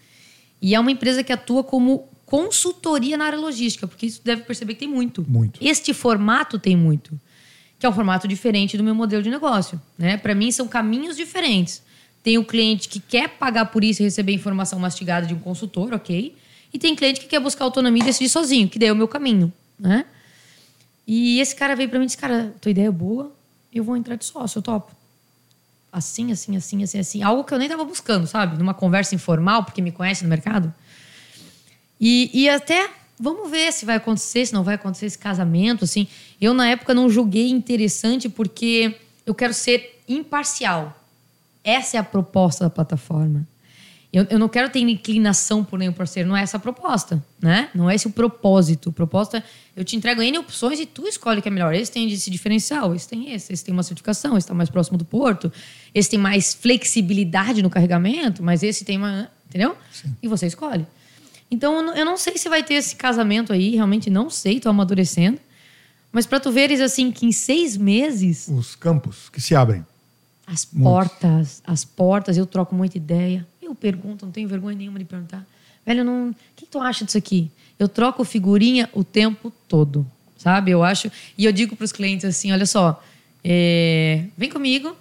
E 0.61 0.75
é 0.75 0.79
uma 0.79 0.91
empresa 0.91 1.23
que 1.23 1.31
atua 1.31 1.63
como 1.63 2.07
consultoria 2.25 3.17
na 3.17 3.25
área 3.25 3.37
logística, 3.39 3.87
porque 3.87 4.05
isso 4.05 4.21
deve 4.23 4.43
perceber 4.43 4.73
que 4.75 4.81
tem 4.81 4.87
muito. 4.87 5.25
Muito. 5.27 5.59
Este 5.61 5.93
formato 5.93 6.57
tem 6.59 6.75
muito, 6.75 7.19
que 7.81 7.85
é 7.87 7.89
um 7.89 7.93
formato 7.93 8.27
diferente 8.27 8.77
do 8.77 8.83
meu 8.83 8.93
modelo 8.93 9.23
de 9.23 9.29
negócio. 9.31 9.81
Né? 9.97 10.15
Para 10.15 10.35
mim, 10.35 10.51
são 10.51 10.67
caminhos 10.67 11.17
diferentes. 11.17 11.81
Tem 12.21 12.37
o 12.37 12.45
cliente 12.45 12.87
que 12.87 12.99
quer 12.99 13.27
pagar 13.27 13.65
por 13.65 13.83
isso 13.83 14.03
e 14.03 14.05
receber 14.05 14.33
informação 14.33 14.77
mastigada 14.77 15.25
de 15.25 15.33
um 15.33 15.39
consultor, 15.39 15.91
ok? 15.91 16.35
E 16.71 16.77
tem 16.77 16.95
cliente 16.95 17.19
que 17.19 17.25
quer 17.25 17.39
buscar 17.39 17.65
autonomia 17.65 18.03
e 18.03 18.05
decidir 18.05 18.29
sozinho, 18.29 18.69
que 18.69 18.77
daí 18.77 18.89
é 18.89 18.93
o 18.93 18.95
meu 18.95 19.07
caminho, 19.07 19.51
né? 19.79 20.05
E 21.07 21.39
esse 21.39 21.55
cara 21.55 21.75
veio 21.75 21.89
para 21.89 21.97
mim 21.97 22.05
e 22.05 22.05
disse, 22.05 22.19
cara, 22.19 22.53
tua 22.61 22.69
ideia 22.69 22.85
é 22.85 22.91
boa, 22.91 23.31
eu 23.73 23.83
vou 23.83 23.97
entrar 23.97 24.15
de 24.15 24.25
sócio, 24.25 24.59
eu 24.59 24.61
topo. 24.61 24.95
Assim, 25.91 26.31
assim, 26.31 26.55
assim, 26.55 26.83
assim, 26.83 26.99
assim. 26.99 27.23
Algo 27.23 27.43
que 27.43 27.51
eu 27.51 27.57
nem 27.57 27.67
tava 27.67 27.83
buscando, 27.83 28.27
sabe? 28.27 28.59
Numa 28.59 28.75
conversa 28.75 29.15
informal, 29.15 29.63
porque 29.63 29.81
me 29.81 29.91
conhece 29.91 30.21
no 30.21 30.29
mercado. 30.29 30.71
E, 31.99 32.29
e 32.31 32.47
até, 32.47 32.91
vamos 33.21 33.51
ver 33.51 33.71
se 33.71 33.85
vai 33.85 33.97
acontecer, 33.97 34.47
se 34.47 34.53
não 34.53 34.63
vai 34.63 34.75
acontecer 34.75 35.05
esse 35.05 35.17
casamento, 35.17 35.85
assim. 35.85 36.07
Eu, 36.41 36.53
na 36.53 36.67
época, 36.67 36.93
não 36.93 37.09
julguei 37.09 37.49
interessante 37.49 38.27
porque 38.27 38.95
eu 39.25 39.35
quero 39.35 39.53
ser 39.53 40.01
imparcial. 40.07 40.97
Essa 41.63 41.97
é 41.97 41.99
a 41.99 42.03
proposta 42.03 42.63
da 42.63 42.69
plataforma. 42.69 43.47
Eu, 44.11 44.25
eu 44.29 44.37
não 44.37 44.49
quero 44.49 44.69
ter 44.69 44.79
inclinação 44.79 45.63
por 45.63 45.79
nenhum 45.79 45.93
parceiro, 45.93 46.27
não 46.27 46.35
é 46.35 46.41
essa 46.41 46.57
a 46.57 46.59
proposta, 46.59 47.23
né? 47.41 47.69
Não 47.73 47.89
é 47.89 47.95
esse 47.95 48.07
o 48.07 48.09
propósito. 48.09 48.89
O 48.89 48.91
propósito 48.91 49.37
é, 49.37 49.43
eu 49.73 49.85
te 49.85 49.95
entrego 49.95 50.21
N 50.21 50.37
opções 50.37 50.81
e 50.81 50.85
tu 50.85 51.07
escolhe 51.07 51.39
o 51.39 51.41
que 51.41 51.47
é 51.47 51.51
melhor. 51.51 51.73
Esse 51.73 51.91
tem 51.91 52.11
esse 52.11 52.29
diferencial, 52.29 52.93
esse 52.93 53.07
tem 53.07 53.31
esse, 53.31 53.53
esse 53.53 53.63
tem 53.63 53.71
uma 53.71 53.83
certificação, 53.83 54.31
esse 54.31 54.39
está 54.39 54.53
mais 54.53 54.69
próximo 54.69 54.97
do 54.97 55.05
porto, 55.05 55.49
esse 55.95 56.09
tem 56.09 56.19
mais 56.19 56.53
flexibilidade 56.53 57.61
no 57.61 57.69
carregamento, 57.69 58.43
mas 58.43 58.63
esse 58.63 58.83
tem 58.83 58.97
uma... 58.97 59.31
Entendeu? 59.47 59.77
E 60.21 60.27
você 60.27 60.47
escolhe. 60.47 60.85
Então, 61.51 61.93
eu 61.95 62.05
não- 62.05 62.15
sei 62.17 62.37
se 62.37 62.47
vai 62.47 62.63
ter 62.63 62.75
esse 62.75 62.95
casamento 62.95 63.51
aí, 63.51 63.75
realmente 63.75 64.09
não 64.09 64.29
sei, 64.29 64.59
tô 64.59 64.69
amadurecendo. 64.69 65.37
Mas 66.11 66.25
para 66.25 66.39
tu 66.39 66.51
veres, 66.51 66.79
assim, 66.81 67.11
que 67.11 67.25
em 67.25 67.31
seis 67.31 67.75
meses 67.77 68.47
Os 68.47 68.75
campos 68.75 69.29
que 69.29 69.39
se 69.41 69.53
abrem. 69.55 69.85
as 70.47 70.63
portas, 70.65 71.61
as 71.65 71.83
portas, 71.85 72.37
eu 72.37 72.45
troco 72.45 72.73
muita 72.75 72.97
ideia. 72.97 73.45
Eu 73.61 73.75
pergunto, 73.75 74.25
não 74.25 74.31
tenho 74.31 74.47
vergonha 74.47 74.77
nenhuma 74.77 74.99
de 74.99 75.05
perguntar. 75.05 75.45
Velho, 75.85 76.03
não, 76.03 76.29
o 76.29 76.35
que, 76.55 76.65
que 76.65 76.71
tu 76.71 76.79
acha 76.79 77.05
disso 77.05 77.17
aqui? 77.17 77.49
Eu 77.79 77.87
troco 77.87 78.23
figurinha 78.23 78.89
o 78.93 79.03
tempo 79.03 79.51
todo, 79.67 80.05
sabe? 80.37 80.71
Eu 80.71 80.83
acho. 80.83 81.09
E 81.37 81.45
eu 81.45 81.51
digo 81.51 81.75
para 81.75 81.85
os 81.85 81.91
clientes 81.91 82.25
assim: 82.25 82.51
olha 82.51 82.65
só, 82.65 83.01
é, 83.43 84.25
vem 84.37 84.49
comigo, 84.49 84.95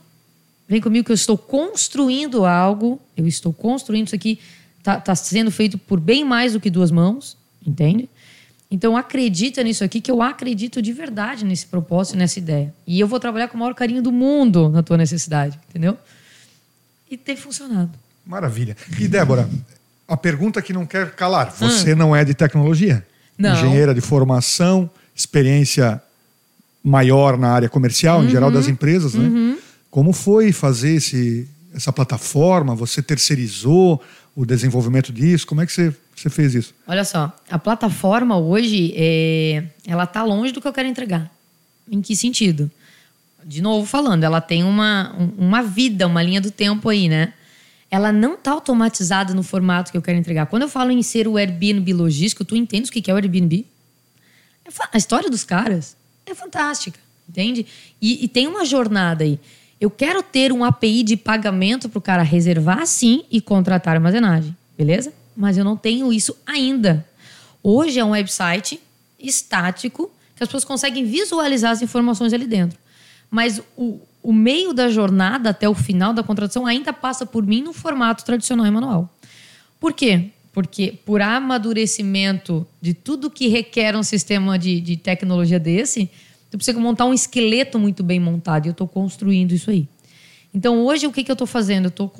vem 0.69 0.81
comigo 0.81 1.05
que 1.05 1.13
eu 1.13 1.15
estou 1.17 1.37
construindo 1.37 2.45
algo, 2.47 3.01
eu 3.17 3.27
estou 3.27 3.53
construindo 3.53 4.07
isso 4.07 4.15
aqui, 4.15 4.39
tá, 4.83 5.01
tá 5.01 5.15
sendo 5.15 5.51
feito 5.51 5.79
por 5.79 6.01
bem 6.01 6.25
mais 6.25 6.53
do 6.53 6.61
que 6.61 6.71
duas 6.71 6.91
mãos, 6.91 7.37
entende? 7.67 8.09
Então 8.71 8.97
acredita 8.97 9.63
nisso 9.63 9.83
aqui, 9.83 10.01
que 10.01 10.11
eu 10.11 10.23
acredito 10.23 10.81
de 10.81 10.93
verdade 10.93 11.45
nesse 11.45 11.67
propósito, 11.67 12.17
nessa 12.17 12.39
ideia. 12.39 12.73
E 12.87 13.01
eu 13.01 13.09
vou 13.09 13.19
trabalhar 13.19 13.49
com 13.49 13.57
o 13.57 13.61
maior 13.61 13.75
carinho 13.75 14.03
do 14.03 14.13
mundo 14.13 14.69
na 14.69 14.83
tua 14.83 14.97
necessidade, 14.97 15.59
entendeu? 15.69 15.99
e 17.11 17.17
tem 17.17 17.37
funcionado. 17.37 17.91
Maravilha. 18.25 18.77
E 18.99 19.09
Débora, 19.09 19.49
a 20.07 20.17
pergunta 20.17 20.63
que 20.63 20.73
não 20.73 20.87
quer 20.87 21.11
calar: 21.13 21.51
você 21.51 21.93
hum. 21.93 21.97
não 21.97 22.17
é 22.17 22.25
de 22.25 22.35
tecnologia? 22.35 23.05
Não. 23.37 23.53
Engenheira 23.53 23.93
de 23.93 24.01
formação, 24.01 24.89
experiência 25.15 26.01
maior 26.85 27.37
na 27.37 27.51
área 27.51 27.69
comercial, 27.69 28.21
uhum. 28.21 28.27
em 28.27 28.31
geral 28.31 28.51
das 28.51 28.69
empresas, 28.69 29.15
né? 29.15 29.27
Uhum. 29.27 29.59
Como 29.91 30.13
foi 30.13 30.53
fazer 30.53 30.95
esse, 30.95 31.49
essa 31.75 31.93
plataforma? 31.93 32.75
Você 32.77 33.03
terceirizou 33.03 34.01
o 34.35 34.47
desenvolvimento 34.47 35.13
disso? 35.13 35.47
Como 35.47 35.61
é 35.61 35.67
que 35.67 35.73
você, 35.73 35.95
você 36.15 36.31
fez 36.31 36.55
isso? 36.55 36.75
Olha 36.87 37.05
só, 37.05 37.35
a 37.51 37.59
plataforma 37.59 38.39
hoje, 38.39 38.93
é, 38.97 39.65
ela 39.87 40.05
está 40.05 40.23
longe 40.23 40.53
do 40.53 40.61
que 40.61 40.69
eu 40.69 40.73
quero 40.73 40.89
entregar. 40.89 41.31
Em 41.91 42.01
que 42.01 42.15
sentido? 42.15 42.71
De 43.45 43.61
novo 43.61 43.87
falando, 43.87 44.25
ela 44.25 44.41
tem 44.41 44.63
uma, 44.63 45.15
uma 45.37 45.63
vida, 45.63 46.07
uma 46.07 46.23
linha 46.23 46.41
do 46.41 46.51
tempo 46.51 46.89
aí, 46.89 47.09
né? 47.09 47.33
Ela 47.91 48.13
não 48.13 48.35
está 48.35 48.53
automatizada 48.53 49.35
no 49.35 49.43
formato 49.43 49.91
que 49.91 49.99
eu 49.99 50.03
quero 50.03 50.19
entregar. 50.19 50.47
Quando 50.47 50.63
eu 50.63 50.69
falo 50.69 50.93
em 50.93 51.03
ser 51.03 51.27
o 51.27 51.37
Airbnb 51.37 51.93
logístico, 51.93 52.45
tu 52.45 52.55
entende 52.55 52.89
o 52.89 52.93
que 52.93 53.11
é 53.11 53.15
o 53.15 53.17
Airbnb? 53.17 53.67
É 54.65 54.71
a 54.93 54.99
história 54.99 55.29
dos 55.29 55.43
caras 55.43 55.97
é 56.25 56.35
fantástica, 56.35 56.99
entende? 57.29 57.67
E, 58.01 58.25
e 58.25 58.29
tem 58.29 58.47
uma 58.47 58.65
jornada 58.65 59.25
aí. 59.25 59.41
Eu 59.81 59.91
quero 59.91 60.23
ter 60.23 60.53
um 60.53 60.63
API 60.63 61.03
de 61.03 61.17
pagamento 61.17 61.89
para 61.89 61.99
o 61.99 62.03
cara 62.03 62.23
reservar 62.23 62.87
sim 62.87 63.25
e 63.31 63.41
contratar 63.41 63.95
armazenagem, 63.95 64.55
beleza? 64.77 65.11
Mas 65.35 65.57
eu 65.57 65.65
não 65.65 65.75
tenho 65.75 66.13
isso 66.13 66.37
ainda. 66.47 67.07
Hoje 67.63 67.99
é 67.99 68.05
um 68.05 68.11
website 68.11 68.79
estático 69.19 70.11
que 70.37 70.43
as 70.43 70.49
pessoas 70.49 70.65
conseguem 70.65 71.07
visualizar 71.07 71.71
as 71.71 71.81
informações 71.81 72.35
ali 72.35 72.47
dentro. 72.47 72.79
Mas 73.31 73.63
o, 73.75 73.99
o 74.23 74.35
meio 74.35 74.75
da 74.75 74.91
jornada 74.91 75.49
até 75.49 75.67
o 75.67 75.75
final 75.75 76.13
da 76.13 76.23
contratação 76.23 76.67
ainda 76.67 76.93
passa 76.93 77.25
por 77.25 77.47
mim 77.47 77.63
no 77.63 77.73
formato 77.73 78.23
tradicional 78.23 78.67
e 78.67 78.71
manual. 78.71 79.09
Por 79.79 79.95
quê? 79.95 80.31
Porque 80.53 80.99
por 81.07 81.23
amadurecimento 81.23 82.67
de 82.83 82.93
tudo 82.93 83.31
que 83.31 83.49
requer 83.49 83.97
um 83.97 84.03
sistema 84.03 84.59
de, 84.59 84.79
de 84.81 84.97
tecnologia 84.99 85.59
desse, 85.59 86.11
Tu 86.51 86.57
precisa 86.57 86.79
montar 86.79 87.05
um 87.05 87.15
esqueleto 87.15 87.79
muito 87.79 88.03
bem 88.03 88.19
montado 88.19 88.67
e 88.67 88.69
eu 88.69 88.73
estou 88.73 88.89
construindo 88.89 89.53
isso 89.53 89.71
aí. 89.71 89.89
Então, 90.53 90.85
hoje, 90.85 91.07
o 91.07 91.13
que, 91.13 91.23
que 91.23 91.31
eu 91.31 91.35
estou 91.35 91.47
fazendo? 91.47 91.85
Eu 91.85 91.91
estou 91.91 92.13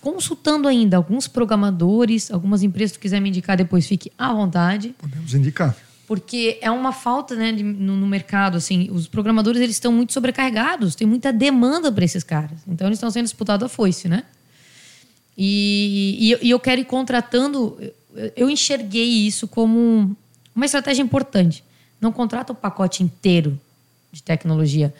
consultando 0.00 0.68
ainda 0.68 0.98
alguns 0.98 1.26
programadores, 1.26 2.30
algumas 2.30 2.62
empresas, 2.62 2.92
se 2.92 2.98
tu 2.98 3.00
quiser 3.00 3.20
me 3.20 3.30
indicar 3.30 3.56
depois, 3.56 3.86
fique 3.86 4.12
à 4.18 4.34
vontade. 4.34 4.94
Podemos 4.98 5.32
indicar. 5.32 5.74
Porque 6.06 6.58
é 6.60 6.70
uma 6.70 6.92
falta 6.92 7.34
né, 7.34 7.52
de, 7.52 7.62
no, 7.62 7.96
no, 7.96 8.06
mercado. 8.06 8.56
assim 8.56 8.90
Os 8.90 9.08
programadores 9.08 9.62
eles 9.62 9.76
estão 9.76 9.92
muito 9.92 10.12
sobrecarregados, 10.12 10.94
tem 10.94 11.06
muita 11.06 11.32
demanda 11.32 11.90
para 11.90 12.04
esses 12.04 12.22
caras. 12.22 12.58
Então, 12.68 12.86
eles 12.86 12.98
estão 12.98 13.10
sendo 13.10 13.24
disputados 13.24 13.64
a 13.64 13.68
foice, 13.68 14.08
né? 14.08 14.24
E, 15.38 16.34
e, 16.42 16.48
e 16.48 16.50
eu 16.50 16.60
quero 16.60 16.82
ir 16.82 16.84
contratando... 16.84 17.78
Eu 18.36 18.50
enxerguei 18.50 19.08
isso 19.26 19.48
como 19.48 20.14
uma 20.54 20.66
estratégia 20.66 21.00
importante. 21.00 21.64
Não 21.98 22.12
contrata 22.12 22.52
o 22.52 22.56
pacote 22.56 23.02
inteiro 23.02 23.58
de 24.12 24.22
tecnologia, 24.22 24.92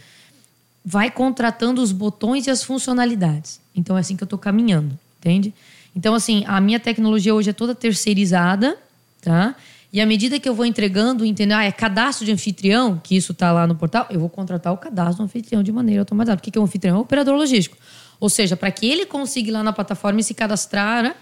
vai 0.84 1.10
contratando 1.10 1.82
os 1.82 1.92
botões 1.92 2.46
e 2.46 2.50
as 2.50 2.62
funcionalidades. 2.62 3.60
Então 3.74 3.96
é 3.96 4.00
assim 4.00 4.16
que 4.16 4.22
eu 4.22 4.26
estou 4.26 4.38
caminhando, 4.38 4.98
entende? 5.18 5.52
Então, 5.94 6.14
assim, 6.14 6.44
a 6.46 6.60
minha 6.60 6.78
tecnologia 6.78 7.34
hoje 7.34 7.50
é 7.50 7.52
toda 7.52 7.74
terceirizada, 7.74 8.78
tá? 9.20 9.56
E 9.92 10.00
à 10.00 10.06
medida 10.06 10.38
que 10.38 10.48
eu 10.48 10.54
vou 10.54 10.64
entregando, 10.64 11.24
entendeu? 11.24 11.56
Ah, 11.56 11.64
é 11.64 11.72
cadastro 11.72 12.24
de 12.24 12.30
anfitrião, 12.30 13.00
que 13.02 13.16
isso 13.16 13.32
está 13.32 13.50
lá 13.50 13.66
no 13.66 13.74
portal, 13.74 14.06
eu 14.08 14.20
vou 14.20 14.28
contratar 14.28 14.72
o 14.72 14.76
cadastro 14.76 15.16
do 15.16 15.24
anfitrião 15.24 15.62
de 15.62 15.72
maneira 15.72 16.02
automatizada. 16.02 16.38
O 16.38 16.42
que 16.42 16.56
é 16.56 16.60
um 16.60 16.64
anfitrião? 16.64 16.96
É 16.96 16.98
um 16.98 17.02
operador 17.02 17.34
logístico. 17.34 17.76
Ou 18.20 18.28
seja, 18.28 18.56
para 18.56 18.70
que 18.70 18.86
ele 18.86 19.04
consiga 19.04 19.48
ir 19.48 19.52
lá 19.52 19.64
na 19.64 19.72
plataforma 19.72 20.20
e 20.20 20.22
se 20.22 20.32
cadastrar, 20.32 21.02
né? 21.02 21.14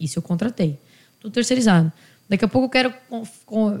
isso 0.00 0.18
eu 0.18 0.22
contratei. 0.22 0.76
Tudo 1.20 1.32
terceirizado. 1.32 1.92
Daqui 2.28 2.44
a 2.44 2.48
pouco 2.48 2.66
eu 2.66 2.70
quero 2.70 2.92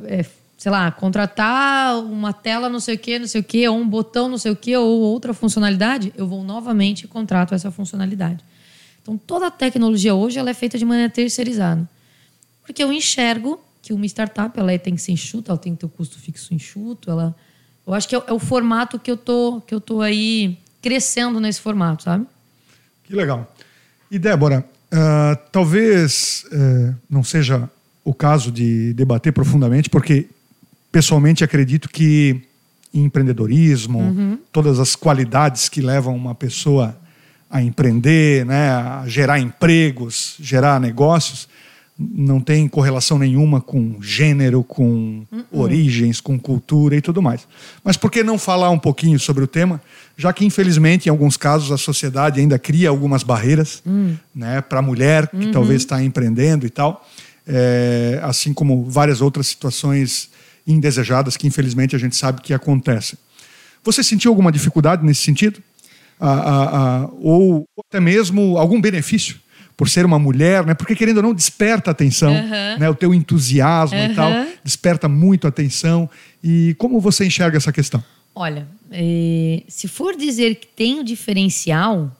é, 0.06 0.24
sei 0.56 0.72
lá, 0.72 0.90
contratar 0.90 1.98
uma 1.98 2.32
tela 2.32 2.68
não 2.68 2.80
sei 2.80 2.94
o 2.94 2.98
que, 2.98 3.18
não 3.18 3.26
sei 3.26 3.40
o 3.40 3.44
que, 3.44 3.68
ou 3.68 3.76
um 3.76 3.88
botão 3.88 4.28
não 4.28 4.38
sei 4.38 4.50
o 4.52 4.56
que, 4.56 4.76
ou 4.76 5.00
outra 5.00 5.34
funcionalidade, 5.34 6.12
eu 6.16 6.26
vou 6.26 6.42
novamente 6.42 7.04
e 7.04 7.08
contrato 7.08 7.54
essa 7.54 7.70
funcionalidade. 7.70 8.42
Então, 9.02 9.16
toda 9.18 9.48
a 9.48 9.50
tecnologia 9.50 10.14
hoje 10.14 10.38
ela 10.38 10.50
é 10.50 10.54
feita 10.54 10.78
de 10.78 10.84
maneira 10.84 11.10
terceirizada. 11.10 11.88
Porque 12.64 12.82
eu 12.82 12.92
enxergo 12.92 13.60
que 13.82 13.92
uma 13.92 14.04
startup 14.06 14.58
ela 14.58 14.76
tem 14.78 14.96
que 14.96 15.00
ser 15.02 15.12
enxuta, 15.12 15.52
ela 15.52 15.58
tem 15.58 15.74
que 15.74 15.80
ter 15.80 15.86
o 15.86 15.88
custo 15.88 16.18
fixo 16.18 16.52
enxuto, 16.52 17.10
ela... 17.10 17.34
Eu 17.86 17.94
acho 17.94 18.08
que 18.08 18.16
é, 18.16 18.22
é 18.26 18.32
o 18.32 18.38
formato 18.40 18.98
que 18.98 19.08
eu 19.08 19.16
tô, 19.16 19.60
que 19.60 19.72
eu 19.72 19.80
tô 19.80 20.00
aí 20.00 20.58
crescendo 20.82 21.38
nesse 21.38 21.60
formato, 21.60 22.02
sabe? 22.02 22.26
Que 23.04 23.14
legal. 23.14 23.54
E 24.10 24.18
Débora, 24.18 24.64
uh, 24.92 25.36
talvez 25.52 26.44
uh, 26.46 26.94
não 27.08 27.22
seja 27.22 27.70
o 28.04 28.12
caso 28.12 28.50
de 28.50 28.92
debater 28.94 29.32
profundamente, 29.32 29.88
porque 29.88 30.28
pessoalmente 30.90 31.44
acredito 31.44 31.88
que 31.88 32.42
empreendedorismo, 32.92 33.98
uhum. 33.98 34.38
todas 34.50 34.78
as 34.78 34.96
qualidades 34.96 35.68
que 35.68 35.80
levam 35.80 36.14
uma 36.14 36.34
pessoa 36.34 36.96
a 37.50 37.62
empreender, 37.62 38.44
né, 38.44 38.70
a 38.70 39.04
gerar 39.06 39.38
empregos, 39.38 40.36
gerar 40.40 40.80
negócios, 40.80 41.48
não 41.98 42.40
tem 42.40 42.68
correlação 42.68 43.18
nenhuma 43.18 43.60
com 43.60 43.96
gênero, 44.02 44.62
com 44.62 45.24
uhum. 45.32 45.44
origens, 45.52 46.20
com 46.20 46.38
cultura 46.38 46.94
e 46.94 47.00
tudo 47.00 47.22
mais. 47.22 47.48
Mas 47.82 47.96
por 47.96 48.10
que 48.10 48.22
não 48.22 48.38
falar 48.38 48.68
um 48.70 48.78
pouquinho 48.78 49.18
sobre 49.18 49.42
o 49.42 49.46
tema, 49.46 49.80
já 50.16 50.30
que 50.32 50.44
infelizmente 50.44 51.06
em 51.06 51.10
alguns 51.10 51.36
casos 51.38 51.72
a 51.72 51.78
sociedade 51.78 52.40
ainda 52.40 52.58
cria 52.58 52.90
algumas 52.90 53.22
barreiras, 53.22 53.82
uhum. 53.86 54.16
né, 54.34 54.60
para 54.60 54.80
a 54.80 54.82
mulher 54.82 55.28
que 55.28 55.46
uhum. 55.46 55.52
talvez 55.52 55.82
está 55.82 56.02
empreendendo 56.02 56.66
e 56.66 56.70
tal, 56.70 57.08
é, 57.46 58.20
assim 58.22 58.52
como 58.52 58.84
várias 58.84 59.22
outras 59.22 59.46
situações 59.46 60.28
indesejadas 60.66 61.36
que 61.36 61.46
infelizmente 61.46 61.94
a 61.94 61.98
gente 61.98 62.16
sabe 62.16 62.40
que 62.40 62.52
acontecem. 62.52 63.18
Você 63.84 64.02
sentiu 64.02 64.30
alguma 64.30 64.50
dificuldade 64.50 65.04
nesse 65.04 65.22
sentido? 65.22 65.62
Ah, 66.18 66.30
ah, 66.72 67.10
ou 67.20 67.64
até 67.88 68.00
mesmo 68.00 68.56
algum 68.58 68.80
benefício 68.80 69.38
por 69.76 69.88
ser 69.88 70.06
uma 70.06 70.18
mulher, 70.18 70.64
né? 70.64 70.74
Porque 70.74 70.96
querendo 70.96 71.18
ou 71.18 71.22
não 71.22 71.34
desperta 71.34 71.90
atenção, 71.90 72.32
uhum. 72.32 72.78
né? 72.78 72.88
O 72.88 72.94
teu 72.94 73.12
entusiasmo 73.12 73.98
uhum. 73.98 74.06
e 74.06 74.14
tal 74.14 74.32
desperta 74.64 75.08
muito 75.08 75.46
atenção. 75.46 76.08
E 76.42 76.74
como 76.78 77.00
você 77.00 77.26
enxerga 77.26 77.56
essa 77.56 77.72
questão? 77.72 78.02
Olha, 78.34 78.66
é, 78.90 79.62
se 79.68 79.86
for 79.86 80.16
dizer 80.16 80.56
que 80.56 80.66
tem 80.66 80.96
o 80.96 81.00
um 81.00 81.04
diferencial, 81.04 82.10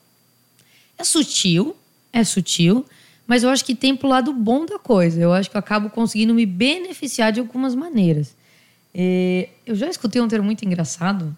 é 0.99 1.05
sutil, 1.05 1.77
é 2.13 2.25
sutil, 2.25 2.85
mas 3.27 3.43
eu 3.43 3.51
acho 3.51 3.65
que 3.65 3.75
tem 3.75 3.97
pro 3.97 4.09
lado 4.09 4.33
bom 4.33 4.65
da 4.65 4.79
coisa. 4.79 5.21
Eu 5.21 5.33
acho 5.33 5.51
que 5.51 5.57
eu 5.57 5.59
acabo 5.59 5.91
conseguindo 5.91 6.33
me 6.33 6.47
beneficiar 6.47 7.33
de 7.33 7.41
algumas 7.41 7.75
maneiras. 7.75 8.35
É, 8.95 9.49
eu 9.67 9.75
já 9.75 9.89
escutei 9.89 10.23
um 10.23 10.29
termo 10.29 10.47
muito 10.47 10.65
engraçado 10.65 11.37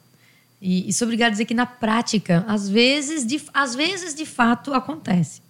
e, 0.61 0.89
e 0.89 0.93
sou 0.93 1.07
obrigada 1.07 1.31
a 1.31 1.33
dizer 1.33 1.45
que 1.45 1.55
na 1.55 1.67
prática, 1.67 2.45
às 2.47 2.69
vezes, 2.69 3.27
de, 3.27 3.41
às 3.55 3.75
vezes 3.75 4.15
de 4.15 4.27
fato 4.27 4.75
acontece. 4.75 5.41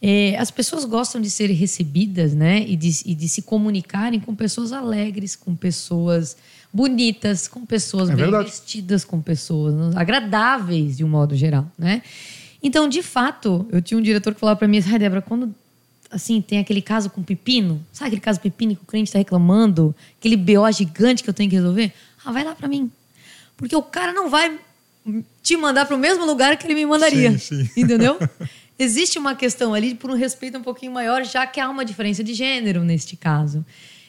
É, 0.00 0.36
as 0.38 0.50
pessoas 0.50 0.84
gostam 0.84 1.20
de 1.20 1.28
ser 1.28 1.50
recebidas, 1.50 2.32
né, 2.32 2.64
e 2.64 2.76
de, 2.76 3.02
e 3.04 3.14
de, 3.16 3.28
se 3.28 3.42
comunicarem 3.42 4.20
com 4.20 4.32
pessoas 4.32 4.72
alegres, 4.72 5.34
com 5.34 5.56
pessoas 5.56 6.36
bonitas, 6.72 7.48
com 7.48 7.66
pessoas 7.66 8.08
é 8.08 8.14
bem 8.14 8.24
verdade. 8.24 8.48
vestidas, 8.48 9.04
com 9.04 9.20
pessoas 9.20 9.96
agradáveis 9.96 10.96
de 10.96 11.04
um 11.04 11.08
modo 11.08 11.34
geral, 11.34 11.66
né? 11.76 12.02
Então, 12.62 12.88
de 12.88 13.02
fato, 13.02 13.66
eu 13.70 13.80
tinha 13.80 13.98
um 13.98 14.02
diretor 14.02 14.34
que 14.34 14.40
falava 14.40 14.58
para 14.58 14.68
mim, 14.68 14.82
ai, 14.90 14.98
Débora, 14.98 15.22
quando 15.22 15.54
assim, 16.10 16.40
tem 16.40 16.58
aquele 16.58 16.80
caso 16.80 17.10
com 17.10 17.22
pepino, 17.22 17.84
sabe 17.92 18.08
aquele 18.08 18.20
caso 18.20 18.40
pepino 18.40 18.74
que 18.74 18.82
o 18.82 18.86
cliente 18.86 19.08
está 19.08 19.18
reclamando, 19.18 19.94
aquele 20.18 20.36
BO 20.36 20.70
gigante 20.72 21.22
que 21.22 21.28
eu 21.28 21.34
tenho 21.34 21.50
que 21.50 21.56
resolver? 21.56 21.92
Ah, 22.24 22.32
vai 22.32 22.44
lá 22.44 22.54
para 22.54 22.66
mim. 22.66 22.90
Porque 23.56 23.76
o 23.76 23.82
cara 23.82 24.12
não 24.12 24.30
vai 24.30 24.58
te 25.42 25.56
mandar 25.56 25.86
para 25.86 25.96
o 25.96 25.98
mesmo 25.98 26.24
lugar 26.24 26.56
que 26.56 26.66
ele 26.66 26.74
me 26.74 26.86
mandaria. 26.86 27.38
Sim, 27.38 27.64
sim. 27.64 27.70
Entendeu? 27.80 28.18
Existe 28.78 29.18
uma 29.18 29.34
questão 29.34 29.74
ali 29.74 29.94
por 29.94 30.10
um 30.10 30.14
respeito 30.14 30.56
um 30.56 30.62
pouquinho 30.62 30.92
maior, 30.92 31.24
já 31.24 31.46
que 31.46 31.60
há 31.60 31.68
uma 31.68 31.84
diferença 31.84 32.22
de 32.22 32.32
gênero 32.32 32.84
neste 32.84 33.16
caso. 33.16 33.64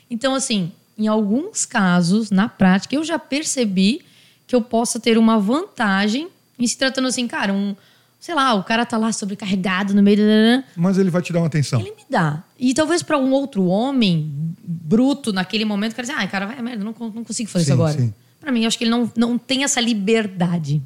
Então, 0.09 0.35
assim, 0.35 0.71
em 0.97 1.07
alguns 1.07 1.65
casos, 1.65 2.29
na 2.29 2.47
prática, 2.47 2.95
eu 2.95 3.03
já 3.03 3.17
percebi 3.17 4.01
que 4.45 4.55
eu 4.55 4.61
possa 4.61 4.99
ter 4.99 5.17
uma 5.17 5.39
vantagem 5.39 6.27
em 6.57 6.67
se 6.67 6.77
tratando 6.77 7.07
assim, 7.07 7.27
cara, 7.27 7.53
um, 7.53 7.75
sei 8.19 8.35
lá, 8.35 8.53
o 8.53 8.63
cara 8.63 8.85
tá 8.85 8.97
lá 8.97 9.11
sobrecarregado 9.11 9.93
no 9.93 10.03
meio 10.03 10.17
da. 10.17 10.63
Mas 10.75 10.97
ele 10.97 11.09
vai 11.09 11.21
te 11.21 11.31
dar 11.31 11.39
uma 11.39 11.47
atenção. 11.47 11.79
Ele 11.79 11.91
me 11.91 12.05
dá. 12.09 12.43
E 12.59 12.73
talvez 12.73 13.01
para 13.01 13.17
um 13.17 13.31
outro 13.31 13.65
homem 13.65 14.31
bruto 14.61 15.31
naquele 15.31 15.63
momento, 15.65 15.93
o 15.93 15.95
cara 15.95 16.07
diz, 16.07 16.15
ah, 16.17 16.27
cara, 16.27 16.45
vai 16.45 16.61
merda, 16.61 16.83
não, 16.83 16.93
não 16.99 17.23
consigo 17.23 17.49
fazer 17.49 17.65
sim, 17.65 17.71
isso 17.71 17.81
agora. 17.81 18.13
Para 18.39 18.51
mim, 18.51 18.61
eu 18.61 18.67
acho 18.67 18.77
que 18.77 18.83
ele 18.83 18.91
não, 18.91 19.11
não 19.15 19.37
tem 19.37 19.63
essa 19.63 19.79
liberdade. 19.79 20.81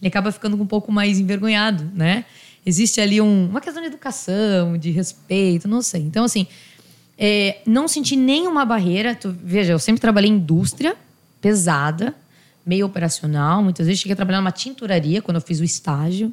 Ele 0.00 0.08
acaba 0.08 0.32
ficando 0.32 0.60
um 0.60 0.66
pouco 0.66 0.90
mais 0.90 1.18
envergonhado, 1.18 1.90
né? 1.94 2.24
Existe 2.64 3.00
ali 3.00 3.20
um, 3.20 3.46
uma 3.46 3.60
questão 3.60 3.82
de 3.82 3.88
educação, 3.88 4.76
de 4.76 4.90
respeito, 4.90 5.66
não 5.68 5.82
sei. 5.82 6.02
Então, 6.02 6.24
assim, 6.24 6.46
é, 7.18 7.58
não 7.66 7.86
senti 7.86 8.16
nenhuma 8.16 8.64
barreira. 8.64 9.14
Tu, 9.14 9.34
veja, 9.44 9.72
eu 9.72 9.78
sempre 9.78 10.00
trabalhei 10.00 10.30
em 10.30 10.34
indústria 10.34 10.96
pesada, 11.40 12.14
meio 12.64 12.86
operacional. 12.86 13.62
Muitas 13.62 13.86
vezes 13.86 14.00
cheguei 14.00 14.12
a 14.12 14.16
trabalhar 14.16 14.40
numa 14.40 14.52
tinturaria 14.52 15.20
quando 15.22 15.36
eu 15.36 15.42
fiz 15.42 15.60
o 15.60 15.64
estágio. 15.64 16.32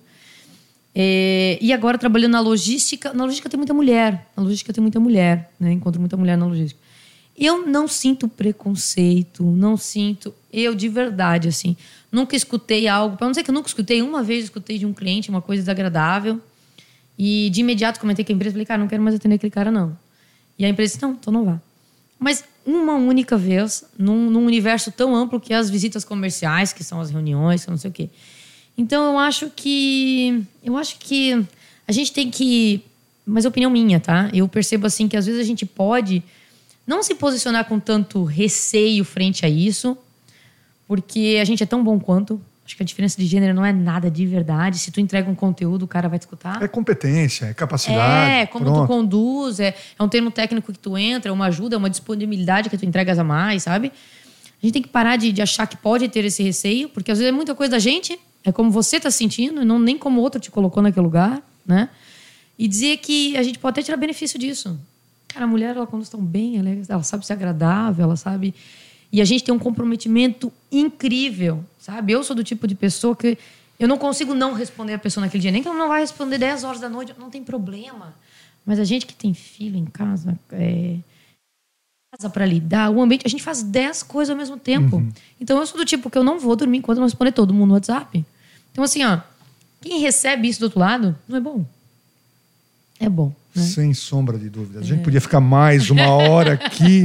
É, 0.99 1.59
e 1.61 1.71
agora 1.71 1.95
trabalhando 1.95 2.31
na 2.31 2.39
logística. 2.39 3.13
Na 3.13 3.23
logística 3.23 3.47
tem 3.47 3.55
muita 3.55 3.71
mulher. 3.71 4.27
Na 4.35 4.41
logística 4.41 4.73
tem 4.73 4.81
muita 4.81 4.99
mulher, 4.99 5.51
né? 5.59 5.71
Encontro 5.71 5.99
muita 5.99 6.17
mulher 6.17 6.35
na 6.35 6.47
logística. 6.47 6.81
Eu 7.37 7.67
não 7.67 7.87
sinto 7.87 8.27
preconceito, 8.27 9.43
não 9.43 9.77
sinto. 9.77 10.33
Eu, 10.51 10.73
de 10.73 10.89
verdade, 10.89 11.49
assim, 11.49 11.77
nunca 12.11 12.35
escutei 12.35 12.87
algo. 12.87 13.15
Para 13.15 13.27
não 13.27 13.31
dizer 13.31 13.43
que 13.43 13.51
eu 13.51 13.53
nunca 13.53 13.67
escutei, 13.67 14.01
uma 14.01 14.23
vez 14.23 14.45
escutei 14.45 14.79
de 14.79 14.87
um 14.87 14.93
cliente 14.93 15.29
uma 15.29 15.39
coisa 15.39 15.61
desagradável. 15.61 16.41
E 17.15 17.51
de 17.51 17.61
imediato 17.61 17.99
comentei 17.99 18.25
com 18.25 18.31
a 18.31 18.35
empresa, 18.35 18.53
falei, 18.53 18.65
cara, 18.65 18.79
não 18.79 18.87
quero 18.87 19.03
mais 19.03 19.15
atender 19.15 19.35
aquele 19.35 19.51
cara, 19.51 19.69
não. 19.69 19.95
E 20.57 20.65
a 20.65 20.69
empresa 20.69 20.93
disse, 20.93 21.03
não, 21.03 21.11
então 21.11 21.31
não 21.31 21.45
vá. 21.45 21.61
Mas 22.17 22.43
uma 22.65 22.95
única 22.95 23.37
vez, 23.37 23.83
num, 23.99 24.31
num, 24.31 24.45
universo 24.47 24.91
tão 24.91 25.15
amplo 25.15 25.39
que 25.39 25.53
é 25.53 25.57
as 25.57 25.69
visitas 25.69 26.03
comerciais, 26.03 26.73
que 26.73 26.83
são 26.83 26.99
as 26.99 27.11
reuniões, 27.11 27.65
que 27.65 27.69
não 27.69 27.77
sei 27.77 27.91
o 27.91 27.93
quê. 27.93 28.09
Então 28.77 29.11
eu 29.11 29.17
acho 29.17 29.49
que. 29.55 30.43
Eu 30.63 30.77
acho 30.77 30.97
que 30.99 31.43
a 31.87 31.91
gente 31.91 32.13
tem 32.13 32.29
que. 32.29 32.83
Mas 33.25 33.43
é 33.43 33.47
opinião 33.47 33.71
minha, 33.71 33.99
tá? 33.99 34.29
Eu 34.33 34.47
percebo 34.47 34.85
assim 34.87 35.07
que 35.07 35.17
às 35.17 35.25
vezes 35.25 35.41
a 35.41 35.43
gente 35.43 35.65
pode 35.65 36.23
não 36.85 37.03
se 37.03 37.15
posicionar 37.15 37.65
com 37.65 37.79
tanto 37.79 38.23
receio 38.23 39.03
frente 39.03 39.45
a 39.45 39.49
isso, 39.49 39.97
porque 40.87 41.37
a 41.41 41.43
gente 41.43 41.61
é 41.61 41.65
tão 41.65 41.83
bom 41.83 41.99
quanto. 41.99 42.39
Acho 42.65 42.75
que 42.75 42.83
a 42.83 42.85
diferença 42.85 43.17
de 43.17 43.25
gênero 43.25 43.53
não 43.53 43.65
é 43.65 43.71
nada 43.71 44.11
de 44.11 44.25
verdade. 44.25 44.77
Se 44.77 44.91
tu 44.91 44.99
entrega 44.99 45.29
um 45.29 45.35
conteúdo, 45.35 45.83
o 45.83 45.87
cara 45.87 46.09
vai 46.09 46.19
te 46.19 46.23
escutar. 46.23 46.61
É 46.61 46.67
competência, 46.67 47.45
é 47.45 47.53
capacidade. 47.53 48.31
É, 48.31 48.45
como 48.45 48.65
pronto. 48.65 48.81
tu 48.81 48.87
conduz, 48.87 49.59
é, 49.61 49.73
é 49.97 50.03
um 50.03 50.09
termo 50.09 50.29
técnico 50.29 50.73
que 50.73 50.79
tu 50.79 50.97
entra, 50.97 51.29
é 51.29 51.31
uma 51.31 51.45
ajuda, 51.45 51.75
é 51.75 51.77
uma 51.77 51.89
disponibilidade 51.89 52.69
que 52.69 52.77
tu 52.77 52.85
entregas 52.85 53.17
a 53.17 53.23
mais, 53.23 53.63
sabe? 53.63 53.91
A 54.61 54.65
gente 54.65 54.73
tem 54.73 54.81
que 54.81 54.89
parar 54.89 55.15
de, 55.15 55.31
de 55.31 55.41
achar 55.41 55.65
que 55.65 55.77
pode 55.77 56.09
ter 56.09 56.25
esse 56.25 56.43
receio, 56.43 56.89
porque 56.89 57.09
às 57.09 57.19
vezes 57.19 57.31
é 57.31 57.35
muita 57.35 57.55
coisa 57.55 57.71
da 57.71 57.79
gente, 57.79 58.19
é 58.47 58.51
como 58.51 58.71
você 58.71 58.95
está 58.95 59.11
sentindo, 59.11 59.65
não 59.65 59.77
nem 59.77 59.97
como 59.97 60.21
o 60.21 60.23
outro 60.23 60.39
te 60.39 60.49
colocou 60.49 60.81
naquele 60.81 61.03
lugar, 61.03 61.43
né? 61.65 61.89
E 62.57 62.67
dizer 62.67 62.97
que 62.97 63.35
a 63.35 63.43
gente 63.43 63.59
pode 63.59 63.73
até 63.73 63.83
tirar 63.83 63.97
benefício 63.97 64.39
disso. 64.39 64.79
Cara, 65.27 65.43
a 65.43 65.47
mulher, 65.47 65.75
ela 65.75 65.85
conduz 65.85 66.07
tão 66.07 66.21
bem, 66.21 66.57
ela, 66.57 66.69
ela 66.87 67.03
sabe 67.03 67.25
ser 67.25 67.33
agradável, 67.33 68.05
ela 68.05 68.15
sabe 68.15 68.55
e 69.11 69.21
a 69.21 69.25
gente 69.25 69.43
tem 69.43 69.53
um 69.53 69.59
comprometimento 69.59 70.51
incrível, 70.71 71.63
sabe? 71.77 72.13
Eu 72.13 72.23
sou 72.23 72.35
do 72.35 72.43
tipo 72.43 72.67
de 72.67 72.75
pessoa 72.75 73.15
que 73.15 73.37
eu 73.79 73.87
não 73.87 73.97
consigo 73.97 74.33
não 74.33 74.53
responder 74.53 74.93
a 74.93 74.99
pessoa 74.99 75.25
naquele 75.25 75.41
dia. 75.41 75.51
Nem 75.51 75.61
que 75.61 75.67
ela 75.67 75.77
não 75.77 75.87
vai 75.87 76.01
responder 76.01 76.37
10 76.37 76.63
horas 76.63 76.79
da 76.79 76.89
noite, 76.89 77.13
não 77.17 77.29
tem 77.29 77.43
problema. 77.43 78.13
Mas 78.65 78.79
a 78.79 78.83
gente 78.83 79.05
que 79.05 79.13
tem 79.13 79.33
filho 79.33 79.77
em 79.77 79.85
casa, 79.85 80.37
é, 80.51 80.97
casa 82.11 82.29
para 82.29 82.45
lidar, 82.45 82.89
o 82.89 83.01
ambiente, 83.01 83.25
a 83.25 83.29
gente 83.29 83.43
faz 83.43 83.63
10 83.63 84.03
coisas 84.03 84.29
ao 84.31 84.37
mesmo 84.37 84.57
tempo. 84.57 84.97
Uhum. 84.97 85.11
Então 85.39 85.57
eu 85.57 85.65
sou 85.65 85.77
do 85.77 85.85
tipo 85.85 86.09
que 86.09 86.17
eu 86.17 86.23
não 86.23 86.39
vou 86.39 86.55
dormir 86.55 86.79
enquanto 86.79 86.97
não 86.97 87.05
responder 87.05 87.31
todo 87.31 87.53
mundo 87.53 87.69
no 87.69 87.73
WhatsApp. 87.75 88.25
Então 88.77 88.85
assim, 88.85 89.03
ó, 89.03 89.17
quem 89.81 90.01
recebe 90.01 90.47
isso 90.47 90.59
do 90.59 90.65
outro 90.65 90.79
lado, 90.79 91.17
não 91.27 91.37
é 91.37 91.41
bom. 91.41 91.65
É 92.99 93.09
bom. 93.09 93.33
Né? 93.55 93.63
Sem 93.63 93.91
sombra 93.91 94.37
de 94.37 94.51
dúvida. 94.51 94.81
A 94.81 94.83
gente 94.83 94.99
é. 94.99 95.03
podia 95.03 95.19
ficar 95.19 95.41
mais 95.41 95.89
uma 95.89 96.07
hora 96.09 96.53
aqui. 96.53 97.03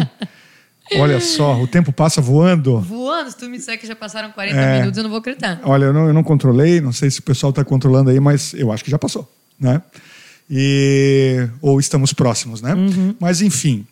Olha 0.97 1.19
só, 1.19 1.59
o 1.63 1.67
tempo 1.67 1.91
passa 1.91 2.21
voando. 2.21 2.79
Voando, 2.79 3.31
se 3.31 3.39
tu 3.39 3.49
me 3.49 3.57
disser 3.57 3.81
que 3.81 3.87
já 3.87 3.97
passaram 3.97 4.31
40 4.33 4.55
é, 4.55 4.79
minutos, 4.81 4.99
eu 4.99 5.03
não 5.03 5.09
vou 5.09 5.21
acreditar. 5.21 5.63
Olha, 5.65 5.87
eu 5.87 5.95
não, 5.95 6.09
eu 6.09 6.13
não 6.13 6.23
controlei, 6.23 6.79
não 6.79 6.93
sei 6.93 7.11
se 7.11 7.21
o 7.21 7.23
pessoal 7.23 7.49
está 7.49 7.65
controlando 7.65 8.11
aí, 8.11 8.21
mas 8.21 8.53
eu 8.53 8.71
acho 8.71 8.85
que 8.85 8.91
já 8.91 8.99
passou, 8.99 9.27
né? 9.59 9.81
E, 10.51 11.49
ou 11.63 11.81
estamos 11.81 12.13
próximos, 12.13 12.61
né? 12.61 12.75
Uhum. 12.75 13.17
Mas 13.19 13.41
enfim, 13.41 13.87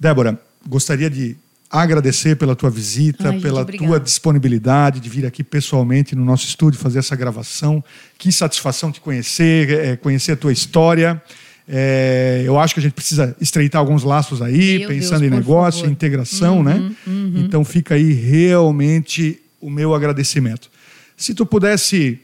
Débora, 0.00 0.40
gostaria 0.66 1.10
de 1.10 1.36
agradecer 1.70 2.36
pela 2.36 2.54
tua 2.54 2.70
visita, 2.70 3.30
Ai, 3.30 3.40
pela 3.40 3.64
tua 3.64 3.98
disponibilidade 3.98 5.00
de 5.00 5.08
vir 5.08 5.26
aqui 5.26 5.42
pessoalmente 5.42 6.14
no 6.14 6.24
nosso 6.24 6.46
estúdio 6.46 6.78
fazer 6.78 7.00
essa 7.00 7.16
gravação. 7.16 7.82
Que 8.18 8.30
satisfação 8.30 8.92
te 8.92 9.00
conhecer, 9.00 9.70
é, 9.70 9.96
conhecer 9.96 10.32
a 10.32 10.36
tua 10.36 10.52
história. 10.52 11.20
É, 11.68 12.42
eu 12.46 12.58
acho 12.58 12.74
que 12.74 12.80
a 12.80 12.82
gente 12.82 12.92
precisa 12.92 13.36
estreitar 13.40 13.80
alguns 13.80 14.04
laços 14.04 14.40
aí, 14.40 14.78
Meu 14.78 14.88
pensando 14.88 15.20
Deus, 15.20 15.32
em 15.32 15.36
negócio, 15.36 15.80
favor. 15.80 15.92
integração, 15.92 16.62
né? 16.62 16.74
uhum, 16.74 16.88
né? 16.88 16.94
Uhum. 17.06 17.32
Então 17.38 17.64
fica 17.64 17.94
aí 17.94 18.12
realmente 18.12 19.40
o 19.60 19.68
meu 19.68 19.94
agradecimento. 19.94 20.70
Se 21.16 21.34
tu 21.34 21.44
pudesse, 21.44 22.20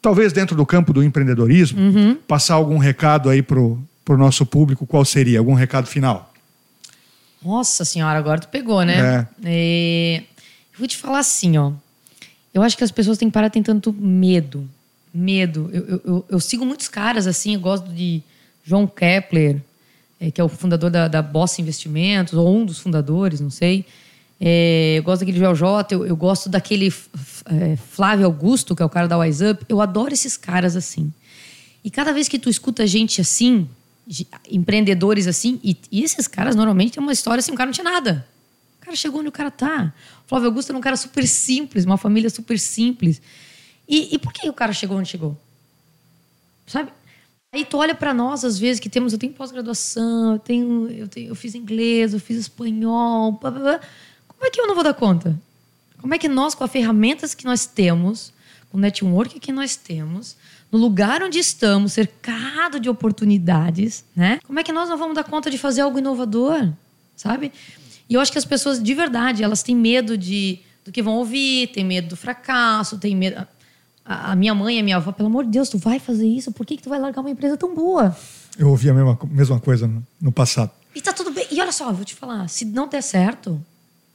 talvez 0.00 0.32
dentro 0.32 0.56
do 0.56 0.66
campo 0.66 0.92
do 0.92 1.04
empreendedorismo, 1.04 1.80
uhum. 1.80 2.16
passar 2.26 2.54
algum 2.54 2.78
recado 2.78 3.30
aí 3.30 3.42
pro, 3.42 3.80
pro 4.04 4.18
nosso 4.18 4.44
público, 4.44 4.86
qual 4.86 5.04
seria? 5.04 5.38
Algum 5.38 5.54
recado 5.54 5.86
final? 5.86 6.31
Nossa 7.44 7.84
senhora, 7.84 8.18
agora 8.18 8.40
tu 8.40 8.48
pegou, 8.48 8.82
né? 8.84 9.28
É. 9.44 9.44
É, 9.44 10.16
eu 10.72 10.78
vou 10.78 10.86
te 10.86 10.96
falar 10.96 11.18
assim, 11.18 11.56
ó. 11.56 11.72
Eu 12.54 12.62
acho 12.62 12.76
que 12.76 12.84
as 12.84 12.90
pessoas 12.90 13.18
têm 13.18 13.28
que 13.28 13.32
parar 13.32 13.50
tendo 13.50 13.64
tanto 13.64 13.92
medo. 13.92 14.68
Medo. 15.12 15.70
Eu, 15.72 15.86
eu, 15.86 16.02
eu, 16.04 16.24
eu 16.28 16.40
sigo 16.40 16.64
muitos 16.64 16.88
caras 16.88 17.26
assim, 17.26 17.54
eu 17.54 17.60
gosto 17.60 17.88
de 17.88 18.22
João 18.64 18.86
Kepler, 18.86 19.60
é, 20.20 20.30
que 20.30 20.40
é 20.40 20.44
o 20.44 20.48
fundador 20.48 20.90
da, 20.90 21.08
da 21.08 21.22
Bossa 21.22 21.60
Investimentos, 21.60 22.34
ou 22.34 22.54
um 22.54 22.64
dos 22.64 22.78
fundadores, 22.78 23.40
não 23.40 23.50
sei. 23.50 23.84
É, 24.40 24.96
eu 24.98 25.02
gosto 25.02 25.20
daquele 25.20 25.38
Joel 25.38 25.54
J, 25.54 25.94
eu, 25.94 26.06
eu 26.06 26.16
gosto 26.16 26.48
daquele 26.48 26.92
é, 27.46 27.76
Flávio 27.76 28.26
Augusto, 28.26 28.74
que 28.74 28.82
é 28.82 28.84
o 28.84 28.88
cara 28.88 29.06
da 29.06 29.18
Wise 29.18 29.44
Up. 29.46 29.64
Eu 29.68 29.80
adoro 29.80 30.12
esses 30.12 30.36
caras 30.36 30.76
assim. 30.76 31.12
E 31.84 31.90
cada 31.90 32.12
vez 32.12 32.28
que 32.28 32.38
tu 32.38 32.50
escuta 32.50 32.86
gente 32.86 33.20
assim, 33.20 33.68
empreendedores 34.50 35.26
assim, 35.26 35.60
e, 35.62 35.76
e, 35.90 36.02
esses 36.02 36.26
caras 36.26 36.54
normalmente 36.54 36.92
têm 36.92 37.02
uma 37.02 37.12
história 37.12 37.40
assim, 37.40 37.52
o 37.52 37.54
cara 37.54 37.66
não 37.66 37.72
tinha 37.72 37.84
nada. 37.84 38.26
O 38.80 38.84
cara 38.84 38.96
chegou 38.96 39.20
onde 39.20 39.28
o 39.28 39.32
cara 39.32 39.50
tá. 39.50 39.92
O 40.24 40.28
Flávio 40.28 40.48
Augusto 40.48 40.70
era 40.70 40.78
um 40.78 40.82
cara 40.82 40.96
super 40.96 41.26
simples, 41.26 41.84
uma 41.84 41.96
família 41.96 42.28
super 42.28 42.58
simples. 42.58 43.22
E, 43.88 44.14
e 44.14 44.18
por 44.18 44.32
que 44.32 44.48
o 44.48 44.52
cara 44.52 44.72
chegou 44.72 44.98
onde 44.98 45.08
chegou? 45.08 45.38
Sabe? 46.66 46.90
Aí 47.54 47.64
tu 47.64 47.76
olha 47.76 47.94
para 47.94 48.14
nós, 48.14 48.44
às 48.44 48.58
vezes, 48.58 48.80
que 48.80 48.88
temos, 48.88 49.12
eu 49.12 49.18
tenho 49.18 49.32
pós-graduação, 49.34 50.32
eu 50.32 50.38
tenho, 50.38 50.88
eu 50.90 51.06
tenho, 51.06 51.28
eu 51.28 51.34
fiz 51.34 51.54
inglês, 51.54 52.14
eu 52.14 52.20
fiz 52.20 52.38
espanhol, 52.38 53.32
blá, 53.32 53.50
blá, 53.50 53.60
blá. 53.60 53.80
como 54.26 54.46
é 54.46 54.50
que 54.50 54.58
eu 54.58 54.66
não 54.66 54.74
vou 54.74 54.82
dar 54.82 54.94
conta? 54.94 55.38
Como 56.00 56.14
é 56.14 56.18
que 56.18 56.28
nós, 56.28 56.54
com 56.54 56.64
as 56.64 56.72
ferramentas 56.72 57.34
que 57.34 57.44
nós 57.44 57.66
temos, 57.66 58.32
com 58.70 58.78
o 58.78 58.80
network 58.80 59.38
que 59.38 59.52
nós 59.52 59.76
temos, 59.76 60.34
no 60.72 60.78
lugar 60.78 61.22
onde 61.22 61.38
estamos, 61.38 61.92
cercado 61.92 62.80
de 62.80 62.88
oportunidades, 62.88 64.04
né? 64.16 64.40
Como 64.46 64.58
é 64.58 64.64
que 64.64 64.72
nós 64.72 64.88
não 64.88 64.96
vamos 64.96 65.14
dar 65.14 65.24
conta 65.24 65.50
de 65.50 65.58
fazer 65.58 65.82
algo 65.82 65.98
inovador, 65.98 66.72
sabe? 67.14 67.52
E 68.08 68.14
eu 68.14 68.20
acho 68.20 68.32
que 68.32 68.38
as 68.38 68.44
pessoas, 68.46 68.82
de 68.82 68.94
verdade, 68.94 69.44
elas 69.44 69.62
têm 69.62 69.76
medo 69.76 70.16
de, 70.16 70.60
do 70.84 70.90
que 70.90 71.02
vão 71.02 71.14
ouvir, 71.14 71.68
têm 71.68 71.84
medo 71.84 72.08
do 72.08 72.16
fracasso, 72.16 72.98
têm 72.98 73.14
medo 73.14 73.46
a, 74.04 74.34
minha 74.34 74.54
mãe 74.54 74.76
e 74.76 74.80
a 74.80 74.82
minha 74.82 74.96
avó, 74.96 75.12
pelo 75.12 75.28
amor 75.28 75.44
de 75.44 75.50
Deus, 75.50 75.68
tu 75.68 75.78
vai 75.78 75.98
fazer 75.98 76.26
isso? 76.26 76.50
Por 76.52 76.66
que, 76.66 76.76
que 76.76 76.82
tu 76.82 76.88
vai 76.88 76.98
largar 76.98 77.20
uma 77.20 77.30
empresa 77.30 77.56
tão 77.56 77.74
boa? 77.74 78.16
Eu 78.58 78.68
ouvi 78.68 78.90
a 78.90 78.94
mesma, 78.94 79.18
mesma 79.30 79.60
coisa 79.60 79.86
no, 79.86 80.04
no 80.20 80.32
passado. 80.32 80.70
E 80.94 81.00
tá 81.00 81.12
tudo 81.12 81.30
bem. 81.30 81.46
E 81.50 81.60
olha 81.60 81.72
só, 81.72 81.90
vou 81.92 82.04
te 82.04 82.14
falar, 82.14 82.48
se 82.48 82.64
não 82.64 82.88
der 82.88 83.02
certo, 83.02 83.62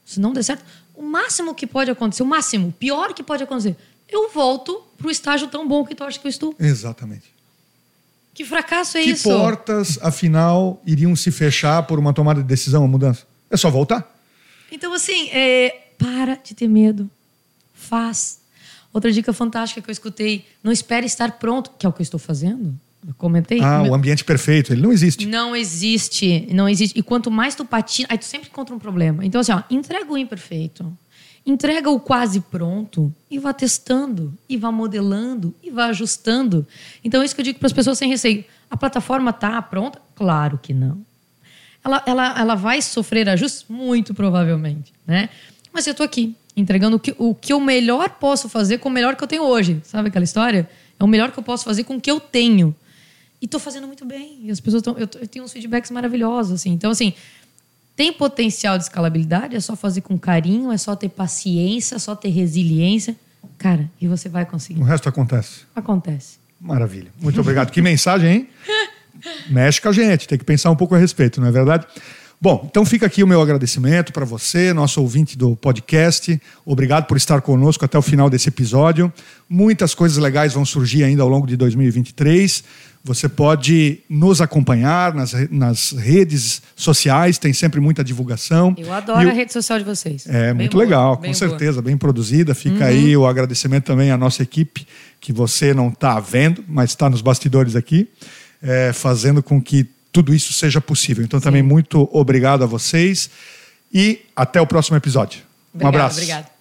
se 0.04 0.20
não 0.20 0.32
der 0.32 0.42
certo, 0.42 0.64
o 0.94 1.02
máximo 1.02 1.54
que 1.54 1.66
pode 1.66 1.90
acontecer, 1.90 2.22
o 2.22 2.26
máximo, 2.26 2.68
o 2.68 2.72
pior 2.72 3.14
que 3.14 3.22
pode 3.22 3.42
acontecer, 3.42 3.76
eu 4.08 4.30
volto 4.30 4.82
pro 4.96 5.10
estágio 5.10 5.48
tão 5.48 5.66
bom 5.66 5.84
que 5.84 5.94
tu 5.94 6.04
acha 6.04 6.18
que 6.18 6.26
eu 6.26 6.30
estou. 6.30 6.54
Exatamente. 6.58 7.34
Que 8.34 8.44
fracasso 8.44 8.96
é 8.98 9.02
que 9.02 9.10
isso? 9.10 9.28
Que 9.28 9.34
portas, 9.34 9.98
afinal, 10.00 10.80
iriam 10.86 11.14
se 11.16 11.30
fechar 11.30 11.82
por 11.82 11.98
uma 11.98 12.12
tomada 12.12 12.40
de 12.40 12.46
decisão, 12.46 12.82
uma 12.82 12.88
mudança? 12.88 13.26
É 13.50 13.56
só 13.56 13.70
voltar. 13.70 14.16
Então, 14.70 14.92
assim, 14.92 15.28
é, 15.30 15.88
para 15.98 16.36
de 16.36 16.54
ter 16.54 16.68
medo. 16.68 17.10
Faz. 17.74 18.40
Outra 18.92 19.10
dica 19.10 19.32
fantástica 19.32 19.82
que 19.82 19.90
eu 19.90 19.92
escutei: 19.92 20.46
não 20.62 20.70
espere 20.70 21.06
estar 21.06 21.32
pronto, 21.32 21.72
que 21.78 21.84
é 21.84 21.88
o 21.88 21.92
que 21.92 22.00
eu 22.00 22.04
estou 22.04 22.20
fazendo. 22.20 22.78
Eu 23.08 23.14
comentei. 23.14 23.58
Ah, 23.62 23.82
o 23.82 23.94
ambiente 23.94 24.22
perfeito, 24.22 24.70
ele 24.70 24.82
não 24.82 24.92
existe. 24.92 25.26
Não 25.26 25.56
existe, 25.56 26.46
não 26.52 26.68
existe. 26.68 26.98
E 26.98 27.02
quanto 27.02 27.30
mais 27.30 27.54
tu 27.54 27.64
patina, 27.64 28.06
aí 28.10 28.18
tu 28.18 28.26
sempre 28.26 28.50
encontra 28.50 28.74
um 28.74 28.78
problema. 28.78 29.24
Então, 29.24 29.40
assim, 29.40 29.50
ó, 29.50 29.62
entrega 29.70 30.12
o 30.12 30.18
imperfeito. 30.18 30.92
Entrega 31.46 31.88
o 31.88 31.98
quase 31.98 32.40
pronto 32.40 33.10
e 33.30 33.38
vá 33.38 33.54
testando, 33.54 34.34
e 34.46 34.58
vá 34.58 34.70
modelando, 34.70 35.54
e 35.62 35.70
vá 35.70 35.86
ajustando. 35.86 36.66
Então, 37.02 37.22
é 37.22 37.24
isso 37.24 37.34
que 37.34 37.40
eu 37.40 37.44
digo 37.46 37.58
para 37.58 37.66
as 37.68 37.72
pessoas 37.72 37.96
sem 37.96 38.10
receio. 38.10 38.44
A 38.70 38.76
plataforma 38.76 39.30
está 39.30 39.62
pronta? 39.62 39.98
Claro 40.14 40.60
que 40.62 40.74
não. 40.74 41.00
Ela, 41.82 42.02
ela, 42.04 42.38
ela 42.38 42.54
vai 42.54 42.82
sofrer 42.82 43.26
ajustes? 43.30 43.64
Muito 43.70 44.12
provavelmente. 44.12 44.92
Né? 45.06 45.30
Mas 45.72 45.86
eu 45.86 45.92
estou 45.92 46.04
aqui 46.04 46.36
entregando 46.54 46.96
o 46.96 47.00
que, 47.00 47.14
o 47.16 47.34
que 47.34 47.54
eu 47.54 47.60
melhor 47.60 48.10
posso 48.10 48.50
fazer 48.50 48.78
com 48.78 48.90
o 48.90 48.92
melhor 48.92 49.16
que 49.16 49.24
eu 49.24 49.28
tenho 49.28 49.44
hoje. 49.44 49.80
Sabe 49.84 50.08
aquela 50.08 50.24
história? 50.24 50.68
É 51.00 51.04
o 51.04 51.08
melhor 51.08 51.32
que 51.32 51.38
eu 51.38 51.42
posso 51.42 51.64
fazer 51.64 51.84
com 51.84 51.96
o 51.96 52.00
que 52.00 52.10
eu 52.10 52.20
tenho. 52.20 52.76
E 53.40 53.44
estou 53.44 53.60
fazendo 53.60 53.86
muito 53.86 54.04
bem. 54.04 54.40
E 54.42 54.50
as 54.50 54.60
pessoas 54.60 54.80
estão. 54.80 54.94
Eu, 54.94 55.08
eu, 55.20 55.28
tenho 55.28 55.44
uns 55.44 55.52
feedbacks 55.52 55.90
maravilhosos. 55.90 56.52
Assim. 56.54 56.70
Então, 56.70 56.90
assim, 56.90 57.14
tem 57.94 58.12
potencial 58.12 58.76
de 58.78 58.84
escalabilidade, 58.84 59.56
é 59.56 59.60
só 59.60 59.74
fazer 59.74 60.02
com 60.02 60.18
carinho, 60.18 60.70
é 60.72 60.78
só 60.78 60.94
ter 60.94 61.08
paciência, 61.08 61.96
é 61.96 61.98
só 61.98 62.14
ter 62.14 62.28
resiliência. 62.28 63.16
Cara, 63.56 63.90
e 64.00 64.06
você 64.06 64.28
vai 64.28 64.46
conseguir. 64.46 64.80
O 64.80 64.84
resto 64.84 65.08
acontece. 65.08 65.62
Acontece. 65.74 66.38
Maravilha. 66.60 67.10
Muito 67.20 67.40
obrigado. 67.40 67.70
que 67.70 67.80
mensagem, 67.80 68.30
hein? 68.30 68.48
Mexe 69.50 69.80
com 69.80 69.88
a 69.88 69.92
gente, 69.92 70.28
tem 70.28 70.38
que 70.38 70.44
pensar 70.44 70.70
um 70.70 70.76
pouco 70.76 70.94
a 70.94 70.98
respeito, 70.98 71.40
não 71.40 71.48
é 71.48 71.50
verdade? 71.50 71.86
Bom, 72.40 72.64
então 72.70 72.84
fica 72.86 73.04
aqui 73.04 73.22
o 73.24 73.26
meu 73.26 73.42
agradecimento 73.42 74.12
para 74.12 74.24
você, 74.24 74.72
nosso 74.72 75.00
ouvinte 75.00 75.36
do 75.36 75.56
podcast. 75.56 76.40
Obrigado 76.64 77.06
por 77.06 77.16
estar 77.16 77.40
conosco 77.40 77.84
até 77.84 77.98
o 77.98 78.02
final 78.02 78.30
desse 78.30 78.48
episódio. 78.48 79.12
Muitas 79.48 79.92
coisas 79.92 80.18
legais 80.18 80.52
vão 80.52 80.64
surgir 80.64 81.02
ainda 81.02 81.22
ao 81.24 81.28
longo 81.28 81.48
de 81.48 81.56
2023. 81.56 82.62
Você 83.02 83.28
pode 83.28 84.00
nos 84.08 84.40
acompanhar 84.40 85.12
nas, 85.14 85.32
nas 85.50 85.90
redes 85.92 86.62
sociais, 86.76 87.38
tem 87.38 87.52
sempre 87.52 87.80
muita 87.80 88.04
divulgação. 88.04 88.72
Eu 88.78 88.92
adoro 88.92 89.22
E 89.22 89.26
o- 89.26 89.30
a 89.30 89.32
rede 89.32 89.52
social 89.52 89.78
de 89.78 89.84
vocês. 89.84 90.24
é, 90.28 90.48
Bem 90.48 90.54
muito 90.54 90.72
boa, 90.72 90.84
legal, 90.84 91.16
com 91.16 91.22
boa. 91.22 91.28
Uhum. 91.28 91.34
certeza, 91.34 91.82
bem 91.82 91.96
produzida. 91.96 92.54
Fica 92.54 92.86
aí 92.86 93.16
o 93.16 93.26
agradecimento 93.26 93.84
também 93.84 94.12
à 94.12 94.16
nossa 94.16 94.44
equipe, 94.44 94.86
que 95.20 95.32
você 95.32 95.74
não 95.74 95.88
está 95.88 96.20
vendo, 96.20 96.64
mas 96.68 96.90
está 96.90 97.10
nos 97.10 97.20
bastidores 97.20 97.74
aqui, 97.74 98.08
é, 98.62 98.92
fazendo 98.92 99.42
com 99.42 99.60
que 99.60 99.88
tudo 100.18 100.34
isso 100.34 100.52
seja 100.52 100.80
possível. 100.80 101.24
Então, 101.24 101.38
também 101.40 101.62
muito 101.62 102.08
obrigado 102.12 102.64
a 102.64 102.66
vocês 102.66 103.30
e 103.94 104.20
até 104.34 104.60
o 104.60 104.66
próximo 104.66 104.96
episódio. 104.96 105.42
um 105.80 105.86
abraço. 105.86 106.16
Obrigado. 106.16 106.57